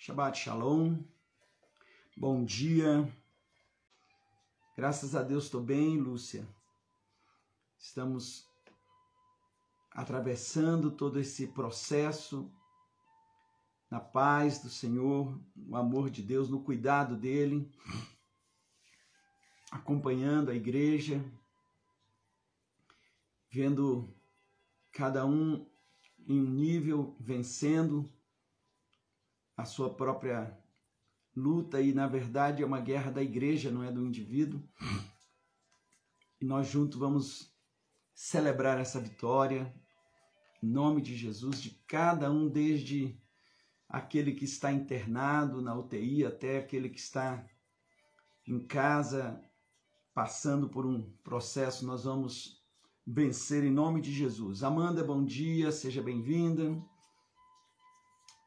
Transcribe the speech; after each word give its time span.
Shabbat 0.00 0.38
Shalom. 0.38 1.02
Bom 2.16 2.44
dia. 2.44 3.12
Graças 4.76 5.16
a 5.16 5.24
Deus 5.24 5.46
estou 5.46 5.60
bem, 5.60 5.98
Lúcia. 5.98 6.46
Estamos 7.76 8.46
atravessando 9.90 10.92
todo 10.92 11.18
esse 11.18 11.48
processo 11.48 12.48
na 13.90 13.98
paz 13.98 14.60
do 14.60 14.70
Senhor, 14.70 15.36
no 15.56 15.76
amor 15.76 16.10
de 16.10 16.22
Deus, 16.22 16.48
no 16.48 16.62
cuidado 16.62 17.16
dele, 17.16 17.68
acompanhando 19.68 20.52
a 20.52 20.54
igreja, 20.54 21.20
vendo 23.50 24.14
cada 24.92 25.26
um 25.26 25.66
em 26.28 26.40
um 26.40 26.50
nível 26.50 27.16
vencendo 27.18 28.08
a 29.58 29.64
sua 29.64 29.92
própria 29.92 30.56
luta 31.34 31.82
e 31.82 31.92
na 31.92 32.06
verdade 32.06 32.62
é 32.62 32.66
uma 32.66 32.80
guerra 32.80 33.10
da 33.10 33.20
igreja, 33.20 33.72
não 33.72 33.82
é 33.82 33.90
do 33.90 34.06
indivíduo. 34.06 34.62
E 36.40 36.44
nós 36.44 36.68
juntos 36.68 36.96
vamos 36.96 37.52
celebrar 38.14 38.78
essa 38.78 39.00
vitória 39.00 39.74
em 40.62 40.68
nome 40.68 41.02
de 41.02 41.16
Jesus 41.16 41.60
de 41.60 41.70
cada 41.88 42.30
um 42.30 42.48
desde 42.48 43.20
aquele 43.88 44.32
que 44.32 44.44
está 44.44 44.70
internado 44.70 45.60
na 45.60 45.74
UTI 45.74 46.24
até 46.24 46.58
aquele 46.58 46.88
que 46.88 47.00
está 47.00 47.44
em 48.46 48.64
casa 48.64 49.42
passando 50.14 50.68
por 50.68 50.86
um 50.86 51.02
processo, 51.22 51.86
nós 51.86 52.04
vamos 52.04 52.64
vencer 53.06 53.64
em 53.64 53.70
nome 53.70 54.00
de 54.00 54.12
Jesus. 54.12 54.62
Amanda, 54.62 55.02
bom 55.02 55.24
dia, 55.24 55.72
seja 55.72 56.02
bem-vinda. 56.02 56.76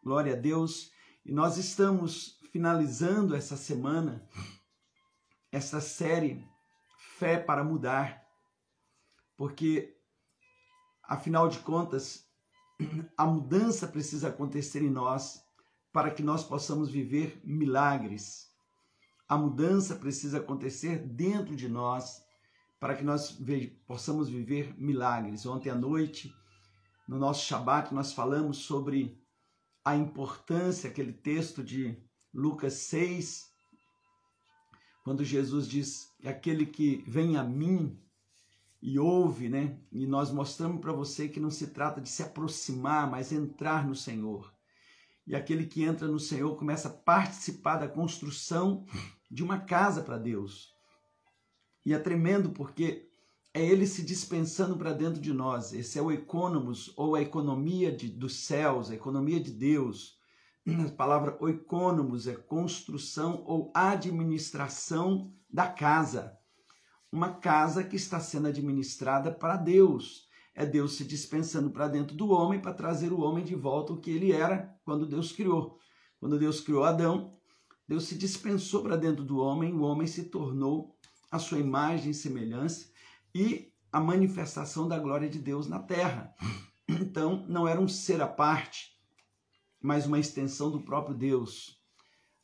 Glória 0.03 0.33
a 0.33 0.35
Deus. 0.35 0.91
E 1.23 1.31
nós 1.31 1.57
estamos 1.57 2.39
finalizando 2.51 3.35
essa 3.35 3.55
semana, 3.55 4.27
essa 5.51 5.79
série 5.79 6.43
Fé 7.17 7.37
para 7.37 7.63
Mudar, 7.63 8.25
porque, 9.37 9.95
afinal 11.03 11.47
de 11.47 11.59
contas, 11.59 12.27
a 13.15 13.25
mudança 13.25 13.87
precisa 13.87 14.29
acontecer 14.29 14.81
em 14.81 14.89
nós 14.89 15.43
para 15.93 16.09
que 16.09 16.23
nós 16.23 16.43
possamos 16.43 16.89
viver 16.89 17.39
milagres. 17.43 18.49
A 19.27 19.37
mudança 19.37 19.95
precisa 19.95 20.39
acontecer 20.39 20.99
dentro 20.99 21.55
de 21.55 21.69
nós 21.69 22.23
para 22.79 22.95
que 22.95 23.03
nós 23.03 23.31
possamos 23.85 24.27
viver 24.27 24.75
milagres. 24.77 25.45
Ontem 25.45 25.69
à 25.69 25.75
noite, 25.75 26.33
no 27.07 27.19
nosso 27.19 27.45
Shabat, 27.45 27.93
nós 27.93 28.11
falamos 28.11 28.57
sobre 28.57 29.21
a 29.83 29.95
importância, 29.95 30.89
aquele 30.89 31.13
texto 31.13 31.63
de 31.63 31.97
Lucas 32.33 32.73
6, 32.73 33.49
quando 35.03 35.23
Jesus 35.23 35.67
diz: 35.67 36.07
aquele 36.23 36.65
que 36.65 37.03
vem 37.07 37.37
a 37.37 37.43
mim 37.43 37.99
e 38.81 38.97
ouve, 38.97 39.49
né? 39.49 39.79
E 39.91 40.05
nós 40.05 40.31
mostramos 40.31 40.81
para 40.81 40.93
você 40.93 41.27
que 41.27 41.39
não 41.39 41.51
se 41.51 41.67
trata 41.67 42.01
de 42.01 42.09
se 42.09 42.23
aproximar, 42.23 43.09
mas 43.09 43.31
entrar 43.31 43.87
no 43.87 43.95
Senhor. 43.95 44.53
E 45.27 45.35
aquele 45.35 45.65
que 45.65 45.83
entra 45.83 46.07
no 46.07 46.19
Senhor 46.19 46.55
começa 46.57 46.87
a 46.87 46.91
participar 46.91 47.77
da 47.77 47.87
construção 47.87 48.85
de 49.29 49.43
uma 49.43 49.59
casa 49.59 50.01
para 50.01 50.17
Deus. 50.17 50.73
E 51.85 51.93
é 51.93 51.99
tremendo 51.99 52.51
porque 52.51 53.10
é 53.53 53.63
ele 53.63 53.85
se 53.85 54.01
dispensando 54.01 54.77
para 54.77 54.93
dentro 54.93 55.19
de 55.19 55.33
nós. 55.33 55.73
Esse 55.73 55.99
é 55.99 56.01
o 56.01 56.11
economos, 56.11 56.93
ou 56.95 57.15
a 57.15 57.21
economia 57.21 57.91
de, 57.91 58.07
dos 58.07 58.45
céus, 58.45 58.89
a 58.89 58.95
economia 58.95 59.39
de 59.39 59.51
Deus. 59.51 60.17
A 60.67 60.91
palavra 60.91 61.37
oikonomos 61.41 62.27
é 62.27 62.35
construção 62.35 63.43
ou 63.45 63.71
administração 63.75 65.33
da 65.49 65.67
casa. 65.67 66.37
Uma 67.11 67.33
casa 67.33 67.83
que 67.83 67.95
está 67.95 68.19
sendo 68.19 68.47
administrada 68.47 69.31
para 69.31 69.57
Deus. 69.57 70.29
É 70.55 70.65
Deus 70.65 70.93
se 70.93 71.03
dispensando 71.03 71.71
para 71.71 71.87
dentro 71.87 72.15
do 72.15 72.29
homem 72.29 72.59
para 72.59 72.73
trazer 72.73 73.11
o 73.11 73.21
homem 73.21 73.43
de 73.43 73.55
volta 73.55 73.91
o 73.91 73.99
que 73.99 74.11
ele 74.11 74.31
era 74.31 74.73
quando 74.85 75.05
Deus 75.05 75.31
criou. 75.31 75.77
Quando 76.19 76.39
Deus 76.39 76.61
criou 76.61 76.83
Adão, 76.83 77.37
Deus 77.87 78.05
se 78.05 78.15
dispensou 78.15 78.83
para 78.83 78.95
dentro 78.95 79.25
do 79.25 79.39
homem, 79.39 79.73
o 79.73 79.81
homem 79.81 80.07
se 80.07 80.25
tornou 80.25 80.95
a 81.29 81.39
sua 81.39 81.57
imagem 81.57 82.11
e 82.11 82.13
semelhança 82.13 82.90
e 83.33 83.71
a 83.91 83.99
manifestação 83.99 84.87
da 84.87 84.97
glória 84.97 85.29
de 85.29 85.39
Deus 85.39 85.67
na 85.67 85.79
terra. 85.79 86.33
Então, 86.87 87.45
não 87.47 87.67
era 87.67 87.79
um 87.79 87.87
ser 87.87 88.21
à 88.21 88.27
parte, 88.27 88.97
mas 89.81 90.05
uma 90.05 90.19
extensão 90.19 90.71
do 90.71 90.81
próprio 90.81 91.15
Deus. 91.15 91.81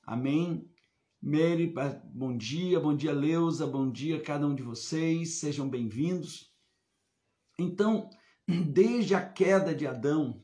Amém? 0.03 0.69
Mary, 1.21 1.73
bom 2.05 2.37
dia, 2.37 2.79
bom 2.79 2.95
dia 2.95 3.11
Leusa, 3.11 3.65
bom 3.65 3.91
dia 3.91 4.17
a 4.17 4.21
cada 4.21 4.45
um 4.45 4.55
de 4.55 4.63
vocês, 4.63 5.39
sejam 5.39 5.69
bem-vindos. 5.69 6.53
Então, 7.57 8.09
desde 8.47 9.15
a 9.15 9.27
queda 9.27 9.73
de 9.73 9.87
Adão, 9.87 10.43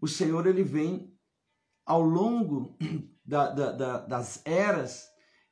o 0.00 0.06
Senhor 0.06 0.46
ele 0.46 0.62
vem 0.62 1.16
ao 1.84 2.02
longo 2.02 2.76
da, 3.24 3.50
da, 3.50 3.72
da, 3.72 3.98
das 3.98 4.44
eras, 4.44 5.08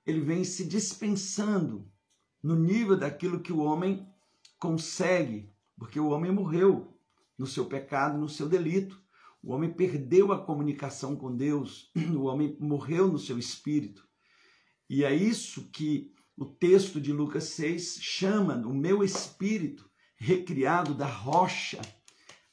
ele 0.07 0.21
vem 0.21 0.45
se 0.45 0.67
dispensando 0.67 1.91
no 2.43 2.55
nível 2.57 2.97
daquilo 2.97 3.41
que 3.41 3.53
o 3.53 3.59
homem 3.59 4.07
consegue, 4.59 5.53
porque 5.77 5.99
o 5.99 6.09
homem 6.09 6.33
morreu 6.33 6.99
no 7.37 7.47
seu 7.47 7.67
pecado, 7.67 8.19
no 8.19 8.29
seu 8.29 8.49
delito. 8.49 9.01
O 9.43 9.53
homem 9.53 9.73
perdeu 9.73 10.33
a 10.33 10.45
comunicação 10.45 11.15
com 11.15 11.35
Deus, 11.35 11.91
o 12.17 12.25
homem 12.25 12.57
morreu 12.61 13.09
no 13.09 13.19
seu 13.19 13.39
espírito. 13.39 14.07
E 14.91 15.05
é 15.05 15.15
isso 15.15 15.71
que 15.71 16.13
o 16.37 16.45
texto 16.45 17.01
de 17.01 17.13
Lucas 17.13 17.45
6 17.45 17.99
chama 18.01 18.55
o 18.67 18.75
meu 18.75 19.03
espírito 19.03 19.89
recriado 20.17 20.95
da 20.95 21.07
rocha. 21.07 21.81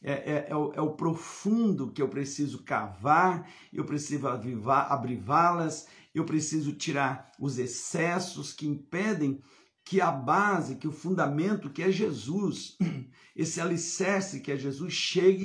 É, 0.02 0.12
é, 0.12 0.48
é, 0.50 0.56
o, 0.56 0.74
é 0.74 0.82
o 0.82 0.96
profundo 0.96 1.92
que 1.92 2.02
eu 2.02 2.08
preciso 2.08 2.64
cavar, 2.64 3.50
eu 3.74 3.86
preciso 3.86 4.28
abrivá-las, 4.28 5.88
eu 6.14 6.24
preciso 6.26 6.74
tirar 6.74 7.32
os 7.40 7.58
excessos 7.58 8.54
que 8.54 8.68
impedem 8.68 9.42
que 9.86 10.02
a 10.02 10.12
base, 10.12 10.78
que 10.78 10.88
o 10.88 10.92
fundamento, 10.92 11.70
que 11.70 11.84
é 11.84 11.92
Jesus, 11.92 12.76
esse 13.36 13.62
alicerce 13.62 14.42
que 14.42 14.52
é 14.52 14.58
Jesus, 14.58 14.92
chegue 14.92 15.44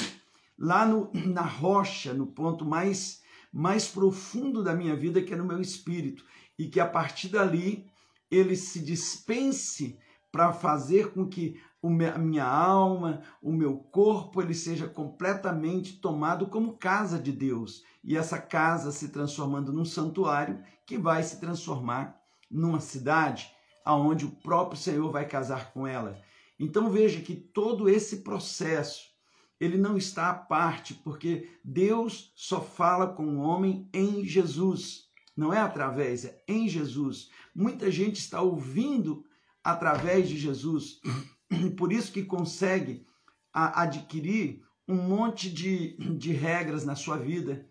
lá 0.59 0.87
no, 0.87 1.11
na 1.29 1.43
rocha, 1.43 2.15
no 2.15 2.27
ponto 2.27 2.65
mais, 2.65 3.23
mais 3.53 3.87
profundo 3.87 4.65
da 4.65 4.75
minha 4.75 4.97
vida, 4.97 5.23
que 5.23 5.35
é 5.35 5.37
no 5.37 5.45
meu 5.45 5.61
espírito, 5.61 6.25
e 6.59 6.69
que 6.69 6.81
a 6.81 6.87
partir 6.87 7.29
dali 7.29 7.87
ele 8.31 8.57
se 8.57 8.81
dispense 8.81 9.99
para 10.33 10.53
fazer 10.53 11.13
com 11.13 11.29
que 11.29 11.61
a 11.83 12.19
minha 12.19 12.47
alma, 12.47 13.23
o 13.43 13.53
meu 13.53 13.77
corpo, 13.77 14.41
ele 14.41 14.55
seja 14.55 14.87
completamente 14.87 15.99
tomado 15.99 16.47
como 16.47 16.77
casa 16.77 17.19
de 17.19 17.33
Deus. 17.33 17.83
E 18.05 18.17
essa 18.17 18.39
casa 18.39 18.93
se 18.93 19.09
transformando 19.09 19.73
num 19.73 19.85
santuário 19.85 20.63
que 20.87 20.97
vai 20.97 21.23
se 21.23 21.41
transformar 21.41 22.21
numa 22.51 22.81
cidade 22.81 23.51
aonde 23.91 24.25
o 24.25 24.31
próprio 24.31 24.81
Senhor 24.81 25.11
vai 25.11 25.27
casar 25.27 25.73
com 25.73 25.85
ela. 25.85 26.23
Então 26.59 26.91
veja 26.91 27.21
que 27.21 27.35
todo 27.35 27.89
esse 27.89 28.19
processo 28.19 29.11
ele 29.59 29.77
não 29.77 29.97
está 29.97 30.31
à 30.31 30.35
parte, 30.35 30.95
porque 30.95 31.51
Deus 31.65 32.33
só 32.37 32.61
fala 32.61 33.09
com 33.09 33.25
o 33.25 33.41
homem 33.41 33.89
em 33.93 34.25
Jesus. 34.25 35.09
Não 35.37 35.53
é 35.53 35.59
através, 35.59 36.25
é 36.25 36.41
em 36.47 36.69
Jesus. 36.69 37.31
Muita 37.53 37.91
gente 37.91 38.21
está 38.21 38.41
ouvindo 38.41 39.25
através 39.63 40.29
de 40.29 40.39
Jesus, 40.39 41.01
por 41.77 41.93
isso 41.93 42.13
que 42.13 42.23
consegue 42.23 43.05
adquirir 43.53 44.63
um 44.87 44.95
monte 44.95 45.51
de, 45.51 45.97
de 46.17 46.33
regras 46.33 46.85
na 46.85 46.95
sua 46.95 47.17
vida. 47.17 47.67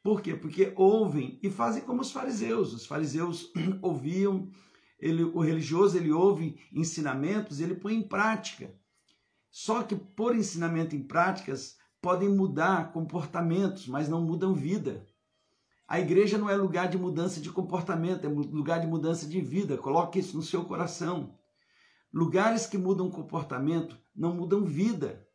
Por 0.00 0.22
quê? 0.22 0.34
Porque 0.34 0.72
ouvem 0.76 1.40
e 1.42 1.50
fazem 1.50 1.82
como 1.82 2.00
os 2.00 2.12
fariseus. 2.12 2.72
Os 2.72 2.86
fariseus 2.86 3.50
ouviam, 3.82 4.48
ele, 4.98 5.24
o 5.24 5.40
religioso 5.40 5.96
ele 5.96 6.12
ouve 6.12 6.58
ensinamentos, 6.72 7.60
ele 7.60 7.74
põe 7.74 7.94
em 7.94 8.02
prática. 8.02 8.74
Só 9.50 9.82
que 9.82 9.94
por 9.94 10.34
ensinamento 10.34 10.94
em 10.94 11.02
práticas 11.02 11.76
podem 12.00 12.28
mudar 12.28 12.92
comportamentos, 12.92 13.86
mas 13.86 14.08
não 14.08 14.22
mudam 14.22 14.54
vida. 14.54 15.06
A 15.88 16.00
igreja 16.00 16.36
não 16.36 16.50
é 16.50 16.56
lugar 16.56 16.88
de 16.88 16.98
mudança 16.98 17.40
de 17.40 17.50
comportamento, 17.50 18.24
é 18.24 18.28
lugar 18.28 18.80
de 18.80 18.86
mudança 18.86 19.26
de 19.26 19.40
vida. 19.40 19.76
Coloque 19.76 20.18
isso 20.18 20.36
no 20.36 20.42
seu 20.42 20.64
coração. 20.64 21.38
Lugares 22.12 22.66
que 22.66 22.78
mudam 22.78 23.10
comportamento 23.10 23.96
não 24.14 24.34
mudam 24.34 24.64
vida. 24.64 25.26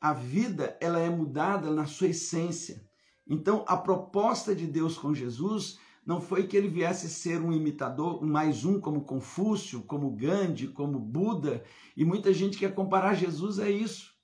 A 0.00 0.12
vida 0.12 0.76
ela 0.80 0.98
é 0.98 1.10
mudada 1.10 1.70
na 1.70 1.86
sua 1.86 2.08
essência. 2.08 2.86
Então, 3.26 3.64
a 3.66 3.76
proposta 3.76 4.54
de 4.54 4.66
Deus 4.66 4.96
com 4.96 5.12
Jesus 5.12 5.78
não 6.06 6.20
foi 6.20 6.46
que 6.46 6.56
ele 6.56 6.68
viesse 6.68 7.10
ser 7.10 7.42
um 7.42 7.52
imitador, 7.52 8.24
mais 8.24 8.64
um 8.64 8.80
como 8.80 9.00
Confúcio, 9.00 9.82
como 9.82 10.08
Gandhi, 10.12 10.68
como 10.68 11.00
Buda, 11.00 11.64
e 11.96 12.04
muita 12.04 12.32
gente 12.32 12.56
quer 12.56 12.72
comparar 12.72 13.14
Jesus 13.14 13.58
a 13.58 13.68
isso. 13.68 14.14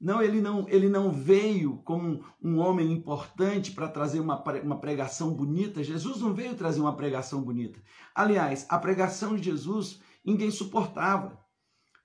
Não, 0.00 0.22
ele 0.22 0.40
não, 0.40 0.66
ele 0.68 0.88
não 0.88 1.12
veio 1.12 1.76
como 1.84 2.24
um 2.42 2.58
homem 2.58 2.90
importante 2.90 3.72
para 3.72 3.88
trazer 3.88 4.20
uma, 4.20 4.42
uma 4.62 4.80
pregação 4.80 5.32
bonita. 5.34 5.84
Jesus 5.84 6.20
não 6.20 6.32
veio 6.32 6.54
trazer 6.54 6.80
uma 6.80 6.96
pregação 6.96 7.42
bonita. 7.42 7.78
Aliás, 8.14 8.64
a 8.70 8.78
pregação 8.78 9.36
de 9.36 9.42
Jesus 9.42 10.00
ninguém 10.24 10.50
suportava, 10.50 11.38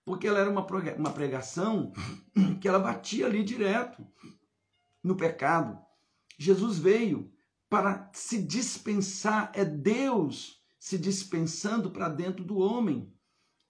porque 0.04 0.28
ela 0.28 0.39
era 0.39 0.50
uma, 0.50 0.66
uma 0.98 1.12
pregação 1.12 1.94
que 2.60 2.68
ela 2.68 2.80
batia 2.80 3.28
ali 3.28 3.44
direto 3.44 4.06
no 5.01 5.16
pecado. 5.16 5.78
Jesus 6.38 6.78
veio 6.78 7.31
para 7.71 8.12
se 8.13 8.38
dispensar, 8.38 9.51
é 9.56 9.65
Deus 9.65 10.62
se 10.77 10.95
dispensando 10.97 11.89
para 11.89 12.07
dentro 12.07 12.44
do 12.44 12.59
homem. 12.59 13.12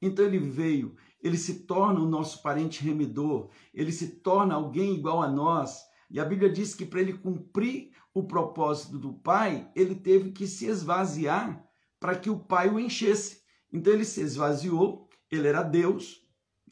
Então 0.01 0.25
ele 0.25 0.39
veio 0.39 0.98
ele 1.21 1.38
se 1.38 1.65
torna 1.65 2.00
o 2.00 2.09
nosso 2.09 2.42
parente 2.42 2.83
remidor, 2.83 3.50
ele 3.74 3.92
se 3.92 4.07
torna 4.21 4.56
alguém 4.56 4.95
igual 4.95 5.21
a 5.21 5.30
nós. 5.30 5.80
E 6.09 6.19
a 6.19 6.25
Bíblia 6.25 6.51
diz 6.51 6.74
que 6.74 6.86
para 6.86 7.00
ele 7.00 7.13
cumprir 7.13 7.92
o 8.13 8.24
propósito 8.24 8.98
do 8.98 9.13
Pai, 9.13 9.71
ele 9.75 9.95
teve 9.95 10.31
que 10.31 10.48
se 10.48 10.65
esvaziar 10.65 11.63
para 12.00 12.15
que 12.15 12.30
o 12.30 12.39
Pai 12.39 12.69
o 12.69 12.80
enchesse. 12.80 13.42
Então 13.71 13.94
ele 13.94 14.03
se 14.03 14.21
esvaziou, 14.21 15.07
ele 15.31 15.48
era 15.48 15.63
Deus, 15.63 16.19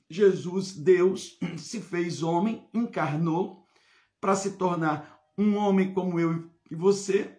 Jesus, 0.09 0.75
Deus, 0.75 1.37
se 1.57 1.79
fez 1.79 2.23
homem, 2.23 2.67
encarnou 2.73 3.63
para 4.19 4.35
se 4.35 4.57
tornar 4.57 5.17
um 5.37 5.55
homem 5.55 5.93
como 5.93 6.19
eu 6.19 6.49
e 6.69 6.75
você, 6.75 7.37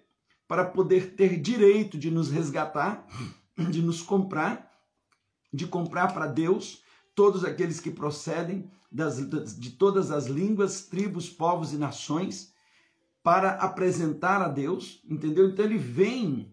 para 0.49 0.65
poder 0.65 1.15
ter 1.15 1.41
direito 1.41 1.97
de 1.97 2.11
nos 2.11 2.31
resgatar, 2.31 3.07
de 3.71 3.83
nos 3.83 4.03
comprar, 4.03 4.71
de 5.53 5.67
comprar 5.67 6.13
para 6.13 6.27
Deus 6.27 6.83
todos 7.15 7.45
aqueles 7.45 7.81
que 7.81 7.91
procedem 7.91 8.71
das, 8.91 9.19
de 9.59 9.71
todas 9.71 10.11
as 10.11 10.27
línguas, 10.27 10.87
tribos, 10.87 11.29
povos 11.29 11.73
e 11.73 11.77
nações, 11.77 12.53
para 13.23 13.53
apresentar 13.53 14.41
a 14.41 14.49
Deus, 14.49 15.03
entendeu? 15.09 15.49
Então 15.49 15.65
ele 15.65 15.79
vem, 15.79 16.53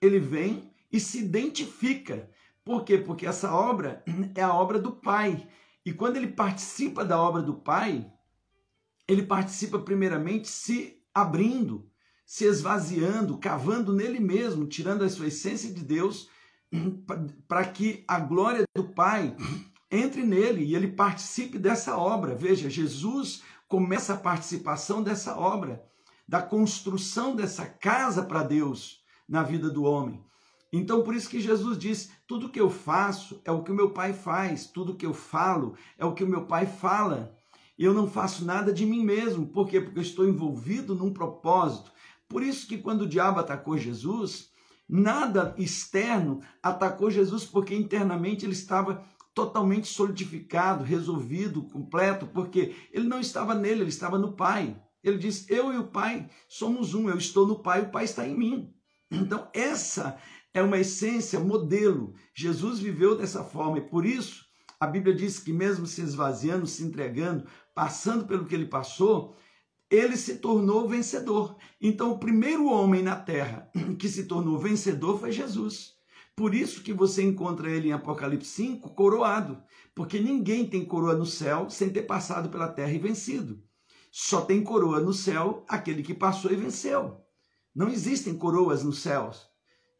ele 0.00 0.18
vem 0.18 0.70
e 0.92 0.98
se 0.98 1.20
identifica. 1.20 2.28
Por 2.64 2.84
quê? 2.84 2.98
Porque 2.98 3.26
essa 3.26 3.54
obra 3.54 4.02
é 4.34 4.42
a 4.42 4.52
obra 4.52 4.78
do 4.78 4.92
Pai. 4.92 5.48
E 5.84 5.92
quando 5.92 6.16
ele 6.16 6.28
participa 6.28 7.04
da 7.04 7.20
obra 7.20 7.42
do 7.42 7.54
Pai, 7.54 8.12
ele 9.08 9.22
participa 9.22 9.78
primeiramente 9.78 10.48
se 10.48 11.02
abrindo, 11.14 11.89
se 12.30 12.44
esvaziando, 12.44 13.38
cavando 13.38 13.92
nele 13.92 14.20
mesmo, 14.20 14.64
tirando 14.64 15.02
a 15.02 15.08
sua 15.08 15.26
essência 15.26 15.74
de 15.74 15.82
Deus, 15.82 16.28
para 17.48 17.64
que 17.64 18.04
a 18.06 18.20
glória 18.20 18.62
do 18.72 18.84
Pai 18.84 19.36
entre 19.90 20.22
nele 20.22 20.62
e 20.62 20.76
ele 20.76 20.92
participe 20.92 21.58
dessa 21.58 21.96
obra. 21.96 22.36
Veja, 22.36 22.70
Jesus 22.70 23.42
começa 23.66 24.14
a 24.14 24.16
participação 24.16 25.02
dessa 25.02 25.36
obra, 25.36 25.84
da 26.26 26.40
construção 26.40 27.34
dessa 27.34 27.66
casa 27.66 28.22
para 28.22 28.44
Deus 28.44 29.00
na 29.28 29.42
vida 29.42 29.68
do 29.68 29.82
homem. 29.82 30.24
Então, 30.72 31.02
por 31.02 31.16
isso 31.16 31.28
que 31.28 31.40
Jesus 31.40 31.76
diz: 31.76 32.12
tudo 32.28 32.48
que 32.48 32.60
eu 32.60 32.70
faço 32.70 33.40
é 33.44 33.50
o 33.50 33.64
que 33.64 33.72
o 33.72 33.74
meu 33.74 33.90
pai 33.90 34.12
faz, 34.12 34.66
tudo 34.66 34.94
que 34.94 35.04
eu 35.04 35.12
falo 35.12 35.74
é 35.98 36.04
o 36.04 36.14
que 36.14 36.22
o 36.22 36.28
meu 36.28 36.46
pai 36.46 36.64
fala. 36.64 37.36
Eu 37.76 37.92
não 37.92 38.08
faço 38.08 38.44
nada 38.44 38.72
de 38.72 38.86
mim 38.86 39.04
mesmo. 39.04 39.48
Por 39.48 39.66
quê? 39.66 39.80
Porque 39.80 39.98
eu 39.98 40.02
estou 40.02 40.28
envolvido 40.28 40.94
num 40.94 41.12
propósito. 41.12 41.90
Por 42.30 42.44
isso 42.44 42.68
que 42.68 42.78
quando 42.78 43.02
o 43.02 43.08
diabo 43.08 43.40
atacou 43.40 43.76
Jesus, 43.76 44.50
nada 44.88 45.52
externo 45.58 46.40
atacou 46.62 47.10
Jesus, 47.10 47.44
porque 47.44 47.74
internamente 47.74 48.46
ele 48.46 48.52
estava 48.52 49.04
totalmente 49.34 49.88
solidificado, 49.88 50.84
resolvido, 50.84 51.64
completo, 51.64 52.28
porque 52.28 52.76
ele 52.92 53.08
não 53.08 53.18
estava 53.18 53.52
nele, 53.52 53.80
ele 53.80 53.88
estava 53.88 54.16
no 54.16 54.36
Pai. 54.36 54.80
Ele 55.02 55.18
diz: 55.18 55.50
Eu 55.50 55.72
e 55.72 55.78
o 55.78 55.88
Pai 55.88 56.30
somos 56.48 56.94
um, 56.94 57.08
eu 57.08 57.18
estou 57.18 57.44
no 57.48 57.58
Pai, 57.58 57.82
o 57.82 57.90
Pai 57.90 58.04
está 58.04 58.24
em 58.24 58.38
mim. 58.38 58.72
Então, 59.10 59.48
essa 59.52 60.16
é 60.54 60.62
uma 60.62 60.78
essência, 60.78 61.40
modelo. 61.40 62.14
Jesus 62.32 62.78
viveu 62.78 63.16
dessa 63.18 63.42
forma 63.42 63.78
e 63.78 63.88
por 63.88 64.06
isso 64.06 64.44
a 64.78 64.86
Bíblia 64.86 65.16
diz 65.16 65.40
que, 65.40 65.52
mesmo 65.52 65.84
se 65.84 66.00
esvaziando, 66.00 66.64
se 66.64 66.84
entregando, 66.84 67.44
passando 67.74 68.24
pelo 68.24 68.44
que 68.44 68.54
ele 68.54 68.66
passou, 68.66 69.36
ele 69.90 70.16
se 70.16 70.36
tornou 70.36 70.88
vencedor. 70.88 71.56
Então, 71.80 72.12
o 72.12 72.18
primeiro 72.18 72.66
homem 72.66 73.02
na 73.02 73.16
terra 73.16 73.68
que 73.98 74.08
se 74.08 74.24
tornou 74.24 74.56
vencedor 74.56 75.18
foi 75.18 75.32
Jesus. 75.32 75.94
Por 76.36 76.54
isso 76.54 76.82
que 76.82 76.92
você 76.92 77.22
encontra 77.22 77.68
ele 77.68 77.88
em 77.88 77.92
Apocalipse 77.92 78.48
5 78.48 78.94
coroado, 78.94 79.60
porque 79.94 80.20
ninguém 80.20 80.66
tem 80.66 80.84
coroa 80.84 81.14
no 81.14 81.26
céu 81.26 81.68
sem 81.68 81.90
ter 81.90 82.02
passado 82.02 82.48
pela 82.48 82.68
terra 82.68 82.92
e 82.92 82.98
vencido. 82.98 83.62
Só 84.12 84.40
tem 84.40 84.62
coroa 84.62 85.00
no 85.00 85.12
céu 85.12 85.64
aquele 85.68 86.02
que 86.02 86.14
passou 86.14 86.50
e 86.52 86.56
venceu. 86.56 87.20
Não 87.74 87.88
existem 87.88 88.34
coroas 88.34 88.84
nos 88.84 89.00
céus. 89.00 89.46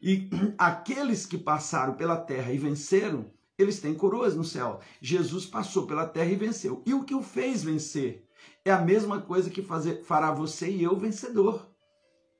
E 0.00 0.30
aqueles 0.56 1.26
que 1.26 1.36
passaram 1.36 1.94
pela 1.94 2.16
terra 2.16 2.52
e 2.52 2.58
venceram, 2.58 3.30
eles 3.58 3.80
têm 3.80 3.94
coroas 3.94 4.34
no 4.34 4.44
céu. 4.44 4.80
Jesus 5.02 5.46
passou 5.46 5.86
pela 5.86 6.06
terra 6.06 6.30
e 6.30 6.36
venceu. 6.36 6.82
E 6.86 6.94
o 6.94 7.04
que 7.04 7.14
o 7.14 7.22
fez 7.22 7.62
vencer? 7.62 8.26
É 8.64 8.70
a 8.70 8.80
mesma 8.80 9.20
coisa 9.20 9.50
que 9.50 9.62
fazer, 9.62 10.04
fará 10.04 10.32
você 10.32 10.70
e 10.70 10.82
eu 10.82 10.96
vencedor. 10.96 11.70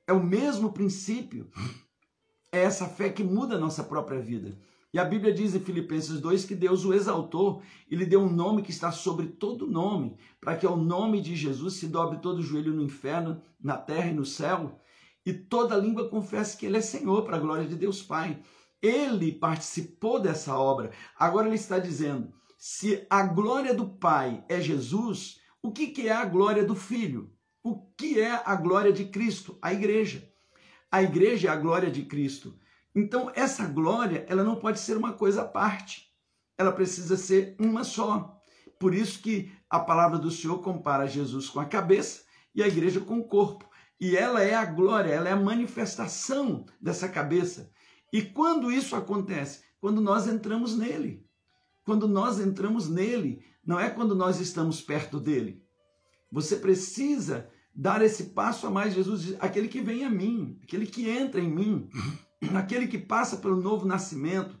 É 0.07 0.13
o 0.13 0.23
mesmo 0.23 0.71
princípio. 0.71 1.49
É 2.51 2.59
essa 2.63 2.85
fé 2.85 3.09
que 3.09 3.23
muda 3.23 3.55
a 3.55 3.59
nossa 3.59 3.83
própria 3.83 4.19
vida. 4.19 4.57
E 4.93 4.99
a 4.99 5.05
Bíblia 5.05 5.33
diz 5.33 5.55
em 5.55 5.59
Filipenses 5.61 6.19
2 6.19 6.43
que 6.43 6.53
Deus 6.53 6.83
o 6.83 6.93
exaltou 6.93 7.61
e 7.89 7.95
lhe 7.95 8.05
deu 8.05 8.21
um 8.21 8.29
nome 8.29 8.61
que 8.61 8.71
está 8.71 8.91
sobre 8.91 9.27
todo 9.27 9.65
nome, 9.65 10.17
para 10.39 10.57
que 10.57 10.65
ao 10.65 10.75
nome 10.75 11.21
de 11.21 11.33
Jesus 11.33 11.75
se 11.75 11.87
dobre 11.87 12.19
todo 12.19 12.41
joelho 12.41 12.73
no 12.73 12.83
inferno, 12.83 13.41
na 13.59 13.77
terra 13.77 14.07
e 14.07 14.13
no 14.13 14.25
céu, 14.25 14.81
e 15.25 15.31
toda 15.31 15.77
língua 15.77 16.09
confesse 16.09 16.57
que 16.57 16.65
ele 16.65 16.77
é 16.77 16.81
Senhor, 16.81 17.23
para 17.23 17.37
a 17.37 17.39
glória 17.39 17.65
de 17.65 17.75
Deus 17.75 18.01
Pai. 18.01 18.41
Ele 18.81 19.31
participou 19.31 20.19
dessa 20.19 20.57
obra. 20.57 20.91
Agora 21.17 21.47
ele 21.47 21.55
está 21.55 21.79
dizendo: 21.79 22.33
se 22.57 23.05
a 23.09 23.23
glória 23.23 23.73
do 23.73 23.87
Pai 23.87 24.43
é 24.49 24.59
Jesus, 24.59 25.39
o 25.63 25.71
que 25.71 26.07
é 26.07 26.11
a 26.11 26.25
glória 26.25 26.65
do 26.65 26.75
Filho? 26.75 27.31
O 27.63 27.75
que 27.95 28.19
é 28.19 28.41
a 28.45 28.55
glória 28.55 28.91
de 28.91 29.05
Cristo? 29.05 29.57
A 29.61 29.71
igreja. 29.71 30.27
A 30.91 31.03
igreja 31.03 31.47
é 31.47 31.51
a 31.51 31.55
glória 31.55 31.91
de 31.91 32.03
Cristo. 32.03 32.57
Então, 32.95 33.31
essa 33.35 33.67
glória, 33.67 34.25
ela 34.27 34.43
não 34.43 34.55
pode 34.55 34.79
ser 34.79 34.97
uma 34.97 35.13
coisa 35.13 35.43
à 35.43 35.47
parte. 35.47 36.11
Ela 36.57 36.71
precisa 36.71 37.15
ser 37.15 37.55
uma 37.59 37.83
só. 37.83 38.41
Por 38.79 38.93
isso 38.95 39.21
que 39.21 39.51
a 39.69 39.79
palavra 39.79 40.17
do 40.17 40.31
Senhor 40.31 40.59
compara 40.59 41.07
Jesus 41.07 41.47
com 41.47 41.59
a 41.59 41.65
cabeça 41.65 42.23
e 42.53 42.63
a 42.63 42.67
igreja 42.67 42.99
com 42.99 43.19
o 43.19 43.27
corpo. 43.27 43.69
E 43.99 44.17
ela 44.17 44.41
é 44.41 44.55
a 44.55 44.65
glória, 44.65 45.11
ela 45.11 45.29
é 45.29 45.31
a 45.31 45.39
manifestação 45.39 46.65
dessa 46.81 47.07
cabeça. 47.07 47.71
E 48.11 48.23
quando 48.23 48.71
isso 48.71 48.95
acontece? 48.95 49.63
Quando 49.79 50.01
nós 50.01 50.27
entramos 50.27 50.75
nele. 50.75 51.23
Quando 51.85 52.07
nós 52.07 52.39
entramos 52.39 52.89
nele, 52.89 53.45
não 53.65 53.79
é 53.79 53.89
quando 53.89 54.15
nós 54.15 54.39
estamos 54.39 54.81
perto 54.81 55.19
dele. 55.19 55.63
Você 56.31 56.55
precisa 56.55 57.49
dar 57.73 58.01
esse 58.01 58.25
passo 58.25 58.67
a 58.67 58.69
mais. 58.69 58.93
Jesus 58.93 59.21
diz: 59.21 59.37
aquele 59.39 59.67
que 59.67 59.81
vem 59.81 60.03
a 60.03 60.09
mim, 60.09 60.59
aquele 60.63 60.85
que 60.85 61.09
entra 61.09 61.39
em 61.39 61.49
mim, 61.49 61.89
aquele 62.55 62.87
que 62.87 62.97
passa 62.97 63.37
pelo 63.37 63.61
novo 63.61 63.85
nascimento, 63.85 64.59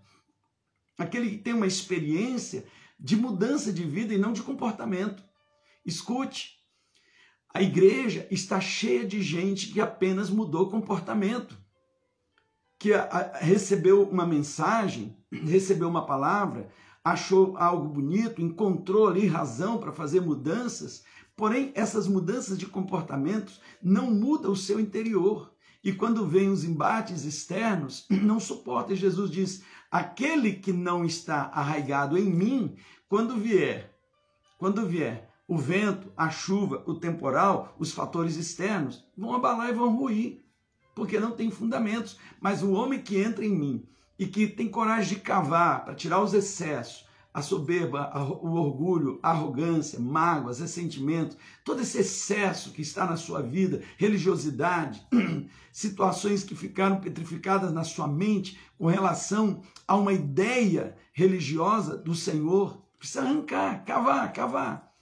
aquele 0.97 1.29
que 1.29 1.37
tem 1.37 1.53
uma 1.53 1.67
experiência 1.67 2.65
de 2.99 3.15
mudança 3.15 3.73
de 3.73 3.83
vida 3.83 4.13
e 4.13 4.17
não 4.17 4.33
de 4.33 4.43
comportamento. 4.43 5.23
Escute, 5.85 6.59
a 7.53 7.61
igreja 7.61 8.27
está 8.29 8.61
cheia 8.61 9.05
de 9.05 9.21
gente 9.21 9.71
que 9.73 9.81
apenas 9.81 10.29
mudou 10.29 10.69
comportamento, 10.69 11.57
que 12.79 12.91
recebeu 13.39 14.03
uma 14.03 14.25
mensagem, 14.25 15.17
recebeu 15.31 15.89
uma 15.89 16.05
palavra, 16.05 16.71
achou 17.03 17.57
algo 17.57 17.87
bonito, 17.87 18.41
encontrou 18.41 19.07
ali 19.07 19.27
razão 19.27 19.77
para 19.77 19.91
fazer 19.91 20.21
mudanças, 20.21 21.03
Porém, 21.41 21.71
essas 21.73 22.07
mudanças 22.07 22.55
de 22.55 22.67
comportamentos 22.67 23.59
não 23.81 24.11
mudam 24.11 24.51
o 24.51 24.55
seu 24.55 24.79
interior. 24.79 25.51
E 25.83 25.91
quando 25.91 26.27
vem 26.27 26.49
os 26.49 26.63
embates 26.63 27.25
externos, 27.25 28.05
não 28.11 28.39
suporta. 28.39 28.93
E 28.93 28.95
Jesus 28.95 29.31
diz: 29.31 29.63
aquele 29.89 30.53
que 30.53 30.71
não 30.71 31.03
está 31.03 31.49
arraigado 31.53 32.15
em 32.15 32.29
mim, 32.29 32.75
quando 33.09 33.37
vier, 33.37 33.91
quando 34.59 34.85
vier 34.85 35.29
o 35.47 35.57
vento, 35.57 36.13
a 36.15 36.29
chuva, 36.29 36.83
o 36.85 36.93
temporal, 36.93 37.75
os 37.79 37.91
fatores 37.91 38.35
externos, 38.35 39.03
vão 39.17 39.33
abalar 39.33 39.69
e 39.69 39.73
vão 39.73 39.97
ruir, 39.97 40.45
porque 40.93 41.19
não 41.19 41.31
tem 41.31 41.49
fundamentos. 41.49 42.19
Mas 42.39 42.61
o 42.61 42.71
homem 42.71 43.01
que 43.01 43.17
entra 43.17 43.43
em 43.43 43.57
mim 43.57 43.89
e 44.21 44.27
que 44.27 44.45
tem 44.45 44.69
coragem 44.69 45.15
de 45.15 45.19
cavar 45.19 45.83
para 45.83 45.95
tirar 45.95 46.21
os 46.21 46.35
excessos, 46.35 47.07
a 47.33 47.41
soberba, 47.41 48.11
o 48.43 48.51
orgulho, 48.51 49.19
a 49.23 49.31
arrogância, 49.31 49.99
mágoas, 49.99 50.59
ressentimentos, 50.59 51.35
todo 51.65 51.81
esse 51.81 51.97
excesso 51.97 52.69
que 52.69 52.83
está 52.83 53.07
na 53.07 53.17
sua 53.17 53.41
vida, 53.41 53.81
religiosidade, 53.97 55.03
situações 55.73 56.43
que 56.43 56.53
ficaram 56.53 57.01
petrificadas 57.01 57.73
na 57.73 57.83
sua 57.83 58.07
mente 58.07 58.59
com 58.77 58.85
relação 58.85 59.63
a 59.87 59.95
uma 59.95 60.13
ideia 60.13 60.95
religiosa 61.13 61.97
do 61.97 62.13
Senhor, 62.13 62.79
precisa 62.99 63.21
arrancar, 63.21 63.83
cavar, 63.85 64.31
cavar. 64.33 64.93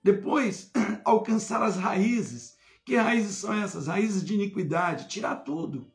Depois, 0.00 0.70
alcançar 1.04 1.60
as 1.60 1.74
raízes. 1.74 2.56
Que 2.84 2.94
raízes 2.94 3.34
são 3.34 3.52
essas? 3.52 3.88
Raízes 3.88 4.24
de 4.24 4.34
iniquidade. 4.34 5.08
Tirar 5.08 5.34
tudo. 5.36 5.90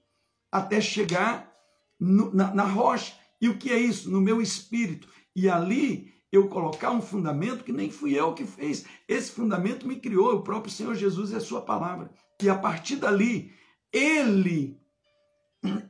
Até 0.51 0.81
chegar 0.81 1.54
no, 1.99 2.33
na, 2.33 2.53
na 2.53 2.63
rocha. 2.63 3.13
E 3.41 3.49
o 3.49 3.57
que 3.57 3.71
é 3.71 3.79
isso? 3.79 4.09
No 4.09 4.21
meu 4.21 4.41
espírito. 4.41 5.07
E 5.35 5.49
ali 5.49 6.13
eu 6.31 6.47
colocar 6.47 6.91
um 6.91 7.01
fundamento 7.01 7.63
que 7.63 7.71
nem 7.71 7.89
fui 7.89 8.13
eu 8.13 8.33
que 8.33 8.45
fez. 8.45 8.85
Esse 9.07 9.31
fundamento 9.31 9.87
me 9.87 9.97
criou, 9.97 10.33
o 10.33 10.43
próprio 10.43 10.71
Senhor 10.71 10.95
Jesus 10.95 11.31
e 11.31 11.35
a 11.35 11.41
sua 11.41 11.61
palavra. 11.61 12.11
E 12.41 12.49
a 12.49 12.55
partir 12.55 12.97
dali, 12.97 13.53
ele, 13.91 14.77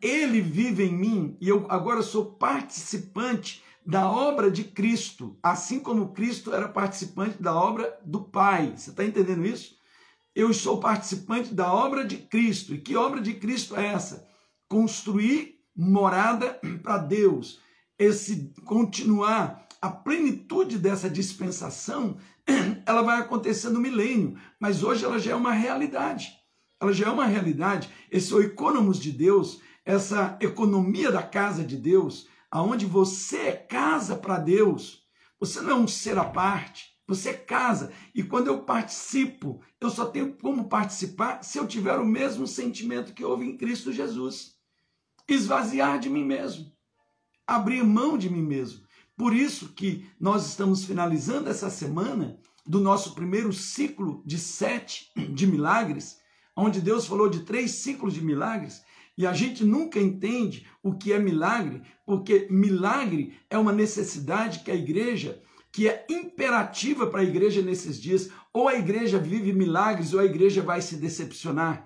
ele 0.01 0.41
vive 0.41 0.83
em 0.83 0.93
mim 0.93 1.37
e 1.41 1.49
eu 1.49 1.65
agora 1.69 2.01
sou 2.01 2.33
participante 2.33 3.63
da 3.85 4.09
obra 4.09 4.49
de 4.49 4.63
Cristo, 4.63 5.37
assim 5.43 5.79
como 5.79 6.11
Cristo 6.11 6.53
era 6.53 6.67
participante 6.67 7.41
da 7.41 7.53
obra 7.53 7.99
do 8.03 8.23
Pai. 8.23 8.73
Você 8.75 8.89
está 8.89 9.05
entendendo 9.05 9.45
isso? 9.45 9.75
Eu 10.33 10.53
sou 10.53 10.79
participante 10.79 11.53
da 11.53 11.71
obra 11.71 12.03
de 12.03 12.17
Cristo. 12.17 12.73
E 12.73 12.81
que 12.81 12.95
obra 12.95 13.21
de 13.21 13.35
Cristo 13.35 13.75
é 13.75 13.87
essa? 13.87 14.27
Construir 14.67 15.54
morada 15.75 16.59
para 16.81 16.97
Deus. 16.97 17.59
Esse 17.97 18.53
continuar 18.63 19.67
a 19.81 19.89
plenitude 19.89 20.77
dessa 20.77 21.09
dispensação, 21.09 22.17
ela 22.85 23.01
vai 23.01 23.19
acontecer 23.19 23.69
no 23.69 23.79
milênio, 23.79 24.37
mas 24.59 24.83
hoje 24.83 25.05
ela 25.05 25.19
já 25.19 25.31
é 25.31 25.35
uma 25.35 25.53
realidade. 25.53 26.29
Ela 26.81 26.91
já 26.91 27.07
é 27.07 27.09
uma 27.09 27.25
realidade. 27.25 27.89
Esse 28.11 28.33
oikonomos 28.33 28.99
de 28.99 29.11
Deus, 29.11 29.61
essa 29.85 30.37
economia 30.41 31.11
da 31.11 31.21
casa 31.21 31.63
de 31.63 31.77
Deus, 31.77 32.27
aonde 32.49 32.85
você 32.85 33.37
é 33.37 33.51
casa 33.51 34.15
para 34.15 34.39
Deus. 34.39 35.03
Você 35.39 35.61
não 35.61 35.71
é 35.71 35.75
um 35.75 35.87
ser 35.87 36.17
à 36.17 36.25
parte, 36.25 36.85
você 37.07 37.29
é 37.29 37.33
casa. 37.33 37.91
E 38.13 38.23
quando 38.23 38.47
eu 38.47 38.63
participo, 38.63 39.61
eu 39.79 39.89
só 39.89 40.05
tenho 40.05 40.33
como 40.37 40.67
participar 40.67 41.43
se 41.43 41.57
eu 41.57 41.67
tiver 41.67 41.97
o 41.97 42.05
mesmo 42.05 42.47
sentimento 42.47 43.13
que 43.13 43.23
houve 43.23 43.45
em 43.45 43.57
Cristo 43.57 43.93
Jesus. 43.93 44.54
Esvaziar 45.27 45.99
de 45.99 46.09
mim 46.09 46.23
mesmo, 46.23 46.71
abrir 47.47 47.83
mão 47.83 48.17
de 48.17 48.29
mim 48.29 48.43
mesmo. 48.43 48.85
Por 49.17 49.33
isso 49.33 49.69
que 49.69 50.05
nós 50.19 50.45
estamos 50.45 50.85
finalizando 50.85 51.49
essa 51.49 51.69
semana 51.69 52.37
do 52.65 52.79
nosso 52.79 53.13
primeiro 53.15 53.53
ciclo 53.53 54.21
de 54.25 54.37
sete 54.37 55.11
de 55.33 55.47
milagres, 55.47 56.17
onde 56.55 56.81
Deus 56.81 57.05
falou 57.05 57.29
de 57.29 57.41
três 57.41 57.71
ciclos 57.71 58.13
de 58.13 58.23
milagres, 58.23 58.83
e 59.17 59.25
a 59.25 59.33
gente 59.33 59.63
nunca 59.63 59.99
entende 59.99 60.67
o 60.83 60.93
que 60.93 61.13
é 61.13 61.19
milagre, 61.19 61.81
porque 62.05 62.47
milagre 62.49 63.33
é 63.49 63.57
uma 63.57 63.71
necessidade 63.71 64.59
que 64.59 64.69
a 64.69 64.75
igreja, 64.75 65.41
que 65.71 65.87
é 65.87 66.05
imperativa 66.09 67.07
para 67.07 67.21
a 67.21 67.23
igreja 67.23 67.61
nesses 67.61 68.01
dias. 68.01 68.29
Ou 68.53 68.67
a 68.67 68.75
igreja 68.75 69.17
vive 69.17 69.53
milagres, 69.53 70.13
ou 70.13 70.19
a 70.19 70.25
igreja 70.25 70.61
vai 70.61 70.81
se 70.81 70.97
decepcionar. 70.97 71.85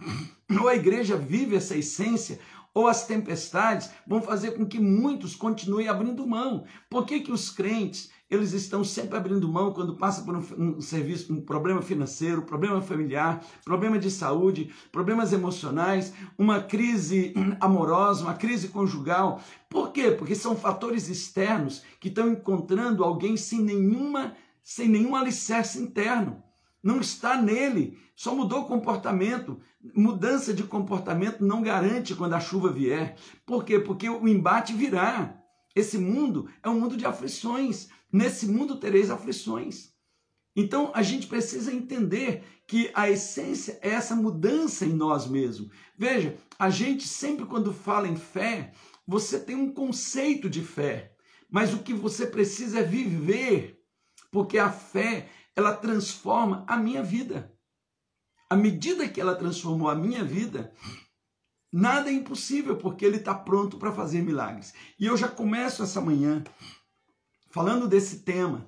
Ou 0.60 0.68
a 0.68 0.76
igreja 0.76 1.16
vive 1.16 1.56
essa 1.56 1.78
essência, 1.78 2.40
ou 2.74 2.88
as 2.88 3.06
tempestades 3.06 3.90
vão 4.06 4.22
fazer 4.22 4.52
com 4.52 4.66
que 4.66 4.80
muitos 4.80 5.36
continuem 5.36 5.88
abrindo 5.88 6.28
mão. 6.28 6.64
Por 6.90 7.06
que, 7.06 7.20
que 7.20 7.32
os 7.32 7.50
crentes 7.50 8.10
eles 8.30 8.54
estão 8.54 8.84
sempre 8.84 9.18
abrindo 9.18 9.52
mão 9.52 9.74
quando 9.74 9.96
passa 9.96 10.22
por 10.22 10.36
um, 10.36 10.44
um, 10.58 10.82
serviço, 10.82 11.34
um 11.34 11.42
problema 11.42 11.82
financeiro, 11.82 12.44
problema 12.44 12.80
familiar, 12.80 13.44
problema 13.66 13.98
de 13.98 14.12
saúde, 14.12 14.72
problemas 14.92 15.34
emocionais, 15.34 16.14
uma 16.38 16.62
crise 16.62 17.34
amorosa, 17.60 18.24
uma 18.24 18.36
crise 18.36 18.68
conjugal. 18.68 19.42
Por 19.68 19.92
quê? 19.92 20.12
Porque 20.12 20.36
são 20.36 20.56
fatores 20.56 21.10
externos 21.10 21.84
que 22.00 22.08
estão 22.08 22.30
encontrando 22.30 23.04
alguém 23.04 23.36
sem 23.36 23.62
nenhuma, 23.62 24.36
sem 24.64 24.88
nenhum 24.88 25.16
alicerce 25.16 25.82
interno. 25.82 26.44
Não 26.82 27.00
está 27.00 27.42
nele, 27.42 27.98
só 28.16 28.34
mudou 28.34 28.62
o 28.62 28.68
comportamento. 28.68 29.60
Mudança 29.96 30.54
de 30.54 30.64
comportamento 30.64 31.44
não 31.44 31.62
garante 31.62 32.16
quando 32.16 32.34
a 32.34 32.40
chuva 32.40 32.72
vier. 32.72 33.16
Por 33.46 33.64
quê? 33.64 33.80
Porque 33.80 34.10
o 34.10 34.28
embate 34.28 34.74
virá. 34.74 35.38
Esse 35.76 35.98
mundo 35.98 36.50
é 36.64 36.70
um 36.70 36.80
mundo 36.80 36.98
de 36.98 37.06
aflições. 37.06 37.90
Nesse 38.12 38.48
mundo 38.48 38.80
tereis 38.80 39.10
aflições. 39.10 39.94
Então 40.56 40.92
a 40.94 41.02
gente 41.02 41.28
precisa 41.28 41.74
entender 41.74 42.44
que 42.68 42.92
a 42.94 43.10
essência 43.10 43.80
é 43.82 43.90
essa 43.90 44.16
mudança 44.16 44.86
em 44.86 44.94
nós 44.94 45.28
mesmos. 45.28 45.70
Veja, 45.98 46.38
a 46.58 46.70
gente 46.70 47.08
sempre 47.08 47.46
quando 47.46 47.74
fala 47.74 48.08
em 48.08 48.16
fé, 48.16 48.74
você 49.08 49.40
tem 49.40 49.56
um 49.56 49.72
conceito 49.72 50.50
de 50.50 50.62
fé, 50.62 51.14
mas 51.50 51.74
o 51.74 51.80
que 51.80 51.94
você 51.94 52.28
precisa 52.28 52.80
é 52.80 52.84
viver, 52.84 53.80
porque 54.32 54.58
a 54.58 54.72
fé, 54.72 55.30
ela 55.60 55.76
transforma 55.76 56.64
a 56.68 56.78
minha 56.78 57.04
vida. 57.04 57.54
À 58.50 58.56
medida 58.56 59.08
que 59.08 59.20
ela 59.20 59.36
transformou 59.36 59.90
a 59.90 59.96
minha 59.96 60.24
vida, 60.24 60.74
nada 61.72 62.10
é 62.10 62.14
impossível, 62.14 62.78
porque 62.78 63.06
ele 63.06 63.18
está 63.18 63.36
pronto 63.36 63.78
para 63.78 63.92
fazer 63.92 64.22
milagres. 64.22 64.74
E 64.98 65.06
eu 65.06 65.18
já 65.18 65.28
começo 65.28 65.84
essa 65.84 66.00
manhã 66.00 66.44
falando 67.52 67.88
desse 67.90 68.20
tema, 68.20 68.68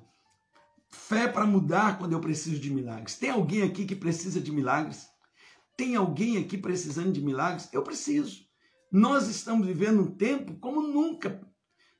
fé 0.90 1.30
para 1.30 1.46
mudar 1.46 1.98
quando 1.98 2.12
eu 2.12 2.20
preciso 2.20 2.60
de 2.60 2.70
milagres. 2.70 3.16
Tem 3.16 3.30
alguém 3.30 3.64
aqui 3.64 3.86
que 3.86 3.96
precisa 3.96 4.42
de 4.42 4.52
milagres? 4.52 5.08
Tem 5.78 5.96
alguém 5.96 6.38
aqui 6.38 6.58
precisando 6.58 7.14
de 7.14 7.22
milagres? 7.22 7.70
Eu 7.72 7.84
preciso. 7.84 8.42
Nós 8.92 9.30
estamos 9.30 9.66
vivendo 9.66 10.02
um 10.02 10.12
tempo 10.12 10.56
como 10.60 10.82
nunca. 10.82 11.42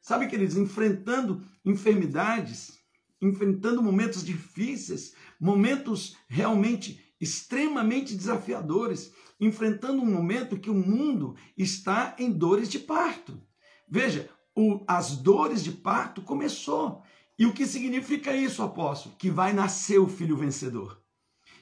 Sabe, 0.02 0.28
queridos, 0.28 0.58
enfrentando 0.58 1.42
enfermidades, 1.64 2.81
enfrentando 3.22 3.84
momentos 3.84 4.24
difíceis, 4.24 5.14
momentos 5.40 6.18
realmente 6.28 7.00
extremamente 7.22 8.16
desafiadores, 8.16 9.14
enfrentando 9.40 10.02
um 10.02 10.12
momento 10.12 10.60
que 10.60 10.72
o 10.72 10.74
mundo 10.74 11.36
está 11.56 12.16
em 12.18 12.32
dores 12.32 12.68
de 12.68 12.80
parto. 12.80 13.40
Veja, 13.88 14.30
o, 14.56 14.84
as 14.88 15.18
dores 15.18 15.64
de 15.64 15.72
parto 15.72 16.22
começou. 16.22 17.04
E 17.38 17.46
o 17.46 17.54
que 17.54 17.66
significa 17.66 18.36
isso, 18.36 18.64
apóstolo? 18.64 19.16
Que 19.18 19.30
vai 19.30 19.54
nascer 19.54 20.00
o 20.00 20.08
filho 20.08 20.36
vencedor. 20.36 21.00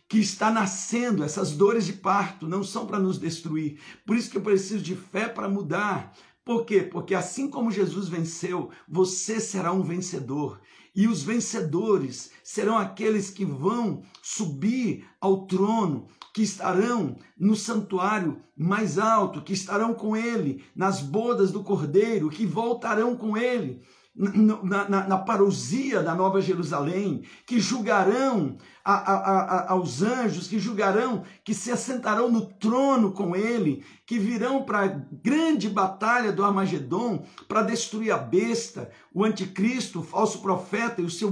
Que 0.08 0.20
está 0.20 0.50
nascendo, 0.50 1.24
essas 1.24 1.52
dores 1.52 1.86
de 1.86 1.94
parto 1.94 2.48
não 2.48 2.64
são 2.64 2.86
para 2.86 3.00
nos 3.00 3.20
destruir. 3.20 3.80
Por 4.06 4.16
isso 4.16 4.30
que 4.30 4.38
eu 4.38 4.42
preciso 4.42 4.84
de 4.84 4.96
fé 4.96 5.28
para 5.28 5.48
mudar. 5.48 6.14
Por 6.44 6.66
quê? 6.66 6.82
Porque 6.82 7.14
assim 7.14 7.50
como 7.50 7.70
Jesus 7.72 8.08
venceu, 8.08 8.72
você 8.88 9.40
será 9.40 9.72
um 9.72 9.84
vencedor. 9.84 10.60
E 10.96 11.08
os 11.08 11.24
vencedores 11.24 12.32
serão 12.44 12.78
aqueles 12.78 13.30
que 13.30 13.46
vão 13.46 14.04
subir 14.22 15.06
ao 15.22 15.46
trono, 15.46 16.08
que 16.34 16.42
estarão 16.42 17.18
no 17.38 17.56
santuário 17.56 18.42
mais 18.56 18.98
alto, 18.98 19.42
que 19.42 19.54
estarão 19.54 19.94
com 19.94 20.16
ele 20.16 20.64
nas 20.76 21.02
bodas 21.02 21.52
do 21.52 21.64
cordeiro, 21.64 22.30
que 22.30 22.46
voltarão 22.46 23.16
com 23.16 23.38
ele 23.38 23.82
na, 24.20 24.90
na, 24.90 25.08
na 25.08 25.18
parousia 25.18 26.04
da 26.04 26.14
Nova 26.14 26.42
Jerusalém, 26.42 27.24
que 27.46 27.58
julgarão 27.58 28.58
a, 28.84 28.94
a, 28.94 29.16
a, 29.16 29.72
aos 29.72 30.02
anjos, 30.02 30.46
que 30.46 30.60
julgarão, 30.60 31.24
que 31.42 31.54
se 31.54 31.72
assentarão 31.72 32.30
no 32.30 32.46
trono 32.46 33.14
com 33.14 33.34
ele, 33.34 33.82
que 34.06 34.20
virão 34.20 34.64
para 34.64 34.84
a 34.84 34.88
grande 35.24 35.70
batalha 35.70 36.34
do 36.34 36.44
Armagedon 36.44 37.26
para 37.48 37.62
destruir 37.62 38.12
a 38.12 38.18
besta, 38.18 38.92
o 39.14 39.24
anticristo, 39.24 40.02
o 40.02 40.04
falso 40.04 40.42
profeta 40.42 41.02
e 41.02 41.06
o 41.06 41.10
seu 41.10 41.32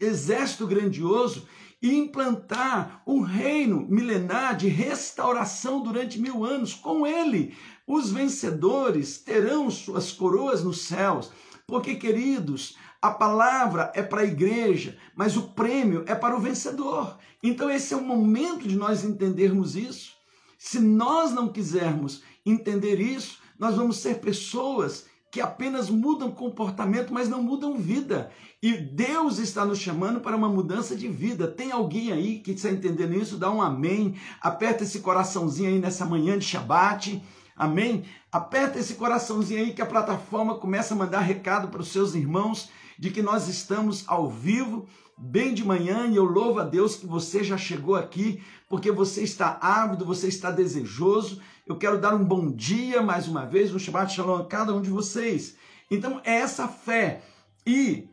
exército 0.00 0.66
grandioso 0.66 1.46
e 1.82 1.94
implantar 1.94 3.02
um 3.06 3.20
reino 3.20 3.84
milenar 3.86 4.56
de 4.56 4.68
restauração 4.68 5.82
durante 5.82 6.18
mil 6.18 6.42
anos 6.42 6.72
com 6.72 7.06
ele. 7.06 7.54
Os 7.86 8.10
vencedores 8.10 9.18
terão 9.18 9.68
suas 9.68 10.12
coroas 10.12 10.64
nos 10.64 10.82
céus 10.82 11.30
porque, 11.66 11.94
queridos, 11.94 12.76
a 13.00 13.10
palavra 13.10 13.90
é 13.94 14.02
para 14.02 14.22
a 14.22 14.26
igreja, 14.26 14.96
mas 15.14 15.36
o 15.36 15.50
prêmio 15.50 16.04
é 16.06 16.14
para 16.14 16.36
o 16.36 16.40
vencedor. 16.40 17.18
Então, 17.42 17.70
esse 17.70 17.92
é 17.94 17.96
o 17.96 18.04
momento 18.04 18.68
de 18.68 18.76
nós 18.76 19.04
entendermos 19.04 19.74
isso. 19.74 20.12
Se 20.58 20.78
nós 20.78 21.32
não 21.32 21.48
quisermos 21.48 22.22
entender 22.46 23.00
isso, 23.00 23.38
nós 23.58 23.76
vamos 23.76 23.96
ser 23.96 24.20
pessoas 24.20 25.06
que 25.32 25.40
apenas 25.40 25.88
mudam 25.88 26.30
comportamento, 26.30 27.12
mas 27.12 27.28
não 27.28 27.42
mudam 27.42 27.78
vida. 27.78 28.30
E 28.62 28.76
Deus 28.76 29.38
está 29.38 29.64
nos 29.64 29.78
chamando 29.78 30.20
para 30.20 30.36
uma 30.36 30.48
mudança 30.48 30.94
de 30.94 31.08
vida. 31.08 31.48
Tem 31.48 31.72
alguém 31.72 32.12
aí 32.12 32.38
que 32.38 32.52
está 32.52 32.70
entendendo 32.70 33.14
isso? 33.14 33.38
Dá 33.38 33.50
um 33.50 33.62
amém. 33.62 34.14
Aperta 34.40 34.84
esse 34.84 35.00
coraçãozinho 35.00 35.70
aí 35.70 35.78
nessa 35.78 36.04
manhã 36.04 36.38
de 36.38 36.44
Shabat. 36.44 37.22
Amém? 37.62 38.02
Aperta 38.32 38.80
esse 38.80 38.94
coraçãozinho 38.94 39.60
aí 39.60 39.72
que 39.72 39.80
a 39.80 39.86
plataforma 39.86 40.56
começa 40.56 40.94
a 40.94 40.96
mandar 40.96 41.20
recado 41.20 41.68
para 41.68 41.80
os 41.80 41.92
seus 41.92 42.12
irmãos 42.12 42.68
de 42.98 43.08
que 43.08 43.22
nós 43.22 43.46
estamos 43.46 44.02
ao 44.08 44.28
vivo, 44.28 44.88
bem 45.16 45.54
de 45.54 45.64
manhã, 45.64 46.08
e 46.08 46.16
eu 46.16 46.24
louvo 46.24 46.58
a 46.58 46.64
Deus 46.64 46.96
que 46.96 47.06
você 47.06 47.44
já 47.44 47.56
chegou 47.56 47.94
aqui, 47.94 48.42
porque 48.68 48.90
você 48.90 49.22
está 49.22 49.60
ávido, 49.62 50.04
você 50.04 50.26
está 50.26 50.50
desejoso. 50.50 51.40
Eu 51.64 51.78
quero 51.78 52.00
dar 52.00 52.16
um 52.16 52.24
bom 52.24 52.50
dia 52.50 53.00
mais 53.00 53.28
uma 53.28 53.46
vez, 53.46 53.72
um 53.72 53.78
Shabbat 53.78 54.12
Shalom 54.12 54.40
a 54.40 54.44
cada 54.44 54.74
um 54.74 54.82
de 54.82 54.90
vocês. 54.90 55.54
Então, 55.88 56.20
é 56.24 56.34
essa 56.34 56.66
fé. 56.66 57.22
E 57.64 58.08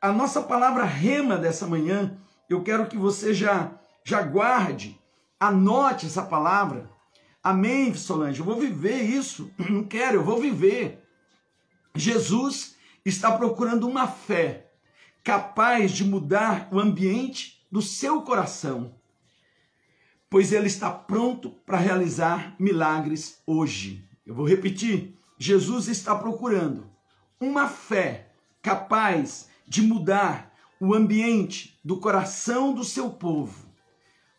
a 0.00 0.10
nossa 0.10 0.40
palavra 0.40 0.84
rema 0.84 1.36
dessa 1.36 1.66
manhã 1.66 2.16
Eu 2.48 2.62
quero 2.62 2.86
que 2.86 2.96
você 2.96 3.34
já 3.34 3.72
já 4.02 4.22
guarde, 4.22 4.98
anote 5.38 6.06
essa 6.06 6.22
palavra. 6.22 6.96
Amém, 7.48 7.94
Solange. 7.94 8.40
Eu 8.40 8.44
vou 8.44 8.60
viver 8.60 9.00
isso. 9.04 9.50
Não 9.70 9.82
quero, 9.82 10.18
eu 10.18 10.22
vou 10.22 10.38
viver. 10.38 11.02
Jesus 11.94 12.76
está 13.06 13.32
procurando 13.32 13.88
uma 13.88 14.06
fé 14.06 14.70
capaz 15.24 15.92
de 15.92 16.04
mudar 16.04 16.68
o 16.70 16.78
ambiente 16.78 17.66
do 17.72 17.80
seu 17.80 18.20
coração, 18.20 18.94
pois 20.28 20.52
ele 20.52 20.66
está 20.66 20.90
pronto 20.90 21.48
para 21.64 21.78
realizar 21.78 22.54
milagres 22.58 23.40
hoje. 23.46 24.06
Eu 24.26 24.34
vou 24.34 24.46
repetir: 24.46 25.18
Jesus 25.38 25.88
está 25.88 26.14
procurando 26.14 26.86
uma 27.40 27.66
fé 27.66 28.30
capaz 28.60 29.48
de 29.66 29.80
mudar 29.80 30.54
o 30.78 30.92
ambiente 30.92 31.80
do 31.82 31.98
coração 31.98 32.74
do 32.74 32.84
seu 32.84 33.08
povo. 33.08 33.67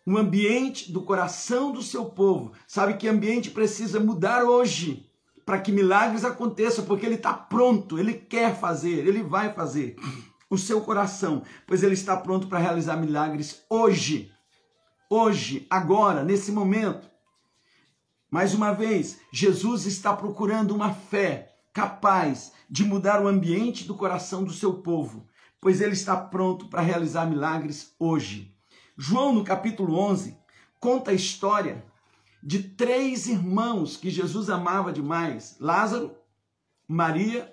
O 0.10 0.18
ambiente 0.18 0.92
do 0.92 1.04
coração 1.04 1.72
do 1.72 1.84
seu 1.84 2.06
povo. 2.06 2.52
Sabe 2.66 2.96
que 2.96 3.08
ambiente 3.08 3.52
precisa 3.52 4.00
mudar 4.00 4.44
hoje 4.44 5.08
para 5.46 5.60
que 5.60 5.72
milagres 5.72 6.26
aconteçam, 6.26 6.84
porque 6.84 7.06
ele 7.06 7.14
está 7.14 7.32
pronto, 7.32 8.00
ele 8.00 8.16
quer 8.16 8.60
fazer, 8.60 9.08
ele 9.08 9.22
vai 9.22 9.54
fazer. 9.54 9.96
O 10.50 10.58
seu 10.58 10.82
coração, 10.82 11.44
pois 11.68 11.84
ele 11.84 11.94
está 11.94 12.18
pronto 12.18 12.48
para 12.48 12.58
realizar 12.58 12.98
milagres 12.98 13.64
hoje. 13.70 14.32
Hoje, 15.08 15.68
agora, 15.70 16.24
nesse 16.24 16.52
momento. 16.52 17.08
Mais 18.32 18.56
uma 18.56 18.72
vez, 18.72 19.20
Jesus 19.32 19.86
está 19.86 20.12
procurando 20.12 20.74
uma 20.74 20.92
fé 20.92 21.54
capaz 21.72 22.52
de 22.68 22.84
mudar 22.84 23.22
o 23.24 23.28
ambiente 23.28 23.84
do 23.84 23.94
coração 23.94 24.44
do 24.44 24.54
seu 24.54 24.74
povo, 24.74 25.28
pois 25.62 25.82
ele 25.82 25.94
está 25.94 26.18
pronto 26.18 26.68
para 26.68 26.82
realizar 26.82 27.28
milagres 27.28 27.94
hoje. 28.00 28.59
João, 29.02 29.34
no 29.34 29.46
capítulo 29.46 29.98
11, 29.98 30.38
conta 30.78 31.12
a 31.12 31.14
história 31.14 31.86
de 32.44 32.62
três 32.62 33.28
irmãos 33.28 33.96
que 33.96 34.10
Jesus 34.10 34.50
amava 34.50 34.92
demais: 34.92 35.56
Lázaro, 35.58 36.14
Maria 36.86 37.50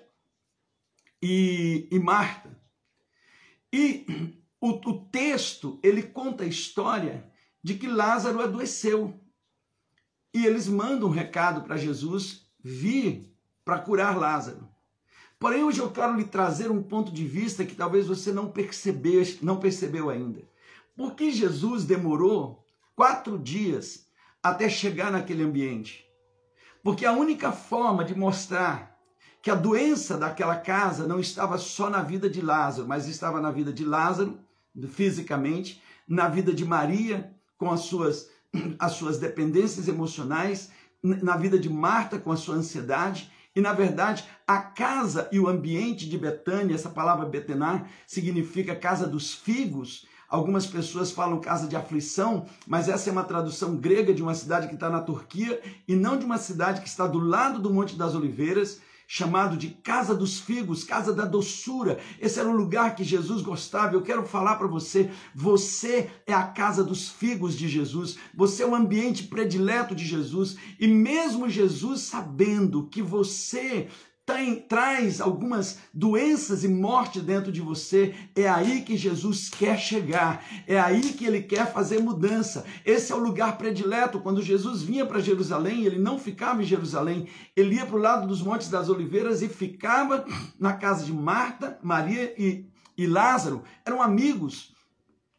e, 1.21 1.87
e 1.89 1.97
Marta. 1.99 2.49
E 3.71 4.05
o, 4.59 4.71
o 4.71 5.05
texto 5.05 5.79
ele 5.81 6.03
conta 6.03 6.43
a 6.43 6.47
história 6.47 7.31
de 7.63 7.75
que 7.75 7.87
Lázaro 7.87 8.41
adoeceu. 8.41 9.17
E 10.33 10.45
eles 10.45 10.67
mandam 10.67 11.07
um 11.07 11.13
recado 11.13 11.61
para 11.61 11.77
Jesus 11.77 12.45
vir 12.61 13.33
para 13.63 13.79
curar 13.79 14.17
Lázaro. 14.17 14.67
Porém, 15.39 15.63
hoje 15.63 15.79
eu 15.79 15.89
quero 15.91 16.13
lhe 16.13 16.25
trazer 16.25 16.69
um 16.69 16.83
ponto 16.83 17.09
de 17.09 17.25
vista 17.25 17.63
que 17.63 17.73
talvez 17.73 18.05
você 18.05 18.33
não 18.33 18.51
percebeu, 18.51 19.23
não 19.41 19.61
percebeu 19.61 20.09
ainda. 20.09 20.45
Por 20.97 21.13
que 21.13 21.31
Jesus 21.31 21.85
demorou 21.85 22.65
quatro 22.95 23.37
dias 23.37 24.07
até 24.41 24.67
chegar 24.67 25.11
naquele 25.11 25.43
ambiente? 25.43 26.03
Porque 26.83 27.05
a 27.05 27.11
única 27.11 27.51
forma 27.51 28.03
de 28.03 28.17
mostrar 28.17 28.97
que 29.43 29.51
a 29.51 29.55
doença 29.55 30.17
daquela 30.17 30.55
casa 30.55 31.07
não 31.07 31.19
estava 31.19 31.59
só 31.59 31.87
na 31.87 32.01
vida 32.01 32.27
de 32.27 32.41
Lázaro, 32.41 32.87
mas 32.87 33.07
estava 33.07 33.39
na 33.39 33.51
vida 33.51 33.71
de 33.71 33.85
Lázaro, 33.85 34.39
fisicamente, 34.89 35.81
na 36.07 36.27
vida 36.27 36.51
de 36.51 36.65
Maria, 36.65 37.31
com 37.59 37.71
as 37.71 37.81
suas, 37.81 38.29
as 38.79 38.93
suas 38.93 39.19
dependências 39.19 39.87
emocionais, 39.87 40.71
na 41.03 41.37
vida 41.37 41.59
de 41.59 41.69
Marta, 41.69 42.17
com 42.17 42.31
a 42.31 42.37
sua 42.37 42.55
ansiedade, 42.55 43.31
e 43.55 43.61
na 43.61 43.73
verdade, 43.73 44.23
a 44.45 44.59
casa 44.59 45.27
e 45.31 45.39
o 45.39 45.47
ambiente 45.47 46.07
de 46.07 46.17
Betânia, 46.17 46.75
essa 46.75 46.89
palavra 46.89 47.25
Betenar 47.25 47.89
significa 48.05 48.75
casa 48.75 49.07
dos 49.07 49.33
figos. 49.33 50.05
Algumas 50.29 50.65
pessoas 50.65 51.11
falam 51.11 51.39
casa 51.39 51.67
de 51.67 51.75
aflição, 51.75 52.45
mas 52.67 52.89
essa 52.89 53.09
é 53.09 53.11
uma 53.13 53.23
tradução 53.23 53.77
grega 53.77 54.13
de 54.13 54.21
uma 54.21 54.35
cidade 54.35 54.67
que 54.67 54.73
está 54.73 54.89
na 54.89 54.99
Turquia 54.99 55.61
e 55.87 55.95
não 55.95 56.17
de 56.17 56.25
uma 56.25 56.37
cidade 56.37 56.81
que 56.81 56.87
está 56.87 57.07
do 57.07 57.19
lado 57.19 57.59
do 57.59 57.73
Monte 57.73 57.95
das 57.95 58.13
Oliveiras 58.13 58.81
chamado 59.07 59.55
de 59.55 59.69
Casa 59.69 60.13
dos 60.13 60.37
Figos, 60.37 60.83
Casa 60.83 61.13
da 61.13 61.23
Doçura. 61.23 61.97
Esse 62.19 62.39
era 62.41 62.49
o 62.49 62.55
lugar 62.55 62.93
que 62.93 63.05
Jesus 63.05 63.41
gostava. 63.41 63.95
Eu 63.95 64.01
quero 64.01 64.25
falar 64.25 64.57
para 64.57 64.67
você: 64.67 65.09
você 65.33 66.11
é 66.27 66.33
a 66.33 66.43
casa 66.43 66.83
dos 66.83 67.09
figos 67.09 67.55
de 67.55 67.69
Jesus, 67.69 68.17
você 68.35 68.63
é 68.63 68.67
o 68.67 68.75
ambiente 68.75 69.23
predileto 69.23 69.95
de 69.95 70.05
Jesus, 70.05 70.57
e 70.77 70.87
mesmo 70.87 71.49
Jesus 71.49 72.01
sabendo 72.01 72.87
que 72.87 73.01
você 73.01 73.87
tem, 74.27 74.59
traz 74.59 75.21
algumas 75.21 75.79
doenças 75.93 76.65
e 76.65 76.67
morte 76.67 77.21
dentro 77.21 77.49
de 77.49 77.61
você, 77.61 78.13
é 78.35 78.45
aí 78.45 78.81
que 78.81 78.97
Jesus 78.97 79.47
quer 79.47 79.79
chegar, 79.79 80.45
é 80.67 80.77
aí 80.77 81.13
que 81.13 81.25
ele 81.25 81.41
quer 81.41 81.71
fazer 81.71 82.01
mudança. 82.01 82.65
Esse 82.85 83.13
é 83.13 83.15
o 83.15 83.19
lugar 83.19 83.57
predileto. 83.57 84.19
Quando 84.19 84.41
Jesus 84.41 84.81
vinha 84.81 85.05
para 85.05 85.21
Jerusalém, 85.21 85.85
ele 85.85 85.97
não 85.97 86.19
ficava 86.19 86.61
em 86.61 86.65
Jerusalém, 86.65 87.29
ele 87.55 87.75
ia 87.75 87.85
para 87.85 87.95
o 87.95 88.01
lado 88.01 88.27
dos 88.27 88.41
Montes 88.41 88.67
das 88.69 88.89
Oliveiras 88.89 89.41
e 89.41 89.47
ficava 89.47 90.25
na 90.59 90.73
casa 90.73 91.05
de 91.05 91.13
Marta, 91.13 91.79
Maria 91.81 92.35
e, 92.37 92.69
e 92.97 93.07
Lázaro. 93.07 93.63
Eram 93.85 94.01
amigos, 94.01 94.73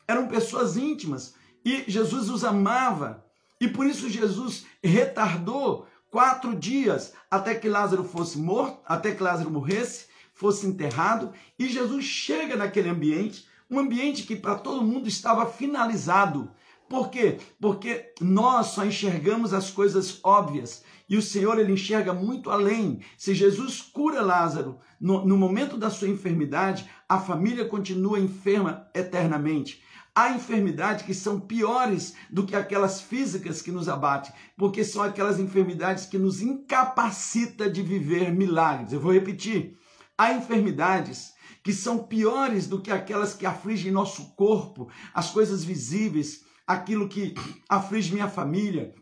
eram 0.08 0.28
pessoas 0.28 0.78
íntimas 0.78 1.34
e 1.62 1.84
Jesus 1.86 2.30
os 2.30 2.42
amava. 2.42 3.22
E 3.60 3.68
por 3.68 3.84
isso 3.86 4.08
Jesus 4.08 4.64
retardou 4.82 5.87
quatro 6.10 6.54
dias 6.54 7.12
até 7.30 7.54
que 7.54 7.68
Lázaro 7.68 8.04
fosse 8.04 8.38
morto, 8.38 8.80
até 8.86 9.14
que 9.14 9.22
Lázaro 9.22 9.50
morresse, 9.50 10.06
fosse 10.32 10.66
enterrado, 10.66 11.32
e 11.58 11.68
Jesus 11.68 12.04
chega 12.04 12.56
naquele 12.56 12.88
ambiente, 12.88 13.46
um 13.70 13.78
ambiente 13.78 14.22
que 14.22 14.36
para 14.36 14.54
todo 14.54 14.84
mundo 14.84 15.08
estava 15.08 15.46
finalizado. 15.46 16.50
Por 16.88 17.10
quê? 17.10 17.38
Porque 17.60 18.12
nós 18.20 18.68
só 18.68 18.84
enxergamos 18.84 19.52
as 19.52 19.70
coisas 19.70 20.20
óbvias 20.22 20.82
e 21.08 21.16
o 21.16 21.22
Senhor 21.22 21.58
ele 21.58 21.72
enxerga 21.72 22.12
muito 22.12 22.50
além. 22.50 23.00
Se 23.16 23.34
Jesus 23.34 23.80
cura 23.80 24.20
Lázaro 24.20 24.78
no, 25.00 25.24
no 25.24 25.36
momento 25.36 25.76
da 25.76 25.90
sua 25.90 26.08
enfermidade, 26.08 26.88
a 27.08 27.18
família 27.18 27.64
continua 27.64 28.20
enferma 28.20 28.88
eternamente. 28.94 29.82
Há 30.20 30.30
enfermidades 30.30 31.06
que 31.06 31.14
são 31.14 31.38
piores 31.38 32.12
do 32.28 32.44
que 32.44 32.56
aquelas 32.56 33.00
físicas 33.00 33.62
que 33.62 33.70
nos 33.70 33.88
abatem, 33.88 34.32
porque 34.56 34.82
são 34.82 35.00
aquelas 35.00 35.38
enfermidades 35.38 36.06
que 36.06 36.18
nos 36.18 36.42
incapacita 36.42 37.70
de 37.70 37.82
viver 37.82 38.32
milagres. 38.32 38.92
Eu 38.92 38.98
vou 38.98 39.12
repetir. 39.12 39.78
Há 40.18 40.32
enfermidades 40.32 41.34
que 41.62 41.72
são 41.72 41.98
piores 41.98 42.66
do 42.66 42.82
que 42.82 42.90
aquelas 42.90 43.32
que 43.32 43.46
afligem 43.46 43.92
nosso 43.92 44.34
corpo, 44.34 44.90
as 45.14 45.30
coisas 45.30 45.62
visíveis, 45.62 46.40
aquilo 46.66 47.08
que 47.08 47.32
aflige 47.68 48.12
minha 48.12 48.28
família, 48.28 48.92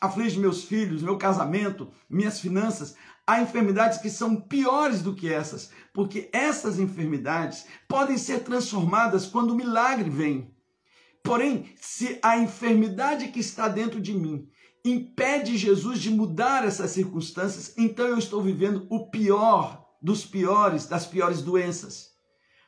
aflige 0.00 0.40
meus 0.40 0.64
filhos, 0.64 1.02
meu 1.02 1.18
casamento, 1.18 1.92
minhas 2.08 2.40
finanças. 2.40 2.94
Há 3.26 3.42
enfermidades 3.42 3.98
que 3.98 4.08
são 4.08 4.40
piores 4.40 5.02
do 5.02 5.14
que 5.14 5.30
essas, 5.30 5.70
porque 5.92 6.30
essas 6.32 6.78
enfermidades 6.78 7.66
podem 7.86 8.16
ser 8.16 8.44
transformadas 8.44 9.26
quando 9.26 9.50
o 9.50 9.54
milagre 9.56 10.08
vem. 10.08 10.53
Porém, 11.24 11.72
se 11.80 12.18
a 12.22 12.38
enfermidade 12.38 13.28
que 13.28 13.40
está 13.40 13.66
dentro 13.66 13.98
de 13.98 14.12
mim 14.12 14.46
impede 14.84 15.56
Jesus 15.56 15.98
de 15.98 16.10
mudar 16.10 16.66
essas 16.66 16.90
circunstâncias, 16.90 17.72
então 17.78 18.06
eu 18.06 18.18
estou 18.18 18.42
vivendo 18.42 18.86
o 18.90 19.08
pior 19.08 19.82
dos 20.02 20.26
piores, 20.26 20.86
das 20.86 21.06
piores 21.06 21.40
doenças. 21.40 22.10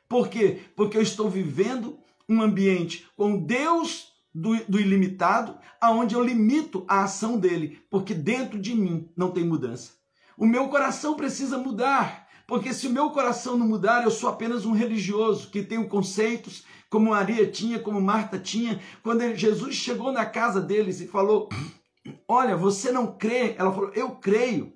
Por 0.09 0.27
quê? 0.27 0.59
Porque 0.75 0.97
eu 0.97 1.03
estou 1.03 1.29
vivendo 1.29 1.99
um 2.27 2.41
ambiente 2.41 3.07
com 3.15 3.37
Deus 3.45 4.11
do, 4.33 4.55
do 4.65 4.79
ilimitado, 4.79 5.55
aonde 5.79 6.15
eu 6.15 6.23
limito 6.23 6.83
a 6.87 7.03
ação 7.03 7.37
dele, 7.37 7.79
porque 7.91 8.15
dentro 8.15 8.59
de 8.59 8.73
mim 8.73 9.07
não 9.15 9.29
tem 9.29 9.45
mudança. 9.45 9.91
O 10.35 10.47
meu 10.47 10.67
coração 10.67 11.15
precisa 11.15 11.59
mudar. 11.59 12.26
Porque 12.47 12.73
se 12.73 12.87
o 12.87 12.91
meu 12.91 13.09
coração 13.09 13.57
não 13.57 13.67
mudar, 13.67 14.03
eu 14.03 14.09
sou 14.09 14.29
apenas 14.29 14.65
um 14.65 14.71
religioso 14.71 15.49
que 15.49 15.61
tenho 15.61 15.89
conceitos, 15.89 16.63
como 16.89 17.09
Maria 17.09 17.45
tinha, 17.45 17.77
como 17.77 17.99
Marta 17.99 18.39
tinha. 18.39 18.81
Quando 19.03 19.35
Jesus 19.35 19.75
chegou 19.75 20.13
na 20.13 20.25
casa 20.25 20.61
deles 20.61 21.01
e 21.01 21.07
falou: 21.07 21.49
Olha, 22.25 22.55
você 22.55 22.89
não 22.89 23.17
crê? 23.17 23.53
Ela 23.57 23.73
falou: 23.73 23.91
Eu 23.93 24.11
creio 24.11 24.71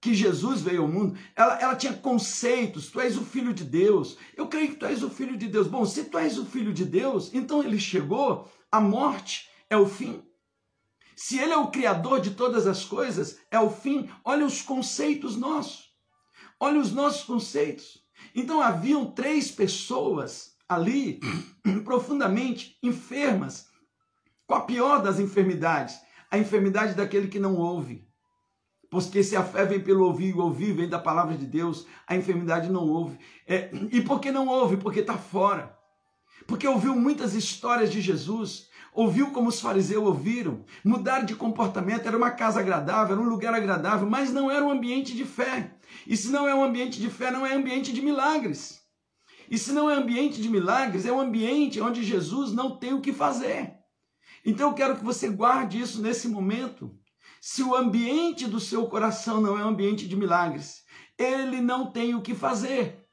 que 0.00 0.14
Jesus 0.14 0.62
veio 0.62 0.82
ao 0.82 0.88
mundo. 0.88 1.16
Ela, 1.36 1.60
ela 1.60 1.76
tinha 1.76 1.92
conceitos: 1.92 2.90
Tu 2.90 3.00
és 3.00 3.16
o 3.16 3.24
filho 3.24 3.54
de 3.54 3.62
Deus. 3.62 4.18
Eu 4.36 4.48
creio 4.48 4.70
que 4.70 4.76
tu 4.76 4.86
és 4.86 5.04
o 5.04 5.08
filho 5.08 5.36
de 5.36 5.46
Deus. 5.46 5.68
Bom, 5.68 5.86
se 5.86 6.06
tu 6.06 6.18
és 6.18 6.36
o 6.36 6.44
filho 6.44 6.72
de 6.72 6.84
Deus, 6.84 7.32
então 7.32 7.62
ele 7.62 7.78
chegou, 7.78 8.50
a 8.70 8.80
morte 8.80 9.48
é 9.70 9.76
o 9.76 9.86
fim. 9.86 10.20
Se 11.14 11.38
ele 11.38 11.52
é 11.52 11.56
o 11.56 11.70
criador 11.70 12.20
de 12.20 12.32
todas 12.32 12.66
as 12.66 12.84
coisas, 12.84 13.38
é 13.48 13.60
o 13.60 13.70
fim. 13.70 14.10
Olha 14.24 14.44
os 14.44 14.60
conceitos 14.60 15.36
nossos. 15.36 15.85
Olha 16.58 16.80
os 16.80 16.92
nossos 16.92 17.24
conceitos. 17.24 18.02
Então 18.34 18.60
haviam 18.60 19.10
três 19.10 19.50
pessoas 19.50 20.56
ali 20.68 21.20
profundamente 21.84 22.76
enfermas, 22.82 23.68
com 24.46 24.54
a 24.54 24.60
pior 24.60 25.02
das 25.02 25.18
enfermidades, 25.18 25.98
a 26.30 26.38
enfermidade 26.38 26.94
daquele 26.94 27.28
que 27.28 27.38
não 27.38 27.56
ouve. 27.56 28.06
Porque 28.90 29.22
se 29.22 29.36
a 29.36 29.42
fé 29.42 29.64
vem 29.64 29.80
pelo 29.80 30.04
ouvir 30.04 30.34
o 30.34 30.42
ouvir 30.42 30.72
vem 30.72 30.88
da 30.88 30.98
palavra 30.98 31.36
de 31.36 31.46
Deus, 31.46 31.86
a 32.06 32.16
enfermidade 32.16 32.70
não 32.70 32.88
ouve. 32.88 33.18
É, 33.46 33.70
e 33.90 34.00
por 34.00 34.20
que 34.20 34.30
não 34.30 34.46
ouve? 34.46 34.76
Porque 34.76 35.00
está 35.00 35.18
fora. 35.18 35.76
Porque 36.46 36.66
ouviu 36.66 36.94
muitas 36.94 37.34
histórias 37.34 37.90
de 37.90 38.00
Jesus, 38.00 38.68
ouviu 38.92 39.30
como 39.30 39.48
os 39.48 39.60
fariseus 39.60 40.04
ouviram, 40.04 40.64
mudar 40.84 41.20
de 41.20 41.34
comportamento, 41.34 42.06
era 42.06 42.16
uma 42.16 42.30
casa 42.30 42.60
agradável, 42.60 43.14
era 43.14 43.24
um 43.24 43.28
lugar 43.28 43.54
agradável, 43.54 44.08
mas 44.08 44.32
não 44.32 44.50
era 44.50 44.64
um 44.64 44.70
ambiente 44.70 45.14
de 45.14 45.24
fé. 45.24 45.76
E 46.06 46.16
se 46.16 46.28
não 46.28 46.48
é 46.48 46.54
um 46.54 46.64
ambiente 46.64 46.98
de 46.98 47.10
fé, 47.10 47.30
não 47.30 47.44
é 47.44 47.52
ambiente 47.52 47.92
de 47.92 48.00
milagres. 48.00 48.80
E 49.50 49.58
se 49.58 49.72
não 49.72 49.88
é 49.88 49.94
ambiente 49.94 50.40
de 50.40 50.48
milagres, 50.48 51.06
é 51.06 51.12
um 51.12 51.20
ambiente 51.20 51.80
onde 51.80 52.02
Jesus 52.02 52.52
não 52.52 52.76
tem 52.78 52.94
o 52.94 53.00
que 53.00 53.12
fazer. 53.12 53.74
Então 54.44 54.70
eu 54.70 54.74
quero 54.74 54.96
que 54.96 55.04
você 55.04 55.28
guarde 55.28 55.80
isso 55.80 56.00
nesse 56.00 56.28
momento. 56.28 56.96
Se 57.40 57.62
o 57.62 57.74
ambiente 57.74 58.46
do 58.46 58.58
seu 58.58 58.86
coração 58.86 59.40
não 59.40 59.58
é 59.58 59.64
um 59.64 59.68
ambiente 59.68 60.08
de 60.08 60.16
milagres, 60.16 60.84
ele 61.18 61.60
não 61.60 61.90
tem 61.90 62.14
o 62.14 62.22
que 62.22 62.34
fazer. 62.34 63.05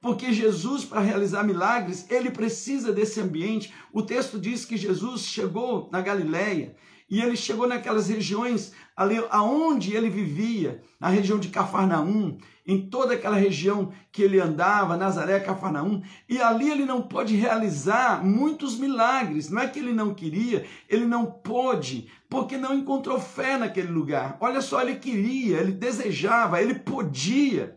Porque 0.00 0.32
Jesus, 0.32 0.84
para 0.84 1.00
realizar 1.00 1.42
milagres, 1.42 2.06
ele 2.10 2.30
precisa 2.30 2.92
desse 2.92 3.20
ambiente. 3.20 3.72
O 3.92 4.02
texto 4.02 4.38
diz 4.38 4.64
que 4.64 4.76
Jesus 4.76 5.22
chegou 5.22 5.88
na 5.90 6.00
Galileia 6.00 6.76
e 7.08 7.20
ele 7.20 7.36
chegou 7.36 7.68
naquelas 7.68 8.08
regiões 8.08 8.72
ali 8.96 9.22
aonde 9.30 9.94
ele 9.94 10.08
vivia, 10.08 10.82
na 10.98 11.08
região 11.08 11.38
de 11.38 11.48
Cafarnaum, 11.48 12.38
em 12.66 12.88
toda 12.88 13.14
aquela 13.14 13.36
região 13.36 13.92
que 14.10 14.22
ele 14.22 14.40
andava, 14.40 14.96
Nazaré, 14.96 15.38
Cafarnaum, 15.38 16.02
e 16.28 16.40
ali 16.40 16.68
ele 16.68 16.84
não 16.84 17.02
pôde 17.02 17.36
realizar 17.36 18.24
muitos 18.24 18.76
milagres. 18.76 19.50
Não 19.50 19.62
é 19.62 19.68
que 19.68 19.78
ele 19.78 19.92
não 19.92 20.14
queria, 20.14 20.64
ele 20.88 21.04
não 21.04 21.26
pôde, 21.26 22.10
porque 22.28 22.56
não 22.56 22.74
encontrou 22.74 23.20
fé 23.20 23.56
naquele 23.56 23.88
lugar. 23.88 24.36
Olha 24.40 24.60
só, 24.60 24.80
ele 24.80 24.96
queria, 24.96 25.58
ele 25.58 25.72
desejava, 25.72 26.60
ele 26.60 26.74
podia, 26.74 27.75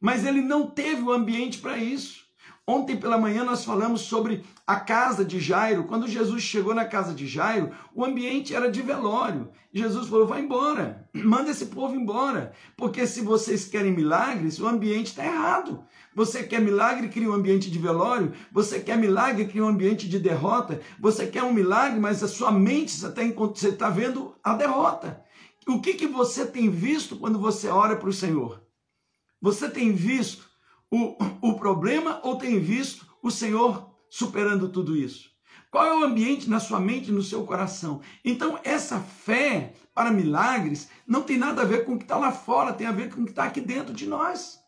mas 0.00 0.24
ele 0.24 0.42
não 0.42 0.66
teve 0.68 1.02
o 1.02 1.12
ambiente 1.12 1.58
para 1.58 1.78
isso. 1.78 2.24
Ontem 2.66 2.96
pela 2.96 3.18
manhã 3.18 3.44
nós 3.44 3.62
falamos 3.62 4.00
sobre 4.02 4.42
a 4.66 4.80
casa 4.80 5.22
de 5.22 5.38
Jairo. 5.38 5.84
Quando 5.84 6.08
Jesus 6.08 6.42
chegou 6.42 6.74
na 6.74 6.86
casa 6.86 7.12
de 7.12 7.26
Jairo, 7.26 7.72
o 7.94 8.02
ambiente 8.02 8.54
era 8.54 8.70
de 8.70 8.80
velório. 8.80 9.50
Jesus 9.70 10.08
falou: 10.08 10.26
vai 10.26 10.40
embora, 10.40 11.06
manda 11.12 11.50
esse 11.50 11.66
povo 11.66 11.94
embora. 11.94 12.52
Porque 12.74 13.06
se 13.06 13.20
vocês 13.20 13.66
querem 13.66 13.92
milagres, 13.92 14.58
o 14.58 14.66
ambiente 14.66 15.08
está 15.08 15.26
errado. 15.26 15.84
Você 16.14 16.44
quer 16.44 16.60
milagre, 16.60 17.08
cria 17.08 17.28
um 17.28 17.34
ambiente 17.34 17.70
de 17.70 17.78
velório. 17.78 18.32
Você 18.50 18.80
quer 18.80 18.96
milagre, 18.96 19.46
cria 19.46 19.64
um 19.64 19.68
ambiente 19.68 20.08
de 20.08 20.18
derrota. 20.18 20.80
Você 20.98 21.26
quer 21.26 21.42
um 21.42 21.52
milagre, 21.52 22.00
mas 22.00 22.22
a 22.22 22.28
sua 22.28 22.50
mente 22.50 22.92
você 22.92 23.08
está 23.08 23.88
tá 23.88 23.90
vendo 23.90 24.34
a 24.42 24.54
derrota. 24.54 25.22
O 25.68 25.82
que, 25.82 25.94
que 25.94 26.06
você 26.06 26.46
tem 26.46 26.70
visto 26.70 27.16
quando 27.16 27.38
você 27.38 27.68
ora 27.68 27.96
para 27.96 28.08
o 28.08 28.12
Senhor? 28.12 28.62
Você 29.44 29.68
tem 29.68 29.92
visto 29.92 30.48
o, 30.90 31.18
o 31.42 31.58
problema 31.58 32.18
ou 32.22 32.38
tem 32.38 32.58
visto 32.58 33.06
o 33.22 33.30
Senhor 33.30 33.94
superando 34.08 34.70
tudo 34.70 34.96
isso? 34.96 35.30
Qual 35.70 35.84
é 35.84 35.94
o 35.94 36.02
ambiente 36.02 36.48
na 36.48 36.58
sua 36.58 36.80
mente, 36.80 37.12
no 37.12 37.20
seu 37.20 37.44
coração? 37.44 38.00
Então, 38.24 38.58
essa 38.64 38.98
fé 39.00 39.74
para 39.94 40.10
milagres 40.10 40.88
não 41.06 41.22
tem 41.22 41.36
nada 41.36 41.60
a 41.60 41.66
ver 41.66 41.84
com 41.84 41.92
o 41.92 41.98
que 41.98 42.04
está 42.04 42.16
lá 42.16 42.32
fora, 42.32 42.72
tem 42.72 42.86
a 42.86 42.92
ver 42.92 43.14
com 43.14 43.20
o 43.20 43.24
que 43.26 43.32
está 43.32 43.44
aqui 43.44 43.60
dentro 43.60 43.92
de 43.92 44.06
nós. 44.06 44.58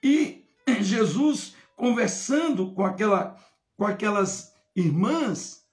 E 0.00 0.44
Jesus, 0.80 1.56
conversando 1.74 2.72
com, 2.72 2.86
aquela, 2.86 3.36
com 3.76 3.84
aquelas 3.84 4.54
irmãs, 4.76 5.64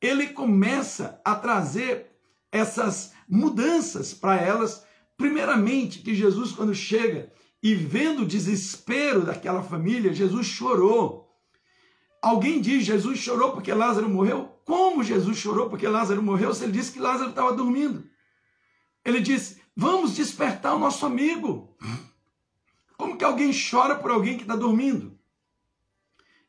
ele 0.00 0.28
começa 0.28 1.20
a 1.22 1.34
trazer 1.34 2.06
essas 2.50 3.12
mudanças 3.28 4.14
para 4.14 4.36
elas. 4.36 4.86
Primeiramente, 5.18 5.98
que 5.98 6.14
Jesus, 6.14 6.50
quando 6.50 6.74
chega 6.74 7.30
e 7.62 7.74
vendo 7.74 8.22
o 8.22 8.26
desespero 8.26 9.24
daquela 9.24 9.62
família, 9.62 10.14
Jesus 10.14 10.46
chorou. 10.46 11.30
Alguém 12.22 12.60
diz, 12.60 12.84
Jesus 12.84 13.18
chorou 13.18 13.52
porque 13.52 13.72
Lázaro 13.72 14.08
morreu? 14.08 14.46
Como 14.64 15.02
Jesus 15.02 15.36
chorou 15.38 15.68
porque 15.68 15.86
Lázaro 15.86 16.22
morreu 16.22 16.54
se 16.54 16.64
ele 16.64 16.72
disse 16.72 16.92
que 16.92 17.00
Lázaro 17.00 17.30
estava 17.30 17.52
dormindo? 17.52 18.08
Ele 19.04 19.20
disse, 19.20 19.60
vamos 19.74 20.14
despertar 20.14 20.74
o 20.74 20.78
nosso 20.78 21.04
amigo. 21.04 21.76
Como 22.96 23.16
que 23.16 23.24
alguém 23.24 23.50
chora 23.52 23.96
por 23.96 24.10
alguém 24.10 24.36
que 24.36 24.42
está 24.42 24.56
dormindo? 24.56 25.18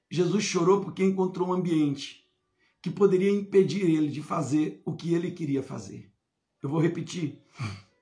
Jesus 0.09 0.43
chorou 0.43 0.81
porque 0.81 1.03
encontrou 1.03 1.49
um 1.49 1.53
ambiente 1.53 2.29
que 2.81 2.89
poderia 2.89 3.31
impedir 3.31 3.83
ele 3.83 4.09
de 4.09 4.21
fazer 4.21 4.81
o 4.85 4.93
que 4.93 5.13
ele 5.13 5.31
queria 5.31 5.63
fazer. 5.63 6.11
Eu 6.61 6.69
vou 6.69 6.81
repetir. 6.81 7.41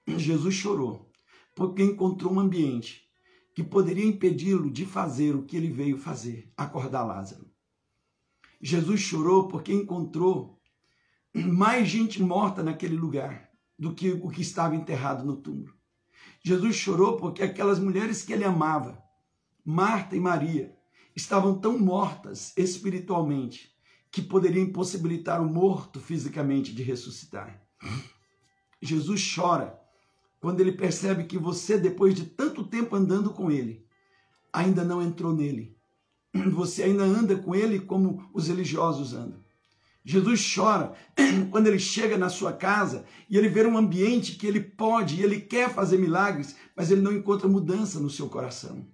Jesus 0.07 0.55
chorou 0.55 1.08
porque 1.59 1.83
encontrou 1.83 2.31
um 2.31 2.39
ambiente 2.39 3.05
que 3.53 3.61
poderia 3.61 4.05
impedi-lo 4.05 4.71
de 4.71 4.85
fazer 4.85 5.35
o 5.35 5.43
que 5.43 5.57
ele 5.57 5.69
veio 5.69 5.97
fazer, 5.97 6.49
acordar 6.55 7.03
Lázaro. 7.03 7.51
Jesus 8.61 9.01
chorou 9.01 9.49
porque 9.49 9.73
encontrou 9.73 10.57
mais 11.33 11.85
gente 11.89 12.23
morta 12.23 12.63
naquele 12.63 12.95
lugar 12.95 13.51
do 13.77 13.93
que 13.93 14.09
o 14.09 14.29
que 14.29 14.41
estava 14.41 14.73
enterrado 14.73 15.25
no 15.25 15.35
túmulo. 15.35 15.73
Jesus 16.41 16.77
chorou 16.77 17.17
porque 17.17 17.43
aquelas 17.43 17.77
mulheres 17.77 18.23
que 18.23 18.31
ele 18.31 18.45
amava, 18.45 18.97
Marta 19.65 20.15
e 20.15 20.19
Maria, 20.21 20.73
estavam 21.13 21.59
tão 21.59 21.77
mortas 21.77 22.53
espiritualmente 22.55 23.75
que 24.09 24.21
poderia 24.21 24.63
impossibilitar 24.63 25.41
o 25.41 25.53
morto 25.53 25.99
fisicamente 25.99 26.73
de 26.73 26.83
ressuscitar. 26.83 27.61
Jesus 28.81 29.35
chora 29.35 29.77
quando 30.39 30.61
ele 30.61 30.71
percebe 30.71 31.25
que 31.25 31.37
você, 31.37 31.77
depois 31.77 32.15
de 32.15 32.25
tanto 32.25 32.63
tempo 32.63 32.95
andando 32.95 33.31
com 33.31 33.51
ele, 33.51 33.85
ainda 34.51 34.83
não 34.83 35.01
entrou 35.01 35.33
nele. 35.33 35.77
Você 36.53 36.83
ainda 36.83 37.03
anda 37.03 37.35
com 37.35 37.55
ele 37.55 37.79
como 37.79 38.29
os 38.33 38.47
religiosos 38.47 39.13
andam. 39.13 39.39
Jesus 40.03 40.53
chora 40.55 40.93
quando 41.51 41.67
ele 41.67 41.79
chega 41.79 42.17
na 42.17 42.29
sua 42.29 42.53
casa 42.53 43.05
e 43.29 43.37
ele 43.37 43.49
vê 43.49 43.65
um 43.65 43.77
ambiente 43.77 44.35
que 44.35 44.47
ele 44.47 44.61
pode 44.61 45.15
e 45.15 45.23
ele 45.23 45.41
quer 45.41 45.73
fazer 45.73 45.97
milagres, 45.97 46.55
mas 46.75 46.89
ele 46.89 47.01
não 47.01 47.11
encontra 47.11 47.47
mudança 47.47 47.99
no 47.99 48.09
seu 48.09 48.29
coração. 48.29 48.87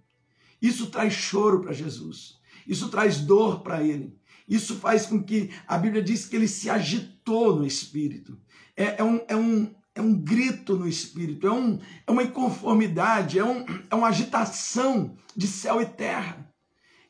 Isso 0.62 0.88
traz 0.88 1.14
choro 1.14 1.62
para 1.62 1.74
Jesus. 1.74 2.40
Isso 2.68 2.90
traz 2.90 3.20
dor 3.20 3.62
para 3.62 3.84
ele. 3.84 4.18
Isso 4.48 4.76
faz 4.76 5.06
com 5.06 5.22
que 5.24 5.52
a 5.68 5.78
Bíblia 5.78 6.02
diz 6.02 6.26
que 6.26 6.36
ele 6.36 6.48
se 6.48 6.70
agitou 6.70 7.56
no 7.56 7.66
espírito. 7.66 8.38
É, 8.76 9.00
é, 9.00 9.04
um, 9.04 9.22
é, 9.28 9.36
um, 9.36 9.74
é 9.96 10.02
um 10.02 10.14
grito 10.14 10.76
no 10.76 10.88
espírito, 10.88 11.48
é, 11.48 11.52
um, 11.52 11.80
é 12.06 12.12
uma 12.12 12.24
inconformidade, 12.24 13.40
é, 13.40 13.44
um, 13.44 13.66
é 13.90 13.96
uma 13.96 14.10
agitação 14.10 15.16
de 15.34 15.48
céu 15.48 15.82
e 15.82 15.86
terra. 15.86 16.54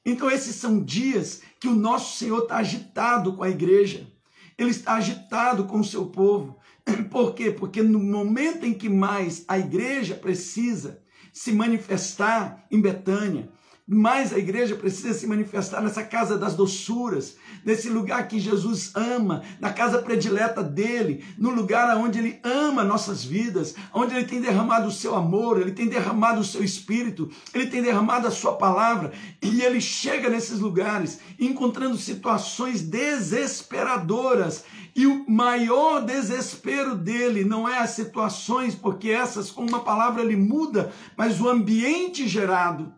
Então, 0.06 0.30
esses 0.30 0.56
são 0.56 0.84
dias 0.84 1.42
que 1.60 1.68
o 1.68 1.76
nosso 1.76 2.18
Senhor 2.18 2.44
está 2.44 2.58
agitado 2.58 3.34
com 3.34 3.44
a 3.44 3.50
igreja, 3.50 4.08
ele 4.56 4.70
está 4.70 4.94
agitado 4.94 5.66
com 5.66 5.80
o 5.80 5.84
seu 5.84 6.06
povo. 6.06 6.58
Por 7.10 7.34
quê? 7.34 7.50
Porque 7.50 7.82
no 7.82 8.00
momento 8.00 8.66
em 8.66 8.74
que 8.74 8.88
mais 8.88 9.44
a 9.48 9.58
igreja 9.58 10.14
precisa 10.14 11.02
se 11.34 11.52
manifestar 11.52 12.66
em 12.70 12.80
Betânia, 12.80 13.50
mais 13.88 14.34
a 14.34 14.40
igreja 14.40 14.76
precisa 14.76 15.14
se 15.14 15.28
manifestar 15.28 15.80
nessa 15.80 16.02
casa 16.02 16.40
das 16.40 16.56
doçuras, 16.56 17.38
nesse 17.64 17.88
lugar 17.88 18.28
que 18.28 18.40
Jesus 18.40 18.92
ama, 18.96 19.44
na 19.60 19.72
casa 19.72 20.00
predileta 20.00 20.64
dele, 20.64 21.24
no 21.38 21.52
lugar 21.52 21.96
onde 21.96 22.18
ele 22.18 22.40
ama 22.44 22.84
nossas 22.84 23.24
vidas, 23.24 23.76
onde 23.94 24.16
ele 24.16 24.26
tem 24.26 24.42
derramado 24.42 24.88
o 24.88 24.92
seu 24.92 25.14
amor, 25.14 25.62
ele 25.62 25.72
tem 25.72 25.88
derramado 25.88 26.42
o 26.42 26.44
seu 26.44 26.64
espírito, 26.64 27.30
ele 27.54 27.68
tem 27.68 27.84
derramado 27.84 28.28
a 28.28 28.32
sua 28.32 28.54
palavra, 28.54 29.14
e 29.40 29.62
ele 29.62 29.80
chega 29.80 30.32
nesses 30.32 30.60
lugares 30.60 31.20
encontrando 31.40 31.96
situações 31.96 32.82
desesperadoras. 32.82 34.64
E 34.96 35.06
o 35.06 35.30
maior 35.30 36.02
desespero 36.02 36.96
dele 36.96 37.44
não 37.44 37.70
é 37.70 37.78
as 37.78 37.92
situações, 37.92 38.74
porque 38.74 39.10
essas, 39.10 39.52
com 39.52 39.64
uma 39.64 39.82
palavra, 39.82 40.24
ele 40.24 40.38
muda, 40.38 40.92
mas 41.16 41.40
o 41.40 41.48
ambiente 41.48 42.28
gerado 42.28 42.92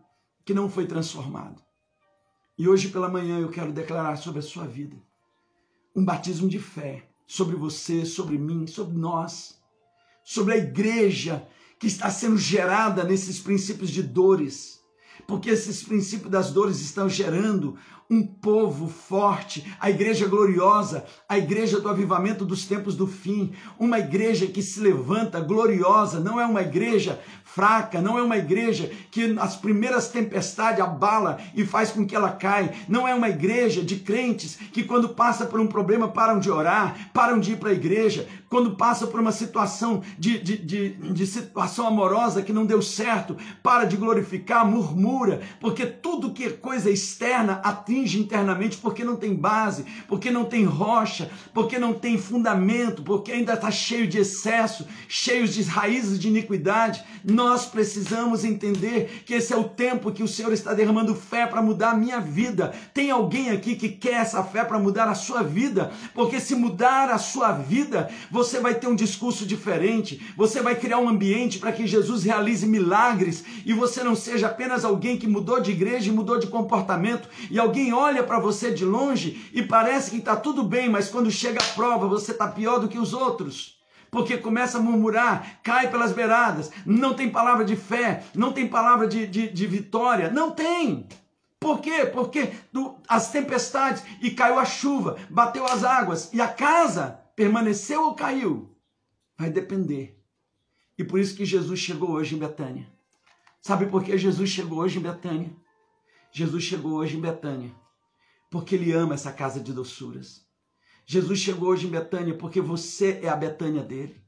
que 0.47 0.53
não 0.53 0.69
foi 0.69 0.87
transformado. 0.87 1.61
E 2.57 2.69
hoje 2.69 2.87
pela 2.87 3.09
manhã 3.09 3.37
eu 3.37 3.49
quero 3.49 3.73
declarar 3.73 4.15
sobre 4.15 4.39
a 4.39 4.41
sua 4.41 4.65
vida 4.65 4.95
um 5.93 6.05
batismo 6.05 6.47
de 6.47 6.57
fé 6.57 7.09
sobre 7.27 7.57
você, 7.57 8.05
sobre 8.05 8.37
mim, 8.37 8.65
sobre 8.65 8.97
nós, 8.97 9.59
sobre 10.23 10.53
a 10.53 10.57
igreja 10.57 11.45
que 11.77 11.85
está 11.85 12.09
sendo 12.09 12.37
gerada 12.37 13.03
nesses 13.03 13.39
princípios 13.39 13.89
de 13.89 14.01
dores, 14.01 14.76
porque 15.25 15.49
esses 15.49 15.83
princípios 15.83 16.31
das 16.31 16.51
dores 16.51 16.79
estão 16.79 17.09
gerando 17.09 17.77
um 18.09 18.25
povo 18.25 18.87
forte, 18.87 19.65
a 19.79 19.89
igreja 19.89 20.27
gloriosa, 20.27 21.03
a 21.27 21.37
igreja 21.37 21.79
do 21.79 21.89
avivamento 21.89 22.45
dos 22.45 22.65
tempos 22.65 22.95
do 22.95 23.05
fim, 23.05 23.51
uma 23.77 23.99
igreja 23.99 24.47
que 24.47 24.61
se 24.61 24.79
levanta 24.79 25.41
gloriosa, 25.41 26.19
não 26.19 26.39
é 26.39 26.45
uma 26.45 26.61
igreja 26.61 27.19
fraca, 27.43 28.01
não 28.01 28.17
é 28.17 28.21
uma 28.21 28.37
igreja 28.37 28.89
que 29.11 29.27
nas 29.27 29.55
primeiras 29.55 30.09
tempestades 30.09 30.79
abala 30.79 31.37
e 31.53 31.65
faz 31.65 31.91
com 31.91 32.05
que 32.05 32.15
ela 32.15 32.31
caia, 32.31 32.73
não 32.87 33.07
é 33.07 33.13
uma 33.13 33.29
igreja 33.29 33.83
de 33.83 33.97
crentes 33.97 34.57
que 34.71 34.83
quando 34.83 35.09
passa 35.09 35.45
por 35.45 35.59
um 35.59 35.67
problema 35.67 36.07
param 36.07 36.39
de 36.39 36.49
orar, 36.49 37.09
param 37.13 37.39
de 37.39 37.53
ir 37.53 37.57
para 37.57 37.71
a 37.71 37.73
igreja, 37.73 38.27
quando 38.49 38.75
passa 38.75 39.07
por 39.07 39.19
uma 39.19 39.31
situação 39.31 40.01
de, 40.17 40.39
de, 40.39 40.57
de, 40.57 40.89
de 40.89 41.27
situação 41.27 41.87
amorosa 41.87 42.41
que 42.41 42.53
não 42.53 42.65
deu 42.65 42.81
certo, 42.81 43.35
para 43.61 43.83
de 43.83 43.97
glorificar, 43.97 44.65
murmura, 44.65 45.06
porque 45.59 45.85
tudo 45.85 46.33
que 46.33 46.43
é 46.43 46.49
coisa 46.49 46.89
externa 46.89 47.61
atinge 47.63 48.19
internamente 48.19 48.77
porque 48.77 49.03
não 49.03 49.15
tem 49.15 49.33
base, 49.33 49.85
porque 50.07 50.29
não 50.29 50.45
tem 50.45 50.63
rocha, 50.65 51.29
porque 51.53 51.79
não 51.79 51.93
tem 51.93 52.17
fundamento, 52.17 53.01
porque 53.03 53.31
ainda 53.31 53.53
está 53.53 53.71
cheio 53.71 54.07
de 54.07 54.19
excesso, 54.19 54.85
cheio 55.07 55.47
de 55.47 55.61
raízes 55.63 56.19
de 56.19 56.27
iniquidade. 56.27 57.03
Nós 57.23 57.65
precisamos 57.65 58.43
entender 58.43 59.23
que 59.25 59.33
esse 59.33 59.53
é 59.53 59.57
o 59.57 59.63
tempo 59.63 60.11
que 60.11 60.23
o 60.23 60.27
Senhor 60.27 60.51
está 60.53 60.73
derramando 60.73 61.15
fé 61.15 61.45
para 61.45 61.61
mudar 61.61 61.91
a 61.91 61.97
minha 61.97 62.19
vida. 62.19 62.73
Tem 62.93 63.09
alguém 63.09 63.49
aqui 63.49 63.75
que 63.75 63.89
quer 63.89 64.21
essa 64.21 64.43
fé 64.43 64.63
para 64.63 64.79
mudar 64.79 65.07
a 65.07 65.15
sua 65.15 65.43
vida? 65.43 65.91
Porque 66.13 66.39
se 66.39 66.55
mudar 66.55 67.09
a 67.09 67.17
sua 67.17 67.51
vida, 67.51 68.09
você 68.31 68.59
vai 68.59 68.75
ter 68.75 68.87
um 68.87 68.95
discurso 68.95 69.45
diferente, 69.45 70.33
você 70.35 70.61
vai 70.61 70.75
criar 70.75 70.99
um 70.99 71.09
ambiente 71.09 71.59
para 71.59 71.71
que 71.71 71.87
Jesus 71.87 72.23
realize 72.23 72.65
milagres 72.65 73.43
e 73.65 73.73
você 73.73 74.03
não 74.03 74.15
seja 74.15 74.47
apenas 74.47 74.83
alguém 74.83 74.96
que 74.97 75.27
mudou 75.27 75.59
de 75.59 75.71
igreja 75.71 76.09
e 76.09 76.13
mudou 76.13 76.39
de 76.39 76.47
comportamento 76.47 77.29
e 77.49 77.59
alguém 77.59 77.93
olha 77.93 78.23
para 78.23 78.39
você 78.39 78.71
de 78.71 78.83
longe 78.83 79.49
e 79.53 79.61
parece 79.61 80.11
que 80.11 80.17
está 80.17 80.35
tudo 80.35 80.63
bem, 80.63 80.89
mas 80.89 81.09
quando 81.09 81.29
chega 81.31 81.61
a 81.61 81.73
prova 81.73 82.07
você 82.07 82.31
está 82.31 82.47
pior 82.47 82.79
do 82.79 82.87
que 82.87 82.99
os 82.99 83.13
outros 83.13 83.77
porque 84.09 84.37
começa 84.37 84.77
a 84.77 84.81
murmurar, 84.81 85.59
cai 85.61 85.89
pelas 85.91 86.11
beiradas, 86.11 86.71
não 86.85 87.13
tem 87.13 87.29
palavra 87.29 87.65
de 87.65 87.75
fé, 87.75 88.23
não 88.33 88.51
tem 88.53 88.67
palavra 88.67 89.07
de, 89.07 89.27
de, 89.27 89.49
de 89.49 89.67
vitória, 89.67 90.31
não 90.31 90.51
tem. 90.51 91.07
Por 91.59 91.81
quê? 91.81 92.05
Porque 92.05 92.51
do, 92.71 92.95
as 93.07 93.31
tempestades 93.31 94.03
e 94.21 94.31
caiu 94.31 94.59
a 94.59 94.65
chuva, 94.65 95.17
bateu 95.29 95.65
as 95.65 95.83
águas 95.83 96.31
e 96.33 96.39
a 96.39 96.47
casa 96.47 97.19
permaneceu 97.35 98.03
ou 98.05 98.15
caiu? 98.15 98.75
Vai 99.37 99.49
depender. 99.49 100.19
E 100.97 101.03
por 101.03 101.19
isso 101.19 101.35
que 101.35 101.45
Jesus 101.45 101.79
chegou 101.79 102.11
hoje 102.11 102.35
em 102.35 102.39
Betânia. 102.39 102.87
Sabe 103.61 103.87
por 103.87 104.03
que 104.03 104.17
Jesus 104.17 104.49
chegou 104.49 104.79
hoje 104.79 104.99
em 104.99 105.01
Betânia? 105.01 105.51
Jesus 106.31 106.63
chegou 106.63 106.93
hoje 106.93 107.17
em 107.17 107.21
Betânia 107.21 107.71
porque 108.49 108.75
ele 108.75 108.91
ama 108.91 109.15
essa 109.15 109.31
casa 109.31 109.59
de 109.59 109.73
doçuras. 109.73 110.45
Jesus 111.05 111.39
chegou 111.39 111.69
hoje 111.69 111.87
em 111.87 111.89
Betânia 111.89 112.33
porque 112.33 112.61
você 112.61 113.19
é 113.23 113.29
a 113.29 113.35
Betânia 113.35 113.81
dele. 113.81 114.21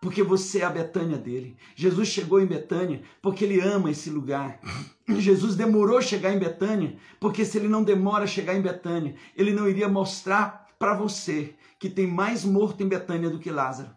Porque 0.00 0.22
você 0.22 0.60
é 0.60 0.64
a 0.64 0.70
Betânia 0.70 1.16
dele. 1.16 1.56
Jesus 1.76 2.08
chegou 2.08 2.40
em 2.40 2.46
Betânia 2.46 3.02
porque 3.20 3.44
ele 3.44 3.60
ama 3.60 3.90
esse 3.90 4.10
lugar. 4.10 4.60
Jesus 5.08 5.54
demorou 5.54 5.98
a 5.98 6.02
chegar 6.02 6.32
em 6.32 6.38
Betânia 6.38 6.96
porque 7.20 7.44
se 7.44 7.58
ele 7.58 7.68
não 7.68 7.84
demora 7.84 8.24
a 8.24 8.26
chegar 8.26 8.54
em 8.54 8.62
Betânia, 8.62 9.14
ele 9.36 9.52
não 9.52 9.68
iria 9.68 9.88
mostrar 9.88 10.66
para 10.78 10.94
você 10.94 11.54
que 11.78 11.88
tem 11.88 12.06
mais 12.06 12.44
morto 12.44 12.82
em 12.82 12.88
Betânia 12.88 13.30
do 13.30 13.38
que 13.38 13.50
Lázaro. 13.50 13.94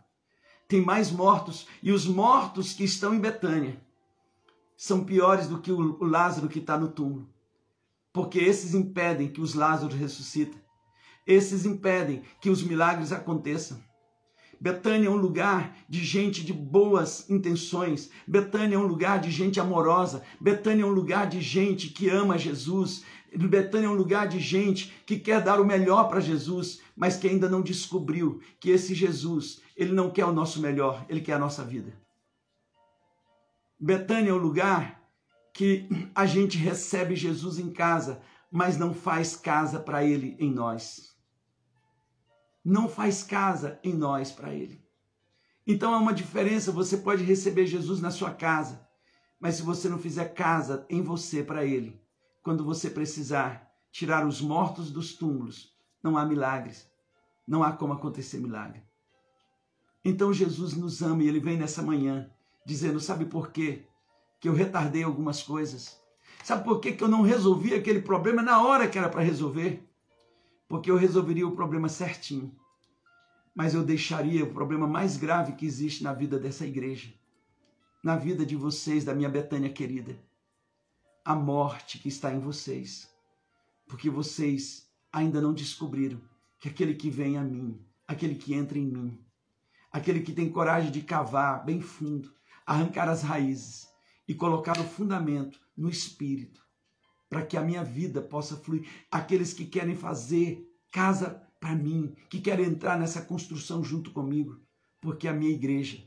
Tem 0.67 0.81
mais 0.81 1.11
mortos 1.11 1.67
e 1.81 1.91
os 1.91 2.05
mortos 2.05 2.73
que 2.73 2.83
estão 2.83 3.13
em 3.13 3.19
Betânia 3.19 3.81
são 4.77 5.03
piores 5.03 5.47
do 5.47 5.59
que 5.59 5.71
o 5.71 6.03
Lázaro 6.03 6.49
que 6.49 6.59
está 6.59 6.77
no 6.77 6.89
túmulo. 6.89 7.29
Porque 8.13 8.39
esses 8.39 8.73
impedem 8.73 9.27
que 9.27 9.41
os 9.41 9.53
Lázaros 9.53 9.95
ressuscitem. 9.95 10.61
Esses 11.27 11.65
impedem 11.65 12.23
que 12.39 12.49
os 12.49 12.63
milagres 12.63 13.11
aconteçam. 13.11 13.77
Betânia 14.59 15.07
é 15.07 15.11
um 15.11 15.17
lugar 15.17 15.75
de 15.89 16.03
gente 16.03 16.43
de 16.43 16.53
boas 16.53 17.29
intenções. 17.29 18.09
Betânia 18.25 18.75
é 18.75 18.79
um 18.79 18.87
lugar 18.87 19.19
de 19.19 19.29
gente 19.29 19.59
amorosa. 19.59 20.23
Betânia 20.39 20.83
é 20.83 20.85
um 20.85 20.91
lugar 20.91 21.27
de 21.27 21.41
gente 21.41 21.89
que 21.89 22.09
ama 22.09 22.37
Jesus. 22.37 23.03
Betânia 23.35 23.87
é 23.87 23.89
um 23.89 23.95
lugar 23.95 24.27
de 24.27 24.39
gente 24.39 24.93
que 25.05 25.19
quer 25.19 25.41
dar 25.41 25.59
o 25.59 25.65
melhor 25.65 26.07
para 26.07 26.21
Jesus, 26.21 26.79
mas 26.95 27.17
que 27.17 27.27
ainda 27.27 27.49
não 27.49 27.61
descobriu 27.61 28.39
que 28.59 28.69
esse 28.69 28.95
Jesus, 28.95 29.61
ele 29.75 29.91
não 29.91 30.09
quer 30.09 30.25
o 30.25 30.31
nosso 30.31 30.61
melhor, 30.61 31.05
ele 31.09 31.19
quer 31.19 31.33
a 31.33 31.39
nossa 31.39 31.63
vida. 31.63 32.04
Betânia 33.79 34.29
é 34.29 34.33
o 34.33 34.37
lugar 34.37 35.01
que 35.53 35.87
a 36.13 36.25
gente 36.25 36.57
recebe 36.57 37.15
Jesus 37.15 37.59
em 37.59 37.71
casa, 37.71 38.21
mas 38.51 38.77
não 38.77 38.93
faz 38.93 39.35
casa 39.35 39.79
para 39.79 40.03
ele 40.03 40.35
em 40.39 40.51
nós. 40.51 41.15
Não 42.63 42.89
faz 42.89 43.23
casa 43.23 43.79
em 43.83 43.93
nós 43.93 44.31
para 44.31 44.53
ele. 44.53 44.83
Então 45.67 45.93
há 45.93 45.97
uma 45.97 46.13
diferença, 46.13 46.71
você 46.71 46.97
pode 46.97 47.23
receber 47.23 47.65
Jesus 47.65 47.99
na 47.99 48.11
sua 48.11 48.31
casa, 48.31 48.87
mas 49.39 49.55
se 49.55 49.61
você 49.61 49.89
não 49.89 49.97
fizer 49.97 50.33
casa 50.33 50.85
em 50.89 51.01
você 51.01 51.43
para 51.43 51.65
ele, 51.65 52.01
quando 52.43 52.63
você 52.63 52.89
precisar 52.89 53.71
tirar 53.91 54.27
os 54.27 54.41
mortos 54.41 54.91
dos 54.91 55.13
túmulos, 55.13 55.73
não 56.03 56.17
há 56.17 56.25
milagres. 56.25 56.89
Não 57.47 57.63
há 57.63 57.71
como 57.71 57.93
acontecer 57.93 58.39
milagre. 58.39 58.83
Então 60.03 60.33
Jesus 60.33 60.73
nos 60.73 61.01
ama 61.01 61.23
e 61.23 61.27
ele 61.27 61.39
vem 61.39 61.57
nessa 61.57 61.81
manhã 61.81 62.29
dizendo: 62.65 62.99
Sabe 62.99 63.25
por 63.25 63.51
quê? 63.51 63.83
Que 64.39 64.49
eu 64.49 64.53
retardei 64.53 65.03
algumas 65.03 65.43
coisas. 65.43 66.01
Sabe 66.43 66.63
por 66.63 66.79
quê 66.79 66.91
que 66.91 67.03
eu 67.03 67.07
não 67.07 67.21
resolvi 67.21 67.73
aquele 67.73 68.01
problema 68.01 68.41
na 68.41 68.61
hora 68.61 68.87
que 68.87 68.97
era 68.97 69.09
para 69.09 69.21
resolver? 69.21 69.87
Porque 70.67 70.89
eu 70.89 70.97
resolveria 70.97 71.47
o 71.47 71.55
problema 71.55 71.87
certinho. 71.87 72.55
Mas 73.53 73.73
eu 73.73 73.83
deixaria 73.83 74.43
o 74.43 74.53
problema 74.53 74.87
mais 74.87 75.15
grave 75.15 75.53
que 75.53 75.65
existe 75.65 76.03
na 76.03 76.13
vida 76.13 76.37
dessa 76.37 76.65
igreja, 76.65 77.13
na 78.03 78.17
vida 78.17 78.45
de 78.45 78.55
vocês, 78.55 79.05
da 79.05 79.15
minha 79.15 79.29
Betânia 79.29 79.71
querida. 79.71 80.17
A 81.23 81.33
morte 81.33 81.97
que 81.97 82.09
está 82.09 82.33
em 82.33 82.39
vocês. 82.39 83.09
Porque 83.87 84.09
vocês 84.09 84.89
ainda 85.11 85.39
não 85.39 85.53
descobriram 85.53 86.19
que 86.59 86.67
aquele 86.67 86.93
que 86.93 87.09
vem 87.09 87.37
a 87.37 87.41
mim, 87.41 87.79
aquele 88.07 88.35
que 88.35 88.53
entra 88.53 88.77
em 88.77 88.85
mim, 88.85 89.19
aquele 89.91 90.19
que 90.19 90.33
tem 90.33 90.51
coragem 90.51 90.91
de 90.91 91.01
cavar 91.01 91.63
bem 91.63 91.79
fundo, 91.79 92.33
arrancar 92.65 93.07
as 93.07 93.21
raízes 93.21 93.87
e 94.27 94.33
colocar 94.33 94.79
o 94.79 94.83
fundamento 94.83 95.59
no 95.77 95.89
espírito, 95.89 96.65
para 97.29 97.45
que 97.45 97.57
a 97.57 97.61
minha 97.61 97.83
vida 97.83 98.21
possa 98.21 98.55
fluir. 98.55 98.87
Aqueles 99.11 99.53
que 99.53 99.65
querem 99.65 99.95
fazer 99.95 100.67
casa 100.91 101.41
para 101.59 101.75
mim, 101.75 102.15
que 102.29 102.39
querem 102.39 102.65
entrar 102.65 102.97
nessa 102.97 103.21
construção 103.21 103.83
junto 103.83 104.11
comigo, 104.11 104.59
porque 105.01 105.27
a 105.27 105.33
minha 105.33 105.51
igreja 105.51 106.03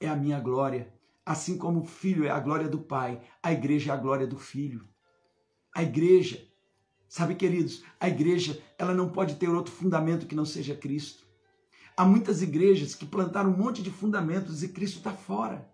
é 0.00 0.08
a 0.08 0.16
minha 0.16 0.40
glória, 0.40 0.92
assim 1.24 1.56
como 1.58 1.80
o 1.80 1.86
filho 1.86 2.24
é 2.24 2.30
a 2.30 2.40
glória 2.40 2.68
do 2.68 2.78
pai, 2.78 3.20
a 3.42 3.52
igreja 3.52 3.92
é 3.92 3.94
a 3.94 3.98
glória 3.98 4.26
do 4.26 4.38
filho. 4.38 4.88
A 5.74 5.82
igreja, 5.82 6.44
sabe, 7.08 7.34
queridos, 7.34 7.84
a 8.00 8.08
igreja, 8.08 8.60
ela 8.78 8.94
não 8.94 9.10
pode 9.10 9.36
ter 9.36 9.48
outro 9.48 9.72
fundamento 9.72 10.26
que 10.26 10.34
não 10.34 10.44
seja 10.44 10.74
Cristo. 10.74 11.19
Há 12.00 12.04
muitas 12.06 12.40
igrejas 12.40 12.94
que 12.94 13.04
plantaram 13.04 13.50
um 13.50 13.56
monte 13.58 13.82
de 13.82 13.90
fundamentos 13.90 14.62
e 14.62 14.68
Cristo 14.68 14.96
está 14.96 15.12
fora. 15.12 15.70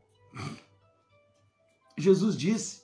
Jesus 1.96 2.36
disse 2.36 2.82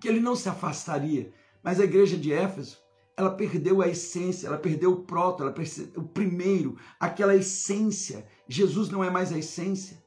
que 0.00 0.08
ele 0.08 0.18
não 0.18 0.34
se 0.34 0.48
afastaria, 0.48 1.30
mas 1.62 1.78
a 1.78 1.84
igreja 1.84 2.16
de 2.16 2.32
Éfeso, 2.32 2.78
ela 3.14 3.28
perdeu 3.28 3.82
a 3.82 3.88
essência, 3.88 4.46
ela 4.46 4.56
perdeu 4.56 4.92
o 4.92 5.02
proto, 5.02 5.42
ela 5.42 5.52
perdeu 5.52 5.86
o 5.96 6.02
primeiro, 6.02 6.78
aquela 6.98 7.36
essência. 7.36 8.26
Jesus 8.48 8.88
não 8.88 9.04
é 9.04 9.10
mais 9.10 9.30
a 9.30 9.36
essência. 9.36 10.02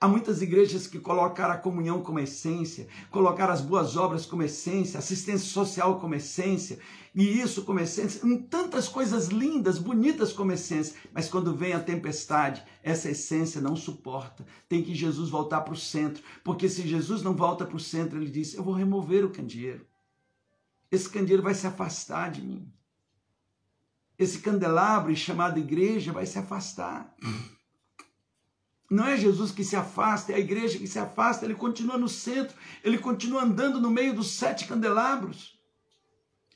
Há 0.00 0.06
muitas 0.06 0.42
igrejas 0.42 0.86
que 0.86 1.00
colocaram 1.00 1.54
a 1.54 1.58
comunhão 1.58 2.02
como 2.02 2.20
essência, 2.20 2.86
colocaram 3.10 3.52
as 3.52 3.60
boas 3.60 3.96
obras 3.96 4.24
como 4.24 4.44
essência, 4.44 4.98
assistência 4.98 5.48
social 5.48 5.98
como 5.98 6.14
essência, 6.14 6.78
e 7.14 7.40
isso 7.40 7.62
como 7.64 7.78
essência, 7.78 8.22
tantas 8.48 8.88
coisas 8.88 9.28
lindas, 9.28 9.78
bonitas 9.78 10.32
como 10.32 10.52
essência, 10.52 10.96
mas 11.12 11.28
quando 11.28 11.54
vem 11.54 11.74
a 11.74 11.80
tempestade, 11.80 12.64
essa 12.82 13.10
essência 13.10 13.60
não 13.60 13.76
suporta. 13.76 14.46
Tem 14.66 14.82
que 14.82 14.94
Jesus 14.94 15.28
voltar 15.28 15.60
para 15.60 15.74
o 15.74 15.76
centro, 15.76 16.22
porque 16.42 16.70
se 16.70 16.88
Jesus 16.88 17.22
não 17.22 17.34
volta 17.34 17.66
para 17.66 17.76
o 17.76 17.80
centro, 17.80 18.18
ele 18.18 18.30
diz: 18.30 18.54
Eu 18.54 18.62
vou 18.62 18.72
remover 18.72 19.26
o 19.26 19.30
candeeiro. 19.30 19.86
Esse 20.90 21.08
candeeiro 21.08 21.42
vai 21.42 21.54
se 21.54 21.66
afastar 21.66 22.30
de 22.30 22.40
mim. 22.40 22.72
Esse 24.18 24.38
candelabro 24.38 25.14
chamado 25.14 25.58
igreja 25.58 26.12
vai 26.12 26.24
se 26.24 26.38
afastar. 26.38 27.14
Não 28.90 29.06
é 29.06 29.16
Jesus 29.18 29.50
que 29.50 29.64
se 29.64 29.74
afasta, 29.74 30.32
é 30.32 30.36
a 30.36 30.40
igreja 30.40 30.78
que 30.78 30.86
se 30.86 30.98
afasta, 30.98 31.44
ele 31.44 31.54
continua 31.54 31.98
no 31.98 32.08
centro, 32.08 32.56
ele 32.84 32.98
continua 32.98 33.42
andando 33.42 33.80
no 33.80 33.90
meio 33.90 34.14
dos 34.14 34.32
sete 34.32 34.66
candelabros. 34.66 35.58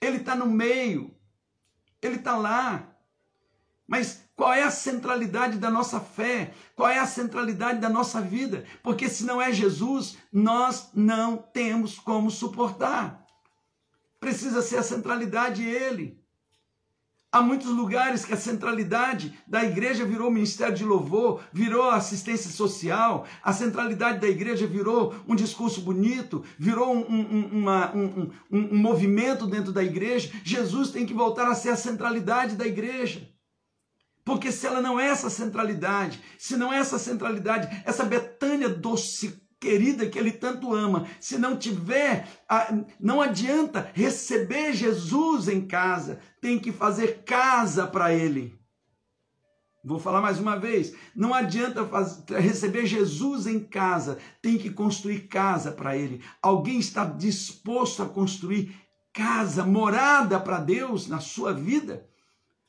Ele 0.00 0.18
está 0.18 0.34
no 0.34 0.46
meio, 0.46 1.14
ele 2.02 2.16
está 2.16 2.36
lá. 2.36 2.96
Mas 3.86 4.24
qual 4.34 4.52
é 4.52 4.62
a 4.62 4.70
centralidade 4.70 5.58
da 5.58 5.70
nossa 5.70 6.00
fé? 6.00 6.52
Qual 6.74 6.88
é 6.88 6.98
a 6.98 7.06
centralidade 7.06 7.80
da 7.80 7.88
nossa 7.88 8.20
vida? 8.20 8.64
Porque 8.82 9.08
se 9.08 9.24
não 9.24 9.40
é 9.40 9.52
Jesus, 9.52 10.18
nós 10.32 10.90
não 10.92 11.36
temos 11.36 11.98
como 11.98 12.30
suportar. 12.30 13.24
Precisa 14.20 14.60
ser 14.60 14.78
a 14.78 14.82
centralidade 14.82 15.62
ele. 15.62 16.20
Há 17.36 17.42
muitos 17.42 17.68
lugares 17.68 18.24
que 18.24 18.32
a 18.32 18.36
centralidade 18.38 19.38
da 19.46 19.62
igreja 19.62 20.06
virou 20.06 20.30
ministério 20.30 20.74
de 20.74 20.86
louvor, 20.86 21.42
virou 21.52 21.90
assistência 21.90 22.50
social, 22.50 23.26
a 23.42 23.52
centralidade 23.52 24.20
da 24.20 24.26
igreja 24.26 24.66
virou 24.66 25.14
um 25.28 25.36
discurso 25.36 25.82
bonito, 25.82 26.42
virou 26.58 26.96
um, 26.96 27.04
um, 27.06 27.46
uma, 27.58 27.94
um, 27.94 28.30
um 28.50 28.78
movimento 28.78 29.46
dentro 29.46 29.70
da 29.70 29.84
igreja. 29.84 30.32
Jesus 30.42 30.90
tem 30.90 31.04
que 31.04 31.12
voltar 31.12 31.46
a 31.46 31.54
ser 31.54 31.68
a 31.68 31.76
centralidade 31.76 32.56
da 32.56 32.66
igreja. 32.66 33.28
Porque 34.24 34.50
se 34.50 34.66
ela 34.66 34.80
não 34.80 34.98
é 34.98 35.06
essa 35.06 35.28
centralidade, 35.28 36.18
se 36.38 36.56
não 36.56 36.72
é 36.72 36.78
essa 36.78 36.98
centralidade, 36.98 37.68
essa 37.84 38.02
Betânia 38.02 38.70
doce, 38.70 39.45
querida 39.60 40.06
que 40.06 40.18
ele 40.18 40.32
tanto 40.32 40.74
ama. 40.74 41.06
Se 41.20 41.38
não 41.38 41.56
tiver, 41.56 42.28
não 43.00 43.20
adianta 43.20 43.90
receber 43.94 44.72
Jesus 44.72 45.48
em 45.48 45.66
casa, 45.66 46.20
tem 46.40 46.58
que 46.58 46.72
fazer 46.72 47.24
casa 47.24 47.86
para 47.86 48.12
ele. 48.12 48.58
Vou 49.84 50.00
falar 50.00 50.20
mais 50.20 50.40
uma 50.40 50.58
vez. 50.58 50.92
Não 51.14 51.32
adianta 51.32 51.84
fazer, 51.84 52.40
receber 52.40 52.86
Jesus 52.86 53.46
em 53.46 53.60
casa, 53.60 54.18
tem 54.42 54.58
que 54.58 54.70
construir 54.70 55.28
casa 55.28 55.70
para 55.70 55.96
ele. 55.96 56.20
Alguém 56.42 56.78
está 56.78 57.04
disposto 57.04 58.02
a 58.02 58.08
construir 58.08 58.74
casa, 59.12 59.64
morada 59.64 60.40
para 60.40 60.58
Deus 60.58 61.06
na 61.06 61.20
sua 61.20 61.52
vida, 61.52 62.06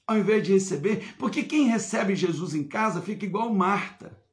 ao 0.05 0.17
invés 0.17 0.43
de 0.43 0.53
receber? 0.53 1.15
Porque 1.17 1.43
quem 1.43 1.67
recebe 1.67 2.15
Jesus 2.15 2.53
em 2.53 2.63
casa 2.63 3.01
fica 3.01 3.25
igual 3.25 3.53
Marta 3.53 4.26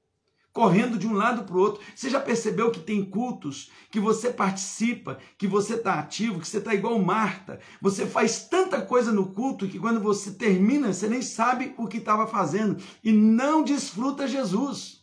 correndo 0.55 0.97
de 0.97 1.07
um 1.09 1.13
lado 1.13 1.43
para 1.43 1.57
o 1.57 1.61
outro. 1.61 1.83
Você 1.95 2.09
já 2.09 2.21
percebeu 2.21 2.71
que 2.71 2.79
tem 2.79 3.05
cultos 3.05 3.71
que 3.91 3.99
você 3.99 4.31
participa, 4.31 5.19
que 5.37 5.49
você 5.49 5.75
está 5.75 5.99
ativo, 5.99 6.39
que 6.39 6.47
você 6.47 6.59
está 6.59 6.73
igual 6.73 6.97
Marta? 7.01 7.59
Você 7.83 8.07
faz 8.07 8.47
tanta 8.49 8.81
coisa 8.81 9.13
no 9.13 9.33
culto 9.33 9.67
que 9.67 9.81
quando 9.81 10.01
você 10.01 10.31
termina, 10.31 10.93
você 10.93 11.09
nem 11.09 11.21
sabe 11.21 11.75
o 11.77 11.89
que 11.89 11.99
estava 11.99 12.29
fazendo 12.29 12.81
e 13.03 13.11
não 13.13 13.65
desfruta 13.65 14.29
Jesus. 14.29 15.03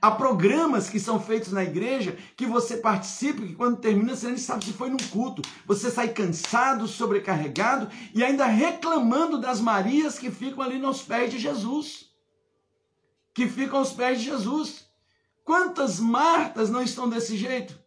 Há 0.00 0.12
programas 0.12 0.88
que 0.88 1.00
são 1.00 1.18
feitos 1.18 1.50
na 1.50 1.64
igreja 1.64 2.16
que 2.36 2.46
você 2.46 2.76
participa, 2.76 3.42
que 3.42 3.54
quando 3.54 3.78
termina 3.78 4.14
você 4.14 4.28
nem 4.28 4.36
sabe 4.36 4.64
se 4.64 4.72
foi 4.72 4.90
no 4.90 5.02
culto. 5.10 5.42
Você 5.66 5.90
sai 5.90 6.08
cansado, 6.08 6.86
sobrecarregado 6.86 7.88
e 8.14 8.22
ainda 8.22 8.46
reclamando 8.46 9.40
das 9.40 9.60
Marias 9.60 10.18
que 10.18 10.30
ficam 10.30 10.62
ali 10.62 10.78
nos 10.78 11.02
pés 11.02 11.32
de 11.32 11.38
Jesus 11.38 12.07
que 13.38 13.46
ficam 13.46 13.78
aos 13.78 13.92
pés 13.92 14.18
de 14.18 14.24
Jesus. 14.24 14.84
Quantas 15.44 16.00
Martas 16.00 16.68
não 16.70 16.82
estão 16.82 17.08
desse 17.08 17.36
jeito? 17.36 17.80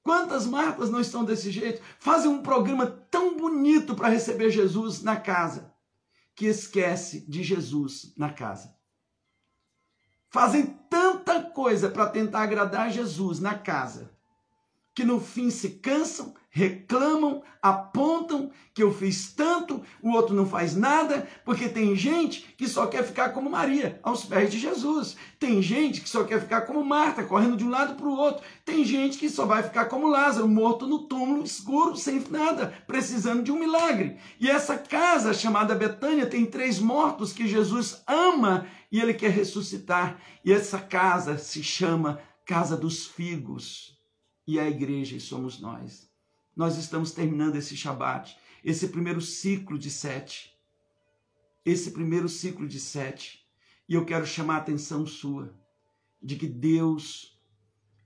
Quantas 0.00 0.46
Martas 0.46 0.90
não 0.90 1.00
estão 1.00 1.24
desse 1.24 1.50
jeito? 1.50 1.82
Fazem 1.98 2.30
um 2.30 2.40
programa 2.40 2.86
tão 2.86 3.36
bonito 3.36 3.96
para 3.96 4.08
receber 4.08 4.52
Jesus 4.52 5.02
na 5.02 5.16
casa, 5.16 5.74
que 6.36 6.46
esquece 6.46 7.28
de 7.28 7.42
Jesus 7.42 8.12
na 8.16 8.32
casa. 8.32 8.76
Fazem 10.30 10.66
tanta 10.88 11.42
coisa 11.42 11.90
para 11.90 12.08
tentar 12.08 12.42
agradar 12.44 12.88
Jesus 12.88 13.40
na 13.40 13.58
casa, 13.58 14.16
que 14.94 15.04
no 15.04 15.20
fim 15.20 15.50
se 15.50 15.70
cansam, 15.70 16.34
reclamam, 16.50 17.42
apontam 17.62 18.50
que 18.74 18.82
eu 18.82 18.92
fiz 18.92 19.32
tanto, 19.32 19.82
o 20.02 20.10
outro 20.10 20.34
não 20.34 20.44
faz 20.44 20.76
nada, 20.76 21.26
porque 21.46 21.66
tem 21.66 21.96
gente 21.96 22.54
que 22.58 22.68
só 22.68 22.86
quer 22.86 23.02
ficar 23.02 23.30
como 23.30 23.48
Maria, 23.48 23.98
aos 24.02 24.26
pés 24.26 24.50
de 24.50 24.58
Jesus. 24.58 25.16
Tem 25.38 25.62
gente 25.62 26.02
que 26.02 26.08
só 26.08 26.24
quer 26.24 26.42
ficar 26.42 26.62
como 26.62 26.84
Marta, 26.84 27.24
correndo 27.24 27.56
de 27.56 27.64
um 27.64 27.70
lado 27.70 27.94
para 27.94 28.06
o 28.06 28.14
outro. 28.14 28.44
Tem 28.66 28.84
gente 28.84 29.16
que 29.16 29.30
só 29.30 29.46
vai 29.46 29.62
ficar 29.62 29.86
como 29.86 30.08
Lázaro, 30.08 30.46
morto 30.46 30.86
no 30.86 31.06
túmulo 31.08 31.42
escuro, 31.42 31.96
sem 31.96 32.22
nada, 32.28 32.74
precisando 32.86 33.42
de 33.42 33.50
um 33.50 33.58
milagre. 33.58 34.18
E 34.38 34.50
essa 34.50 34.76
casa 34.76 35.32
chamada 35.32 35.74
Betânia 35.74 36.26
tem 36.26 36.44
três 36.44 36.78
mortos 36.78 37.32
que 37.32 37.48
Jesus 37.48 38.02
ama 38.06 38.66
e 38.90 39.00
ele 39.00 39.14
quer 39.14 39.30
ressuscitar. 39.30 40.20
E 40.44 40.52
essa 40.52 40.78
casa 40.78 41.38
se 41.38 41.62
chama 41.62 42.20
Casa 42.44 42.76
dos 42.76 43.06
Figos 43.06 43.91
e 44.46 44.58
a 44.58 44.68
igreja 44.68 45.18
somos 45.20 45.60
nós. 45.60 46.10
Nós 46.54 46.76
estamos 46.76 47.12
terminando 47.12 47.56
esse 47.56 47.76
Shabat, 47.76 48.36
esse 48.64 48.88
primeiro 48.88 49.20
ciclo 49.20 49.78
de 49.78 49.90
sete. 49.90 50.52
Esse 51.64 51.92
primeiro 51.92 52.28
ciclo 52.28 52.66
de 52.66 52.78
sete. 52.78 53.46
E 53.88 53.94
eu 53.94 54.04
quero 54.04 54.26
chamar 54.26 54.56
a 54.56 54.58
atenção 54.58 55.06
sua 55.06 55.54
de 56.22 56.36
que 56.36 56.46
Deus, 56.46 57.38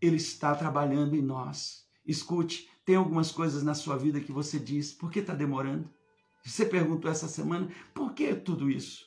Ele 0.01 0.17
está 0.17 0.55
trabalhando 0.55 1.15
em 1.15 1.23
nós. 1.23 1.87
Escute, 2.07 2.69
tem 2.85 2.97
algumas 2.97 3.31
coisas 3.31 3.63
na 3.63 3.75
sua 3.75 3.97
vida 3.97 4.21
que 4.21 4.33
você 4.33 4.59
diz, 4.59 4.93
por 4.93 5.11
que 5.11 5.19
está 5.19 5.35
demorando? 5.35 5.91
Você 6.45 6.65
perguntou 6.65 7.11
essa 7.11 7.27
semana, 7.27 7.69
por 7.93 8.15
que 8.15 8.35
tudo 8.35 8.71
isso? 8.71 9.05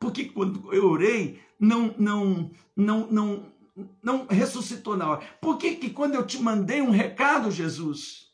Porque 0.00 0.24
quando 0.24 0.72
eu 0.74 0.86
orei, 0.86 1.40
não, 1.58 1.94
não, 1.96 2.50
não, 2.76 3.10
não, 3.10 3.53
não 4.02 4.26
ressuscitou 4.26 4.96
na 4.96 5.10
hora? 5.10 5.26
Por 5.40 5.58
que, 5.58 5.76
que 5.76 5.90
quando 5.90 6.14
eu 6.14 6.26
te 6.26 6.40
mandei 6.40 6.80
um 6.80 6.90
recado, 6.90 7.50
Jesus, 7.50 8.28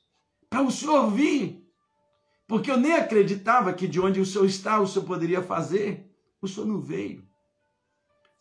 para 0.48 0.62
o 0.62 0.70
Senhor 0.70 1.10
vir, 1.10 1.66
porque 2.46 2.70
eu 2.70 2.76
nem 2.76 2.92
acreditava 2.92 3.72
que 3.72 3.86
de 3.86 4.00
onde 4.00 4.20
o 4.20 4.26
Senhor 4.26 4.44
está, 4.44 4.80
o 4.80 4.86
Senhor 4.86 5.04
poderia 5.04 5.42
fazer, 5.42 6.12
o 6.42 6.48
Senhor 6.48 6.66
não 6.66 6.80
veio. 6.80 7.26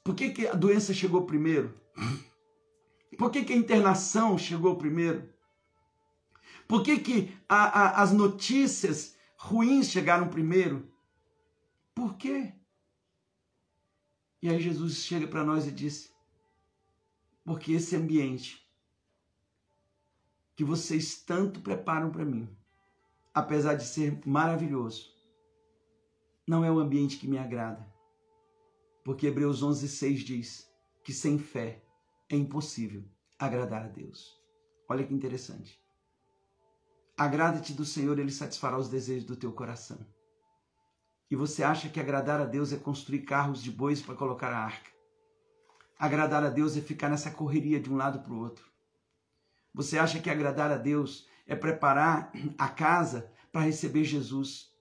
Por 0.03 0.15
que, 0.15 0.31
que 0.31 0.47
a 0.47 0.53
doença 0.53 0.93
chegou 0.93 1.25
primeiro? 1.25 1.79
Por 3.17 3.29
que, 3.29 3.43
que 3.43 3.53
a 3.53 3.57
internação 3.57 4.37
chegou 4.37 4.77
primeiro? 4.77 5.29
Por 6.67 6.83
que, 6.83 6.99
que 6.99 7.37
a, 7.47 7.81
a, 7.81 8.01
as 8.01 8.11
notícias 8.11 9.15
ruins 9.37 9.89
chegaram 9.89 10.29
primeiro? 10.29 10.89
Por 11.93 12.15
quê? 12.15 12.53
E 14.41 14.49
aí 14.49 14.61
Jesus 14.61 14.97
chega 14.97 15.27
para 15.27 15.43
nós 15.43 15.67
e 15.67 15.71
diz: 15.71 16.08
porque 17.49 17.71
esse 17.71 17.95
ambiente 17.95 18.63
que 20.55 20.63
vocês 20.63 21.19
tanto 21.23 21.61
preparam 21.61 22.11
para 22.11 22.23
mim, 22.23 22.47
apesar 23.33 23.73
de 23.73 23.85
ser 23.85 24.21
maravilhoso, 24.23 25.11
não 26.47 26.63
é 26.63 26.71
um 26.71 26.77
ambiente 26.77 27.17
que 27.17 27.27
me 27.27 27.39
agrada. 27.39 27.91
Porque 29.03 29.25
Hebreus 29.25 29.63
11:6 29.63 30.23
diz 30.23 30.71
que 31.03 31.11
sem 31.11 31.39
fé 31.39 31.83
é 32.29 32.35
impossível 32.35 33.03
agradar 33.39 33.85
a 33.85 33.87
Deus. 33.87 34.39
Olha 34.87 35.03
que 35.03 35.15
interessante. 35.15 35.83
Agrada-te 37.17 37.73
do 37.73 37.83
Senhor, 37.83 38.19
ele 38.19 38.31
satisfará 38.31 38.77
os 38.77 38.89
desejos 38.89 39.25
do 39.25 39.35
teu 39.35 39.51
coração. 39.51 40.05
E 41.31 41.35
você 41.35 41.63
acha 41.63 41.89
que 41.89 41.99
agradar 41.99 42.39
a 42.39 42.45
Deus 42.45 42.71
é 42.71 42.77
construir 42.77 43.23
carros 43.23 43.63
de 43.63 43.71
bois 43.71 44.03
para 44.03 44.13
colocar 44.13 44.53
a 44.53 44.65
arca? 44.65 44.98
Agradar 45.99 46.45
a 46.45 46.49
Deus 46.49 46.77
é 46.77 46.81
ficar 46.81 47.09
nessa 47.09 47.29
correria 47.29 47.77
de 47.77 47.91
um 47.91 47.97
lado 47.97 48.21
para 48.21 48.31
o 48.31 48.39
outro. 48.39 48.71
Você 49.73 49.97
acha 49.97 50.17
que 50.21 50.29
agradar 50.29 50.71
a 50.71 50.77
Deus 50.77 51.27
é 51.45 51.57
preparar 51.57 52.31
a 52.57 52.69
casa 52.69 53.29
para 53.51 53.65
receber 53.65 54.05
Jesus 54.05 54.71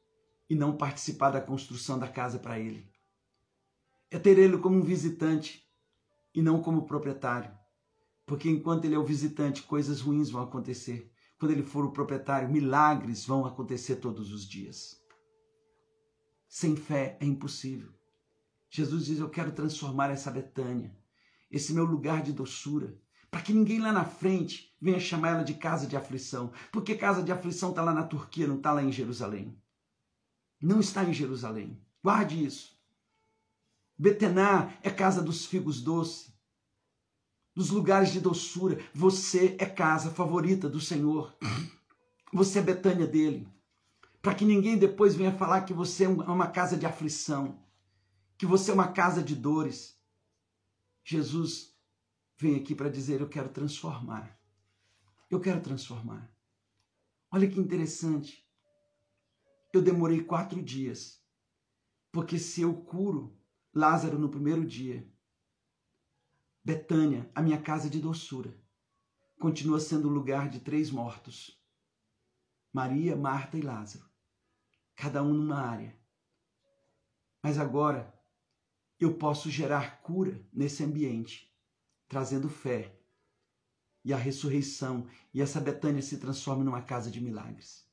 e 0.49 0.55
não 0.55 0.77
participar 0.77 1.33
da 1.33 1.41
construção 1.41 1.99
da 1.99 2.07
casa 2.07 2.39
para 2.39 2.61
Ele? 2.61 2.89
É 4.09 4.17
ter 4.17 4.39
Ele 4.39 4.59
como 4.59 4.77
um 4.77 4.83
visitante 4.83 5.69
e 6.33 6.41
não 6.41 6.63
como 6.63 6.87
proprietário. 6.87 7.51
Porque 8.25 8.49
enquanto 8.49 8.85
Ele 8.85 8.95
é 8.95 8.99
o 8.99 9.05
visitante, 9.05 9.65
coisas 9.65 10.01
ruins 10.01 10.31
vão 10.31 10.43
acontecer. 10.43 11.11
Quando 11.37 11.51
Ele 11.51 11.65
for 11.65 11.85
o 11.85 11.91
proprietário, 11.91 12.49
milagres 12.49 13.27
vão 13.27 13.45
acontecer 13.45 13.97
todos 13.97 14.31
os 14.33 14.49
dias. 14.49 15.03
Sem 16.47 16.77
fé 16.77 17.19
é 17.21 17.27
impossível. 17.27 17.93
Jesus 18.71 19.07
diz: 19.07 19.19
Eu 19.19 19.29
quero 19.29 19.51
transformar 19.51 20.11
essa 20.11 20.31
Betânia 20.31 20.97
esse 21.51 21.73
meu 21.73 21.85
lugar 21.85 22.23
de 22.23 22.33
doçura, 22.33 22.97
para 23.31 23.43
que 23.43 23.53
ninguém 23.53 23.81
lá 23.81 23.93
na 23.93 24.05
frente 24.05 24.75
venha 24.81 25.01
chamar 25.01 25.31
ela 25.31 25.45
de 25.45 25.55
casa 25.55 25.87
de 25.87 25.97
aflição, 25.97 26.53
porque 26.73 26.95
casa 26.95 27.23
de 27.23 27.33
aflição 27.33 27.71
está 27.71 27.83
lá 27.83 27.93
na 27.93 28.05
Turquia, 28.05 28.47
não 28.47 28.57
está 28.57 28.73
lá 28.73 28.83
em 28.83 28.93
Jerusalém. 28.93 29.57
Não 30.61 30.81
está 30.81 31.05
em 31.05 31.13
Jerusalém. 31.13 31.81
Guarde 32.03 32.45
isso. 32.45 32.77
Betená 33.97 34.73
é 34.83 34.91
casa 34.91 35.21
dos 35.21 35.45
figos 35.45 35.81
doces, 35.81 36.33
dos 37.55 37.71
lugares 37.71 38.13
de 38.13 38.21
doçura. 38.21 38.79
Você 38.95 39.57
é 39.59 39.67
casa 39.67 40.11
favorita 40.11 40.69
do 40.69 40.81
Senhor. 40.81 41.37
Você 42.33 42.61
é 42.61 42.63
Betânia 42.63 43.07
dele. 43.07 43.49
Para 44.23 44.35
que 44.35 44.45
ninguém 44.45 44.79
depois 44.79 45.15
venha 45.15 45.33
falar 45.33 45.63
que 45.63 45.75
você 45.75 46.05
é 46.05 46.09
uma 46.09 46.47
casa 46.47 46.77
de 46.77 46.87
aflição, 46.87 47.59
que 48.37 48.47
você 48.47 48.71
é 48.71 48.75
uma 48.75 48.89
casa 48.89 49.23
de 49.23 49.35
dores. 49.35 49.98
Jesus 51.11 51.75
vem 52.37 52.57
aqui 52.57 52.75
para 52.75 52.91
dizer: 52.91 53.23
Eu 53.23 53.29
quero 53.31 53.49
transformar. 53.49 54.39
Eu 55.31 55.41
quero 55.41 55.59
transformar. 55.63 56.31
Olha 57.31 57.49
que 57.49 57.59
interessante. 57.59 58.47
Eu 59.73 59.81
demorei 59.81 60.23
quatro 60.23 60.63
dias, 60.63 61.25
porque 62.13 62.39
se 62.39 62.61
eu 62.61 62.75
curo 62.83 63.35
Lázaro 63.73 64.19
no 64.19 64.29
primeiro 64.29 64.67
dia, 64.67 65.11
Betânia, 66.63 67.31
a 67.35 67.41
minha 67.41 67.61
casa 67.63 67.89
de 67.89 68.01
doçura, 68.01 68.55
continua 69.41 69.81
sendo 69.81 70.09
o 70.09 70.13
lugar 70.13 70.51
de 70.51 70.61
três 70.61 70.91
mortos: 70.91 71.59
Maria, 72.71 73.17
Marta 73.17 73.57
e 73.57 73.63
Lázaro, 73.63 74.05
cada 74.95 75.23
um 75.23 75.33
numa 75.33 75.59
área. 75.59 75.99
Mas 77.43 77.57
agora 77.57 78.18
eu 79.01 79.15
posso 79.15 79.51
gerar 79.51 80.03
cura 80.03 80.45
nesse 80.53 80.83
ambiente, 80.83 81.55
trazendo 82.09 82.49
fé. 82.49 82.95
E 84.05 84.13
a 84.13 84.17
ressurreição 84.17 85.07
e 85.35 85.41
essa 85.41 85.61
Betânia 85.61 86.03
se 86.03 86.19
transforma 86.19 86.65
numa 86.65 86.83
casa 86.83 87.11
de 87.11 87.21
milagres. 87.21 87.87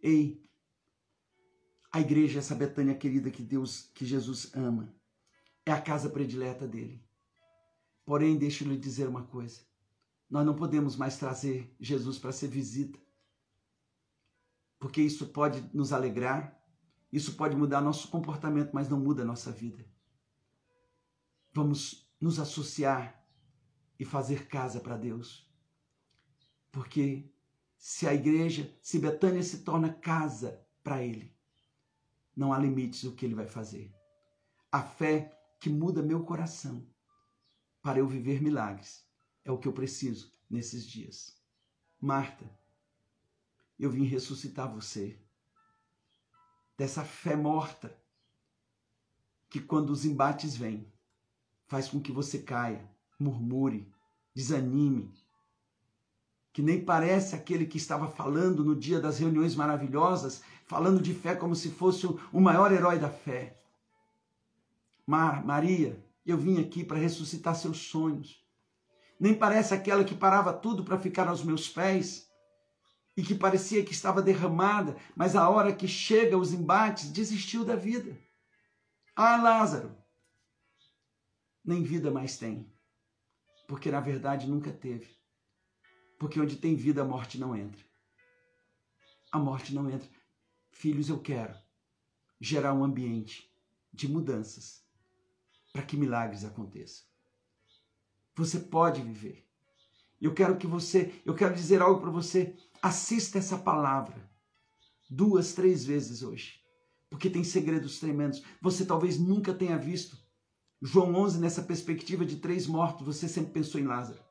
Ei, 0.00 0.42
a 1.92 2.00
igreja, 2.00 2.38
essa 2.38 2.54
Betânia 2.54 2.94
querida 2.94 3.30
que 3.30 3.42
Deus, 3.42 3.90
que 3.94 4.06
Jesus 4.06 4.54
ama, 4.54 4.94
é 5.66 5.72
a 5.72 5.80
casa 5.80 6.08
predileta 6.08 6.66
dele. 6.66 7.04
Porém, 8.04 8.38
deixa 8.38 8.64
eu 8.64 8.68
lhe 8.68 8.78
dizer 8.78 9.08
uma 9.08 9.24
coisa. 9.24 9.60
nós 10.28 10.46
não 10.46 10.54
podemos 10.54 10.96
mais 10.96 11.16
trazer 11.16 11.74
Jesus 11.80 12.18
para 12.18 12.32
ser 12.32 12.48
visita. 12.48 12.98
Porque 14.78 15.02
isso 15.02 15.26
pode 15.28 15.60
nos 15.74 15.92
alegrar, 15.92 16.59
isso 17.12 17.34
pode 17.34 17.56
mudar 17.56 17.80
nosso 17.80 18.08
comportamento, 18.08 18.70
mas 18.72 18.88
não 18.88 18.98
muda 18.98 19.22
a 19.22 19.26
nossa 19.26 19.50
vida. 19.50 19.84
Vamos 21.52 22.08
nos 22.20 22.38
associar 22.38 23.24
e 23.98 24.04
fazer 24.04 24.46
casa 24.46 24.80
para 24.80 24.96
Deus. 24.96 25.50
Porque 26.70 27.32
se 27.76 28.06
a 28.06 28.14
igreja, 28.14 28.72
se 28.80 28.98
Betânia 28.98 29.42
se 29.42 29.58
torna 29.58 29.92
casa 29.92 30.64
para 30.82 31.02
Ele, 31.02 31.36
não 32.36 32.52
há 32.52 32.58
limites 32.58 33.04
o 33.04 33.14
que 33.14 33.24
Ele 33.24 33.34
vai 33.34 33.46
fazer. 33.46 33.92
A 34.70 34.82
fé 34.82 35.36
que 35.58 35.68
muda 35.68 36.02
meu 36.02 36.24
coração 36.24 36.86
para 37.82 37.98
eu 37.98 38.06
viver 38.06 38.40
milagres 38.40 39.04
é 39.44 39.50
o 39.50 39.58
que 39.58 39.66
eu 39.66 39.72
preciso 39.72 40.32
nesses 40.48 40.86
dias. 40.86 41.36
Marta, 42.00 42.48
eu 43.78 43.90
vim 43.90 44.04
ressuscitar 44.04 44.72
você 44.72 45.18
dessa 46.80 47.04
fé 47.04 47.36
morta 47.36 47.94
que 49.50 49.60
quando 49.60 49.90
os 49.90 50.06
embates 50.06 50.56
vêm, 50.56 50.90
faz 51.66 51.90
com 51.90 52.00
que 52.00 52.10
você 52.10 52.38
caia, 52.38 52.90
murmure, 53.18 53.92
desanime, 54.34 55.12
que 56.54 56.62
nem 56.62 56.82
parece 56.82 57.34
aquele 57.34 57.66
que 57.66 57.76
estava 57.76 58.08
falando 58.08 58.64
no 58.64 58.74
dia 58.74 58.98
das 58.98 59.18
reuniões 59.18 59.54
maravilhosas, 59.54 60.40
falando 60.64 61.02
de 61.02 61.12
fé 61.12 61.36
como 61.36 61.54
se 61.54 61.70
fosse 61.70 62.06
o 62.06 62.40
maior 62.40 62.72
herói 62.72 62.98
da 62.98 63.10
fé. 63.10 63.60
Mar, 65.06 65.44
Maria, 65.44 66.02
eu 66.24 66.38
vim 66.38 66.62
aqui 66.62 66.82
para 66.82 66.96
ressuscitar 66.96 67.56
seus 67.56 67.76
sonhos. 67.76 68.42
Nem 69.18 69.34
parece 69.34 69.74
aquela 69.74 70.02
que 70.02 70.14
parava 70.14 70.50
tudo 70.50 70.82
para 70.82 70.98
ficar 70.98 71.28
aos 71.28 71.44
meus 71.44 71.68
pés 71.68 72.29
e 73.16 73.22
que 73.22 73.34
parecia 73.34 73.84
que 73.84 73.92
estava 73.92 74.22
derramada, 74.22 74.96
mas 75.14 75.34
a 75.36 75.48
hora 75.48 75.74
que 75.74 75.88
chega 75.88 76.38
os 76.38 76.52
embates, 76.52 77.10
desistiu 77.10 77.64
da 77.64 77.76
vida. 77.76 78.16
Ah, 79.14 79.36
Lázaro, 79.36 79.96
nem 81.64 81.82
vida 81.82 82.10
mais 82.10 82.36
tem, 82.36 82.72
porque 83.68 83.90
na 83.90 84.00
verdade 84.00 84.48
nunca 84.48 84.72
teve. 84.72 85.18
Porque 86.18 86.40
onde 86.40 86.56
tem 86.56 86.74
vida, 86.74 87.02
a 87.02 87.04
morte 87.04 87.38
não 87.38 87.56
entra. 87.56 87.82
A 89.32 89.38
morte 89.38 89.74
não 89.74 89.90
entra. 89.90 90.08
Filhos, 90.70 91.08
eu 91.08 91.20
quero 91.20 91.58
gerar 92.40 92.74
um 92.74 92.84
ambiente 92.84 93.50
de 93.92 94.08
mudanças 94.08 94.84
para 95.72 95.82
que 95.82 95.96
milagres 95.96 96.44
aconteçam. 96.44 97.06
Você 98.34 98.58
pode 98.58 99.02
viver. 99.02 99.46
Eu 100.20 100.34
quero 100.34 100.56
que 100.56 100.66
você, 100.66 101.20
eu 101.24 101.34
quero 101.34 101.54
dizer 101.54 101.80
algo 101.80 102.00
para 102.00 102.10
você. 102.10 102.56
Assista 102.82 103.38
essa 103.38 103.58
palavra 103.58 104.30
duas, 105.08 105.52
três 105.52 105.84
vezes 105.84 106.22
hoje, 106.22 106.60
porque 107.10 107.28
tem 107.28 107.44
segredos 107.44 107.98
tremendos. 107.98 108.42
Você 108.62 108.86
talvez 108.86 109.18
nunca 109.18 109.52
tenha 109.52 109.76
visto 109.76 110.16
João 110.80 111.14
11 111.14 111.40
nessa 111.40 111.62
perspectiva 111.62 112.24
de 112.24 112.36
três 112.36 112.66
mortos. 112.66 113.06
Você 113.06 113.28
sempre 113.28 113.52
pensou 113.52 113.80
em 113.80 113.86
Lázaro. 113.86 114.22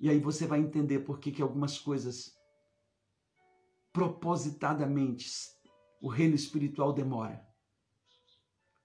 E 0.00 0.08
aí 0.08 0.18
você 0.18 0.46
vai 0.46 0.58
entender 0.58 1.00
por 1.00 1.20
que, 1.20 1.30
que 1.30 1.42
algumas 1.42 1.78
coisas 1.78 2.32
propositadamente 3.92 5.30
o 6.00 6.08
reino 6.08 6.34
espiritual 6.34 6.92
demora. 6.92 7.46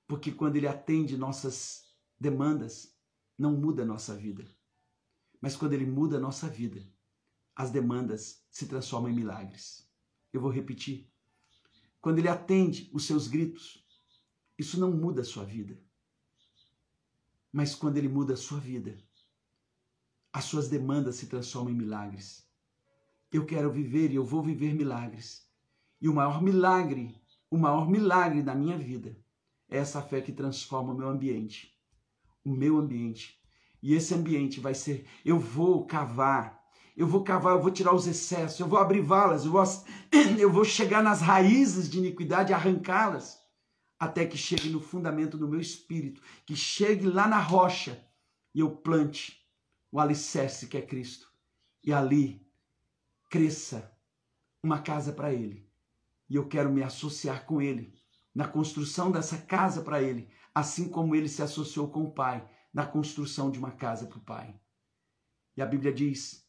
Porque 0.07 0.31
quando 0.31 0.57
ele 0.57 0.67
atende 0.67 1.17
nossas 1.17 1.85
demandas, 2.19 2.95
não 3.37 3.53
muda 3.53 3.81
a 3.81 3.85
nossa 3.85 4.15
vida. 4.15 4.45
Mas 5.41 5.55
quando 5.55 5.73
ele 5.73 5.85
muda 5.85 6.17
a 6.17 6.19
nossa 6.19 6.47
vida, 6.47 6.81
as 7.57 7.71
demandas 7.71 8.45
se 8.51 8.67
transformam 8.67 9.09
em 9.09 9.15
milagres. 9.15 9.89
Eu 10.31 10.39
vou 10.39 10.51
repetir. 10.51 11.11
Quando 11.99 12.19
ele 12.19 12.27
atende 12.27 12.87
os 12.93 13.05
seus 13.05 13.27
gritos, 13.27 13.83
isso 14.59 14.79
não 14.79 14.91
muda 14.91 15.21
a 15.21 15.25
sua 15.25 15.43
vida. 15.43 15.75
Mas 17.51 17.73
quando 17.73 17.97
ele 17.97 18.07
muda 18.07 18.35
a 18.35 18.37
sua 18.37 18.59
vida, 18.59 18.95
as 20.31 20.45
suas 20.45 20.69
demandas 20.69 21.15
se 21.15 21.25
transformam 21.25 21.73
em 21.73 21.77
milagres. 21.77 22.47
Eu 23.31 23.43
quero 23.43 23.71
viver 23.71 24.11
e 24.11 24.15
eu 24.15 24.23
vou 24.23 24.43
viver 24.43 24.75
milagres. 24.75 25.49
E 25.99 26.07
o 26.07 26.13
maior 26.13 26.43
milagre, 26.43 27.19
o 27.49 27.57
maior 27.57 27.89
milagre 27.89 28.43
da 28.43 28.53
minha 28.53 28.77
vida 28.77 29.17
é 29.67 29.77
essa 29.77 29.99
fé 29.99 30.21
que 30.21 30.31
transforma 30.31 30.93
o 30.93 30.97
meu 30.97 31.09
ambiente. 31.09 31.75
O 32.45 32.51
meu 32.51 32.77
ambiente. 32.77 33.41
E 33.81 33.95
esse 33.95 34.13
ambiente 34.13 34.59
vai 34.59 34.75
ser, 34.75 35.07
eu 35.25 35.39
vou 35.39 35.87
cavar, 35.87 36.56
eu 36.97 37.05
vou 37.05 37.23
cavar, 37.23 37.53
eu 37.53 37.61
vou 37.61 37.69
tirar 37.69 37.93
os 37.93 38.07
excessos, 38.07 38.59
eu 38.59 38.67
vou 38.67 38.79
abrir 38.79 39.01
valas, 39.01 39.45
eu 39.45 39.51
vou, 39.51 39.63
eu 40.39 40.51
vou 40.51 40.65
chegar 40.65 41.03
nas 41.03 41.21
raízes 41.21 41.87
de 41.87 41.99
iniquidade 41.99 42.51
e 42.51 42.55
arrancá-las, 42.55 43.39
até 43.99 44.25
que 44.25 44.35
chegue 44.35 44.69
no 44.69 44.81
fundamento 44.81 45.37
do 45.37 45.47
meu 45.47 45.59
espírito, 45.59 46.23
que 46.43 46.55
chegue 46.55 47.05
lá 47.05 47.27
na 47.27 47.39
rocha 47.39 48.03
e 48.53 48.59
eu 48.59 48.71
plante 48.71 49.39
o 49.91 49.99
alicerce 49.99 50.67
que 50.67 50.75
é 50.75 50.81
Cristo. 50.81 51.31
E 51.83 51.93
ali 51.93 52.43
cresça 53.29 53.95
uma 54.63 54.81
casa 54.81 55.13
para 55.13 55.31
Ele. 55.31 55.69
E 56.27 56.35
eu 56.35 56.47
quero 56.47 56.71
me 56.71 56.81
associar 56.81 57.45
com 57.45 57.61
Ele 57.61 57.93
na 58.33 58.47
construção 58.47 59.11
dessa 59.11 59.37
casa 59.37 59.81
para 59.81 60.01
Ele, 60.01 60.29
assim 60.53 60.89
como 60.89 61.15
Ele 61.15 61.29
se 61.29 61.43
associou 61.43 61.89
com 61.89 62.03
o 62.03 62.11
Pai 62.11 62.47
na 62.73 62.87
construção 62.87 63.51
de 63.51 63.59
uma 63.59 63.71
casa 63.71 64.07
para 64.07 64.17
o 64.17 64.21
Pai. 64.21 64.59
E 65.55 65.61
a 65.61 65.65
Bíblia 65.65 65.93
diz: 65.93 66.46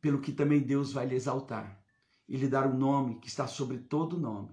pelo 0.00 0.20
que 0.20 0.32
também 0.32 0.60
Deus 0.60 0.92
vai 0.92 1.06
lhe 1.06 1.14
exaltar 1.14 1.82
e 2.28 2.36
lhe 2.36 2.48
dar 2.48 2.66
um 2.66 2.76
nome 2.76 3.18
que 3.20 3.28
está 3.28 3.46
sobre 3.46 3.78
todo 3.78 4.18
nome. 4.18 4.50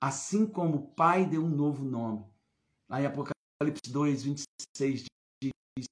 Assim 0.00 0.46
como 0.46 0.76
o 0.76 0.86
Pai 0.88 1.26
deu 1.26 1.42
um 1.42 1.48
novo 1.48 1.84
nome. 1.84 2.24
Lá 2.88 3.00
em 3.00 3.06
Apocalipse 3.06 3.90
2, 3.90 4.22
26 4.22 5.04
diz: 5.42 5.86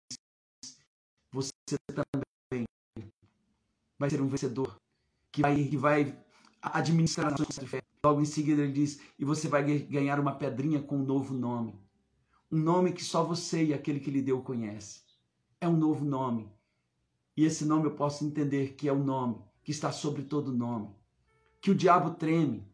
você 1.32 1.50
também 1.88 2.64
vai 3.98 4.08
ser 4.08 4.20
um 4.20 4.28
vencedor 4.28 4.76
que 5.32 5.42
vai, 5.42 5.64
que 5.64 5.76
vai 5.76 6.16
administrar 6.62 7.30
nações 7.30 7.58
de 7.58 7.66
fé. 7.66 7.82
Logo 8.04 8.20
em 8.20 8.24
seguida 8.24 8.62
ele 8.62 8.72
diz: 8.72 9.00
e 9.18 9.24
você 9.24 9.48
vai 9.48 9.64
ganhar 9.64 10.20
uma 10.20 10.36
pedrinha 10.36 10.80
com 10.80 10.98
um 10.98 11.04
novo 11.04 11.34
nome. 11.34 11.74
Um 12.52 12.58
nome 12.58 12.92
que 12.92 13.02
só 13.02 13.24
você 13.24 13.64
e 13.64 13.74
aquele 13.74 13.98
que 13.98 14.10
lhe 14.10 14.22
deu 14.22 14.42
conhece. 14.42 15.02
É 15.60 15.68
um 15.68 15.76
novo 15.76 16.04
nome. 16.04 16.48
E 17.36 17.44
esse 17.44 17.64
nome 17.64 17.86
eu 17.86 17.94
posso 17.94 18.24
entender 18.24 18.74
que 18.74 18.88
é 18.88 18.92
o 18.92 19.02
nome 19.02 19.42
que 19.64 19.70
está 19.70 19.90
sobre 19.90 20.22
todo 20.22 20.52
nome. 20.52 20.94
Que 21.60 21.70
o 21.70 21.74
diabo 21.74 22.10
treme. 22.10 22.70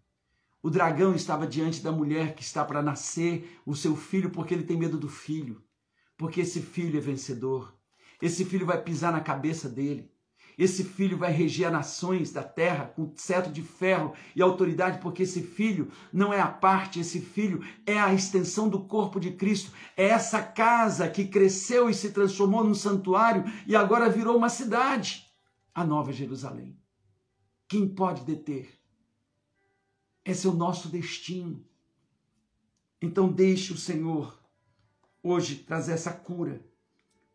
O 0.62 0.68
dragão 0.68 1.14
estava 1.14 1.46
diante 1.46 1.80
da 1.82 1.92
mulher 1.92 2.34
que 2.34 2.42
está 2.42 2.64
para 2.64 2.82
nascer 2.82 3.58
o 3.64 3.74
seu 3.74 3.96
filho 3.96 4.30
porque 4.30 4.52
ele 4.52 4.64
tem 4.64 4.76
medo 4.76 4.98
do 4.98 5.08
filho. 5.08 5.62
Porque 6.18 6.40
esse 6.40 6.60
filho 6.60 6.98
é 6.98 7.00
vencedor. 7.00 7.74
Esse 8.20 8.44
filho 8.44 8.66
vai 8.66 8.82
pisar 8.82 9.12
na 9.12 9.20
cabeça 9.20 9.68
dele. 9.68 10.12
Esse 10.60 10.84
filho 10.84 11.16
vai 11.16 11.32
reger 11.32 11.72
nações 11.72 12.32
da 12.32 12.42
terra 12.42 12.84
com 12.84 13.10
cetro 13.16 13.50
de 13.50 13.62
ferro 13.62 14.12
e 14.36 14.42
autoridade, 14.42 15.00
porque 15.00 15.22
esse 15.22 15.42
filho 15.42 15.90
não 16.12 16.34
é 16.34 16.40
a 16.42 16.46
parte, 16.46 17.00
esse 17.00 17.18
filho 17.18 17.64
é 17.86 17.98
a 17.98 18.12
extensão 18.12 18.68
do 18.68 18.84
corpo 18.84 19.18
de 19.18 19.30
Cristo. 19.30 19.72
É 19.96 20.08
essa 20.08 20.42
casa 20.42 21.08
que 21.08 21.26
cresceu 21.26 21.88
e 21.88 21.94
se 21.94 22.12
transformou 22.12 22.62
num 22.62 22.74
santuário 22.74 23.42
e 23.66 23.74
agora 23.74 24.10
virou 24.10 24.36
uma 24.36 24.50
cidade, 24.50 25.26
a 25.74 25.82
Nova 25.82 26.12
Jerusalém. 26.12 26.78
Quem 27.66 27.88
pode 27.88 28.22
deter? 28.24 28.68
Esse 30.22 30.46
é 30.46 30.50
o 30.50 30.54
nosso 30.54 30.90
destino. 30.90 31.64
Então 33.00 33.32
deixe 33.32 33.72
o 33.72 33.78
Senhor 33.78 34.38
hoje 35.22 35.56
trazer 35.56 35.92
essa 35.92 36.12
cura 36.12 36.62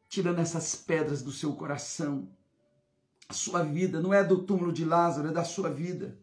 tirando 0.07 0.37
essas 0.37 0.75
pedras 0.75 1.23
do 1.23 1.31
seu 1.31 1.55
coração. 1.55 2.29
A 3.27 3.33
sua 3.33 3.63
vida 3.63 3.99
não 3.99 4.13
é 4.13 4.23
do 4.23 4.43
túmulo 4.43 4.71
de 4.71 4.85
Lázaro, 4.85 5.29
é 5.29 5.31
da 5.31 5.43
sua 5.43 5.69
vida. 5.69 6.19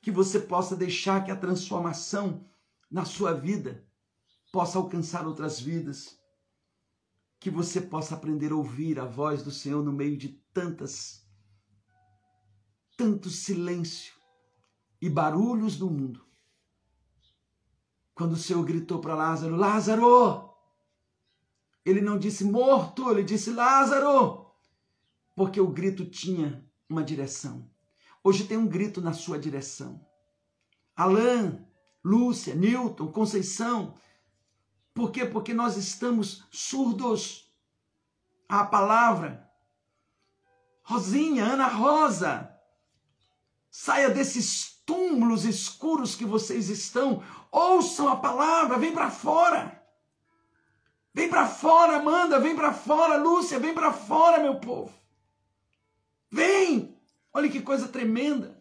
Que 0.00 0.10
você 0.10 0.40
possa 0.40 0.76
deixar 0.76 1.24
que 1.24 1.30
a 1.30 1.36
transformação 1.36 2.48
na 2.90 3.04
sua 3.04 3.32
vida 3.32 3.86
possa 4.52 4.78
alcançar 4.78 5.26
outras 5.26 5.60
vidas. 5.60 6.18
Que 7.38 7.50
você 7.50 7.80
possa 7.80 8.14
aprender 8.14 8.52
a 8.52 8.56
ouvir 8.56 8.98
a 8.98 9.04
voz 9.04 9.42
do 9.42 9.50
Senhor 9.50 9.82
no 9.82 9.92
meio 9.92 10.16
de 10.16 10.30
tantas, 10.52 11.26
tanto 12.96 13.28
silêncio 13.28 14.14
e 15.00 15.10
barulhos 15.10 15.76
do 15.76 15.90
mundo. 15.90 16.24
Quando 18.14 18.32
o 18.32 18.36
Senhor 18.36 18.64
gritou 18.64 19.00
para 19.00 19.14
Lázaro: 19.14 19.56
Lázaro, 19.56 20.54
ele 21.84 22.00
não 22.00 22.18
disse 22.18 22.44
morto, 22.44 23.10
ele 23.10 23.22
disse 23.22 23.50
Lázaro, 23.50 24.43
porque 25.34 25.60
o 25.60 25.68
grito 25.68 26.04
tinha 26.04 26.64
uma 26.88 27.02
direção. 27.02 27.68
Hoje 28.22 28.44
tem 28.44 28.56
um 28.56 28.66
grito 28.66 29.00
na 29.00 29.12
sua 29.12 29.38
direção. 29.38 30.04
Alain, 30.96 31.66
Lúcia, 32.04 32.54
Newton, 32.54 33.10
Conceição. 33.10 33.94
Por 34.92 35.10
quê? 35.10 35.26
Porque 35.26 35.52
nós 35.52 35.76
estamos 35.76 36.46
surdos. 36.50 37.52
à 38.48 38.64
palavra. 38.64 39.50
Rosinha, 40.82 41.44
Ana 41.44 41.66
Rosa, 41.66 42.54
saia 43.70 44.10
desses 44.10 44.82
túmulos 44.84 45.44
escuros 45.46 46.14
que 46.14 46.26
vocês 46.26 46.68
estão, 46.68 47.22
ouçam 47.50 48.06
a 48.06 48.16
palavra, 48.16 48.78
vem 48.78 48.92
para 48.92 49.10
fora. 49.10 49.82
Vem 51.14 51.28
para 51.30 51.48
fora, 51.48 51.96
Amanda, 51.96 52.38
vem 52.38 52.54
para 52.54 52.72
fora, 52.72 53.16
Lúcia, 53.16 53.58
vem 53.58 53.72
para 53.72 53.92
fora, 53.92 54.42
meu 54.42 54.60
povo. 54.60 54.92
Vem! 56.34 56.98
Olha 57.32 57.48
que 57.48 57.62
coisa 57.62 57.86
tremenda. 57.86 58.60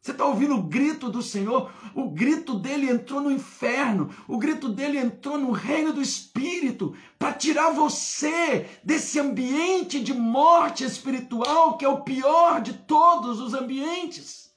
Você 0.00 0.12
está 0.12 0.24
ouvindo 0.24 0.54
o 0.54 0.62
grito 0.62 1.10
do 1.10 1.20
Senhor? 1.20 1.72
O 1.96 2.10
grito 2.10 2.58
dele 2.60 2.88
entrou 2.88 3.20
no 3.20 3.30
inferno, 3.30 4.08
o 4.28 4.38
grito 4.38 4.68
dele 4.68 4.98
entrou 4.98 5.36
no 5.36 5.50
reino 5.50 5.92
do 5.92 6.00
Espírito 6.00 6.94
para 7.18 7.32
tirar 7.32 7.70
você 7.70 8.68
desse 8.84 9.18
ambiente 9.18 10.00
de 10.00 10.14
morte 10.14 10.84
espiritual 10.84 11.76
que 11.76 11.84
é 11.84 11.88
o 11.88 12.02
pior 12.02 12.60
de 12.60 12.74
todos 12.74 13.40
os 13.40 13.52
ambientes. 13.52 14.52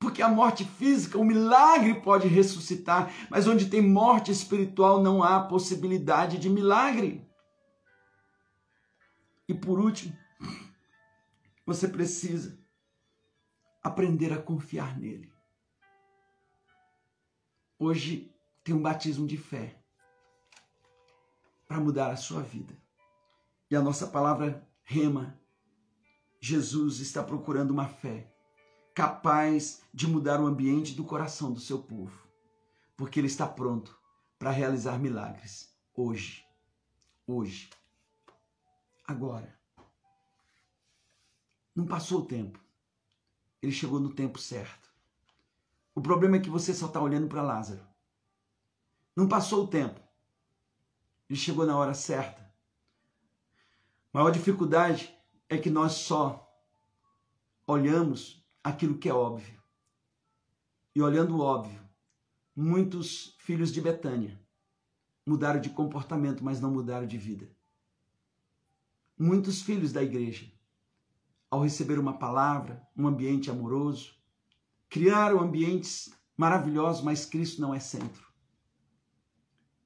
Porque 0.00 0.20
a 0.20 0.28
morte 0.28 0.64
física, 0.64 1.16
o 1.16 1.24
milagre 1.24 2.00
pode 2.02 2.26
ressuscitar, 2.26 3.12
mas 3.30 3.46
onde 3.46 3.66
tem 3.66 3.80
morte 3.80 4.32
espiritual 4.32 5.00
não 5.00 5.22
há 5.22 5.40
possibilidade 5.40 6.38
de 6.38 6.50
milagre. 6.50 7.24
E 9.48 9.54
por 9.54 9.78
último, 9.78 10.23
você 11.64 11.88
precisa 11.88 12.58
aprender 13.82 14.32
a 14.32 14.42
confiar 14.42 14.98
nele. 14.98 15.32
Hoje 17.78 18.34
tem 18.62 18.74
um 18.74 18.82
batismo 18.82 19.26
de 19.26 19.36
fé 19.36 19.78
para 21.66 21.80
mudar 21.80 22.10
a 22.10 22.16
sua 22.16 22.42
vida. 22.42 22.76
E 23.70 23.76
a 23.76 23.82
nossa 23.82 24.06
palavra 24.06 24.66
rema. 24.82 25.38
Jesus 26.40 27.00
está 27.00 27.22
procurando 27.22 27.70
uma 27.70 27.88
fé 27.88 28.30
capaz 28.94 29.82
de 29.92 30.06
mudar 30.06 30.40
o 30.40 30.46
ambiente 30.46 30.94
do 30.94 31.02
coração 31.02 31.52
do 31.52 31.58
seu 31.58 31.82
povo, 31.82 32.28
porque 32.96 33.18
ele 33.18 33.26
está 33.26 33.46
pronto 33.46 33.98
para 34.38 34.50
realizar 34.50 34.98
milagres 34.98 35.74
hoje. 35.96 36.44
Hoje. 37.26 37.70
Agora. 39.06 39.63
Não 41.74 41.84
passou 41.86 42.20
o 42.20 42.26
tempo. 42.26 42.60
Ele 43.60 43.72
chegou 43.72 43.98
no 43.98 44.12
tempo 44.12 44.38
certo. 44.38 44.92
O 45.94 46.00
problema 46.00 46.36
é 46.36 46.40
que 46.40 46.50
você 46.50 46.72
só 46.72 46.86
está 46.86 47.00
olhando 47.00 47.28
para 47.28 47.42
Lázaro. 47.42 47.84
Não 49.16 49.28
passou 49.28 49.64
o 49.64 49.68
tempo. 49.68 50.00
Ele 51.28 51.38
chegou 51.38 51.66
na 51.66 51.76
hora 51.76 51.94
certa. 51.94 52.42
A 54.12 54.18
maior 54.18 54.30
dificuldade 54.30 55.12
é 55.48 55.58
que 55.58 55.70
nós 55.70 55.92
só 55.92 56.40
olhamos 57.66 58.44
aquilo 58.62 58.98
que 58.98 59.08
é 59.08 59.14
óbvio. 59.14 59.60
E 60.94 61.02
olhando 61.02 61.36
o 61.36 61.40
óbvio, 61.40 61.80
muitos 62.54 63.36
filhos 63.40 63.72
de 63.72 63.80
Betânia 63.80 64.40
mudaram 65.26 65.60
de 65.60 65.70
comportamento, 65.70 66.44
mas 66.44 66.60
não 66.60 66.70
mudaram 66.70 67.06
de 67.06 67.18
vida. 67.18 67.50
Muitos 69.18 69.62
filhos 69.62 69.92
da 69.92 70.02
igreja 70.02 70.53
ao 71.54 71.62
receber 71.62 72.00
uma 72.00 72.18
palavra, 72.18 72.84
um 72.96 73.06
ambiente 73.06 73.48
amoroso. 73.48 74.12
Criaram 74.88 75.38
ambientes 75.38 76.12
maravilhosos, 76.36 77.00
mas 77.00 77.24
Cristo 77.24 77.60
não 77.60 77.72
é 77.72 77.78
centro. 77.78 78.26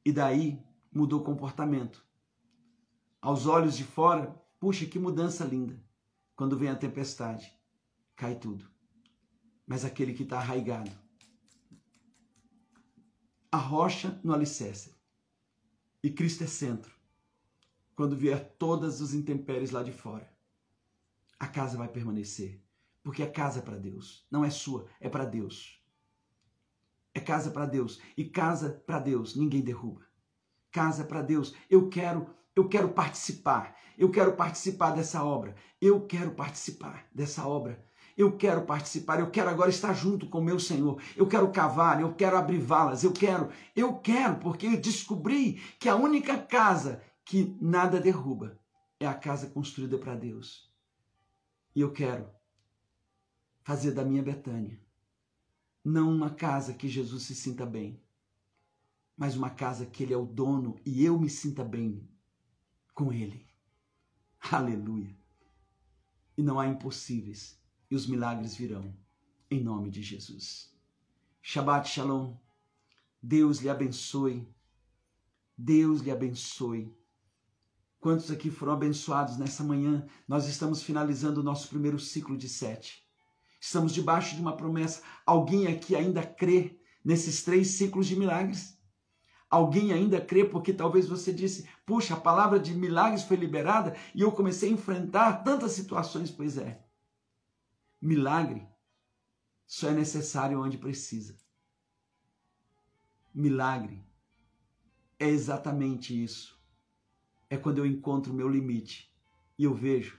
E 0.02 0.10
daí 0.10 0.64
mudou 0.90 1.20
o 1.20 1.24
comportamento. 1.24 2.02
Aos 3.20 3.44
olhos 3.44 3.76
de 3.76 3.84
fora, 3.84 4.34
puxa, 4.58 4.86
que 4.86 4.98
mudança 4.98 5.44
linda. 5.44 5.78
Quando 6.34 6.56
vem 6.56 6.70
a 6.70 6.74
tempestade, 6.74 7.52
cai 8.16 8.34
tudo. 8.34 8.64
Mas 9.66 9.84
aquele 9.84 10.14
que 10.14 10.22
está 10.22 10.38
arraigado, 10.38 10.90
a 13.52 13.58
rocha 13.58 14.18
no 14.24 14.32
alicerce. 14.32 14.96
E 16.02 16.08
Cristo 16.08 16.44
é 16.44 16.46
centro. 16.46 16.94
Quando 17.94 18.16
vier 18.16 18.56
todas 18.56 19.02
os 19.02 19.12
intempéries 19.12 19.70
lá 19.70 19.82
de 19.82 19.92
fora, 19.92 20.37
a 21.38 21.46
casa 21.46 21.76
vai 21.76 21.88
permanecer. 21.88 22.62
Porque 23.02 23.22
a 23.22 23.30
casa 23.30 23.60
é 23.60 23.62
para 23.62 23.76
Deus. 23.76 24.26
Não 24.30 24.44
é 24.44 24.50
sua, 24.50 24.86
é 25.00 25.08
para 25.08 25.24
Deus. 25.24 25.82
É 27.14 27.20
casa 27.20 27.50
para 27.50 27.66
Deus. 27.66 28.00
E 28.16 28.24
casa 28.24 28.82
para 28.86 28.98
Deus 28.98 29.34
ninguém 29.34 29.62
derruba. 29.62 30.06
Casa 30.70 31.04
para 31.04 31.22
Deus. 31.22 31.54
Eu 31.70 31.88
quero, 31.88 32.28
eu 32.54 32.68
quero 32.68 32.90
participar. 32.90 33.76
Eu 33.96 34.10
quero 34.10 34.36
participar 34.36 34.90
dessa 34.90 35.24
obra. 35.24 35.54
Eu 35.80 36.06
quero 36.06 36.32
participar 36.32 37.08
dessa 37.14 37.46
obra. 37.46 37.84
Eu 38.16 38.36
quero 38.36 38.62
participar, 38.62 39.20
eu 39.20 39.30
quero 39.30 39.48
agora 39.48 39.70
estar 39.70 39.94
junto 39.94 40.28
com 40.28 40.40
meu 40.40 40.58
Senhor. 40.58 41.00
Eu 41.16 41.28
quero 41.28 41.52
cavar, 41.52 42.00
eu 42.00 42.12
quero 42.14 42.36
abrir 42.36 42.58
valas, 42.58 43.04
eu 43.04 43.12
quero, 43.12 43.48
eu 43.76 43.94
quero, 43.94 44.40
porque 44.40 44.66
eu 44.66 44.76
descobri 44.76 45.62
que 45.78 45.88
a 45.88 45.94
única 45.94 46.36
casa 46.36 47.00
que 47.24 47.56
nada 47.60 48.00
derruba 48.00 48.58
é 48.98 49.06
a 49.06 49.14
casa 49.14 49.46
construída 49.46 49.96
para 49.98 50.16
Deus. 50.16 50.68
E 51.78 51.80
eu 51.80 51.92
quero 51.92 52.28
fazer 53.62 53.92
da 53.92 54.04
minha 54.04 54.20
Betânia 54.20 54.84
não 55.84 56.12
uma 56.12 56.28
casa 56.28 56.74
que 56.74 56.88
Jesus 56.88 57.22
se 57.22 57.36
sinta 57.36 57.64
bem, 57.64 58.02
mas 59.16 59.36
uma 59.36 59.48
casa 59.48 59.86
que 59.86 60.02
Ele 60.02 60.12
é 60.12 60.16
o 60.16 60.26
dono 60.26 60.74
e 60.84 61.04
eu 61.04 61.16
me 61.16 61.30
sinta 61.30 61.62
bem 61.62 62.04
com 62.92 63.12
Ele. 63.12 63.48
Aleluia! 64.50 65.16
E 66.36 66.42
não 66.42 66.58
há 66.58 66.66
impossíveis, 66.66 67.56
e 67.88 67.94
os 67.94 68.08
milagres 68.08 68.56
virão, 68.56 68.92
em 69.48 69.62
nome 69.62 69.88
de 69.88 70.02
Jesus. 70.02 70.76
Shabbat 71.40 71.88
Shalom. 71.88 72.36
Deus 73.22 73.60
lhe 73.60 73.68
abençoe. 73.68 74.52
Deus 75.56 76.00
lhe 76.00 76.10
abençoe. 76.10 76.92
Quantos 78.00 78.30
aqui 78.30 78.50
foram 78.50 78.74
abençoados 78.74 79.36
nessa 79.36 79.64
manhã? 79.64 80.06
Nós 80.26 80.46
estamos 80.46 80.82
finalizando 80.82 81.40
o 81.40 81.42
nosso 81.42 81.68
primeiro 81.68 81.98
ciclo 81.98 82.36
de 82.36 82.48
sete. 82.48 83.04
Estamos 83.60 83.92
debaixo 83.92 84.36
de 84.36 84.40
uma 84.40 84.56
promessa. 84.56 85.02
Alguém 85.26 85.66
aqui 85.66 85.96
ainda 85.96 86.24
crê 86.24 86.78
nesses 87.04 87.42
três 87.42 87.72
ciclos 87.72 88.06
de 88.06 88.14
milagres? 88.14 88.78
Alguém 89.50 89.92
ainda 89.92 90.20
crê 90.20 90.44
porque 90.44 90.72
talvez 90.72 91.08
você 91.08 91.32
disse: 91.32 91.68
puxa, 91.84 92.14
a 92.14 92.20
palavra 92.20 92.60
de 92.60 92.72
milagres 92.72 93.24
foi 93.24 93.36
liberada 93.36 93.96
e 94.14 94.20
eu 94.20 94.30
comecei 94.30 94.68
a 94.68 94.72
enfrentar 94.72 95.42
tantas 95.42 95.72
situações. 95.72 96.30
Pois 96.30 96.56
é. 96.56 96.80
Milagre 98.00 98.68
só 99.66 99.88
é 99.88 99.92
necessário 99.92 100.62
onde 100.62 100.78
precisa. 100.78 101.36
Milagre 103.34 104.06
é 105.18 105.26
exatamente 105.26 106.22
isso 106.22 106.57
é 107.50 107.56
quando 107.56 107.78
eu 107.78 107.86
encontro 107.86 108.32
o 108.32 108.36
meu 108.36 108.48
limite 108.48 109.12
e 109.58 109.64
eu 109.64 109.74
vejo 109.74 110.18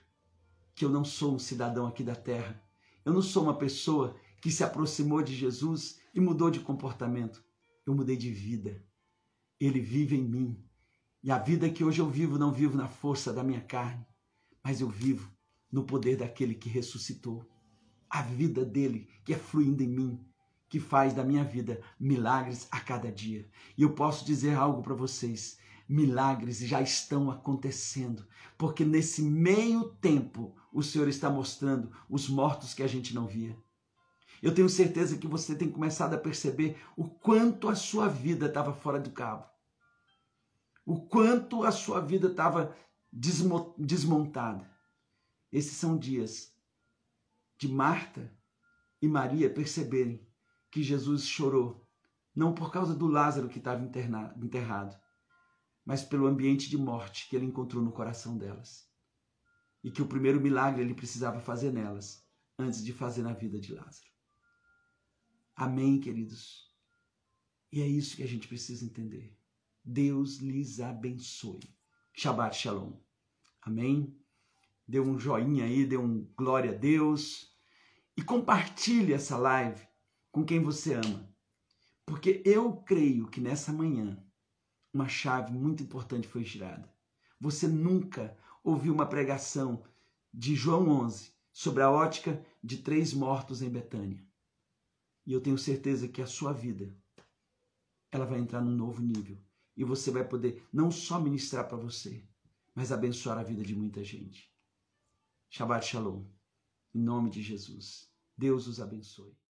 que 0.74 0.84
eu 0.84 0.90
não 0.90 1.04
sou 1.04 1.34
um 1.34 1.38
cidadão 1.38 1.86
aqui 1.86 2.02
da 2.02 2.14
terra. 2.14 2.62
Eu 3.04 3.12
não 3.12 3.22
sou 3.22 3.42
uma 3.42 3.56
pessoa 3.56 4.16
que 4.40 4.50
se 4.50 4.64
aproximou 4.64 5.22
de 5.22 5.34
Jesus 5.34 6.00
e 6.14 6.20
mudou 6.20 6.50
de 6.50 6.60
comportamento. 6.60 7.44
Eu 7.86 7.94
mudei 7.94 8.16
de 8.16 8.30
vida. 8.30 8.82
Ele 9.58 9.80
vive 9.80 10.16
em 10.16 10.24
mim. 10.24 10.64
E 11.22 11.30
a 11.30 11.38
vida 11.38 11.68
que 11.68 11.84
hoje 11.84 12.00
eu 12.00 12.08
vivo, 12.08 12.38
não 12.38 12.52
vivo 12.52 12.76
na 12.76 12.88
força 12.88 13.32
da 13.32 13.44
minha 13.44 13.60
carne, 13.60 14.06
mas 14.64 14.80
eu 14.80 14.88
vivo 14.88 15.30
no 15.70 15.84
poder 15.84 16.16
daquele 16.16 16.54
que 16.54 16.68
ressuscitou. 16.68 17.46
A 18.08 18.22
vida 18.22 18.64
dele 18.64 19.08
que 19.24 19.34
é 19.34 19.36
fluindo 19.36 19.82
em 19.82 19.88
mim, 19.88 20.26
que 20.68 20.80
faz 20.80 21.12
da 21.12 21.24
minha 21.24 21.44
vida 21.44 21.82
milagres 21.98 22.66
a 22.70 22.80
cada 22.80 23.12
dia. 23.12 23.46
E 23.76 23.82
eu 23.82 23.94
posso 23.94 24.24
dizer 24.24 24.54
algo 24.54 24.82
para 24.82 24.94
vocês: 24.94 25.58
milagres 25.90 26.58
já 26.58 26.80
estão 26.80 27.28
acontecendo, 27.32 28.24
porque 28.56 28.84
nesse 28.84 29.20
meio 29.20 29.88
tempo 29.94 30.56
o 30.72 30.84
Senhor 30.84 31.08
está 31.08 31.28
mostrando 31.28 31.90
os 32.08 32.28
mortos 32.28 32.72
que 32.72 32.82
a 32.84 32.86
gente 32.86 33.12
não 33.12 33.26
via. 33.26 33.58
Eu 34.40 34.54
tenho 34.54 34.68
certeza 34.68 35.18
que 35.18 35.26
você 35.26 35.54
tem 35.54 35.68
começado 35.68 36.14
a 36.14 36.18
perceber 36.18 36.80
o 36.96 37.08
quanto 37.08 37.68
a 37.68 37.74
sua 37.74 38.06
vida 38.06 38.46
estava 38.46 38.72
fora 38.72 39.00
do 39.00 39.10
cabo. 39.10 39.44
O 40.86 41.08
quanto 41.08 41.64
a 41.64 41.72
sua 41.72 42.00
vida 42.00 42.28
estava 42.28 42.74
desmontada. 43.12 44.70
Esses 45.52 45.76
são 45.76 45.98
dias 45.98 46.54
de 47.58 47.68
Marta 47.68 48.32
e 49.02 49.08
Maria 49.08 49.50
perceberem 49.50 50.24
que 50.70 50.84
Jesus 50.84 51.26
chorou, 51.26 51.84
não 52.34 52.54
por 52.54 52.70
causa 52.70 52.94
do 52.94 53.08
Lázaro 53.08 53.48
que 53.48 53.58
estava 53.58 53.82
enterrado, 53.82 54.96
mas 55.84 56.02
pelo 56.02 56.26
ambiente 56.26 56.68
de 56.68 56.76
morte 56.76 57.28
que 57.28 57.36
ele 57.36 57.46
encontrou 57.46 57.82
no 57.82 57.92
coração 57.92 58.36
delas. 58.36 58.88
E 59.82 59.90
que 59.90 60.02
o 60.02 60.06
primeiro 60.06 60.40
milagre 60.40 60.82
ele 60.82 60.94
precisava 60.94 61.40
fazer 61.40 61.72
nelas, 61.72 62.24
antes 62.58 62.84
de 62.84 62.92
fazer 62.92 63.22
na 63.22 63.32
vida 63.32 63.58
de 63.58 63.72
Lázaro. 63.72 64.10
Amém, 65.56 66.00
queridos? 66.00 66.70
E 67.72 67.80
é 67.80 67.86
isso 67.86 68.16
que 68.16 68.22
a 68.22 68.28
gente 68.28 68.48
precisa 68.48 68.84
entender. 68.84 69.36
Deus 69.84 70.36
lhes 70.38 70.80
abençoe. 70.80 71.60
Shabbat 72.12 72.56
Shalom. 72.56 72.92
Amém? 73.62 74.16
Dê 74.86 75.00
um 75.00 75.18
joinha 75.18 75.64
aí, 75.64 75.84
dê 75.84 75.96
um 75.96 76.24
glória 76.36 76.72
a 76.72 76.74
Deus 76.74 77.56
e 78.16 78.22
compartilhe 78.22 79.12
essa 79.12 79.36
live 79.36 79.86
com 80.32 80.44
quem 80.44 80.62
você 80.62 80.94
ama. 80.94 81.30
Porque 82.04 82.42
eu 82.44 82.76
creio 82.82 83.28
que 83.28 83.40
nessa 83.40 83.72
manhã 83.72 84.22
uma 84.92 85.08
chave 85.08 85.52
muito 85.52 85.82
importante 85.82 86.28
foi 86.28 86.44
girada. 86.44 86.92
Você 87.40 87.66
nunca 87.66 88.36
ouviu 88.62 88.92
uma 88.92 89.06
pregação 89.06 89.82
de 90.32 90.54
João 90.54 90.88
11 90.88 91.32
sobre 91.52 91.82
a 91.82 91.90
ótica 91.90 92.44
de 92.62 92.78
três 92.78 93.12
mortos 93.12 93.62
em 93.62 93.70
Betânia. 93.70 94.24
E 95.26 95.32
eu 95.32 95.40
tenho 95.40 95.58
certeza 95.58 96.08
que 96.08 96.22
a 96.22 96.26
sua 96.26 96.52
vida 96.52 96.94
ela 98.10 98.26
vai 98.26 98.40
entrar 98.40 98.60
num 98.60 98.76
novo 98.76 99.00
nível 99.00 99.38
e 99.76 99.84
você 99.84 100.10
vai 100.10 100.26
poder 100.26 100.66
não 100.72 100.90
só 100.90 101.20
ministrar 101.20 101.68
para 101.68 101.76
você, 101.76 102.24
mas 102.74 102.92
abençoar 102.92 103.38
a 103.38 103.42
vida 103.42 103.62
de 103.62 103.74
muita 103.74 104.02
gente. 104.04 104.52
Shabbat 105.48 105.86
Shalom. 105.86 106.24
Em 106.94 107.00
nome 107.00 107.30
de 107.30 107.42
Jesus. 107.42 108.10
Deus 108.36 108.66
os 108.66 108.80
abençoe. 108.80 109.40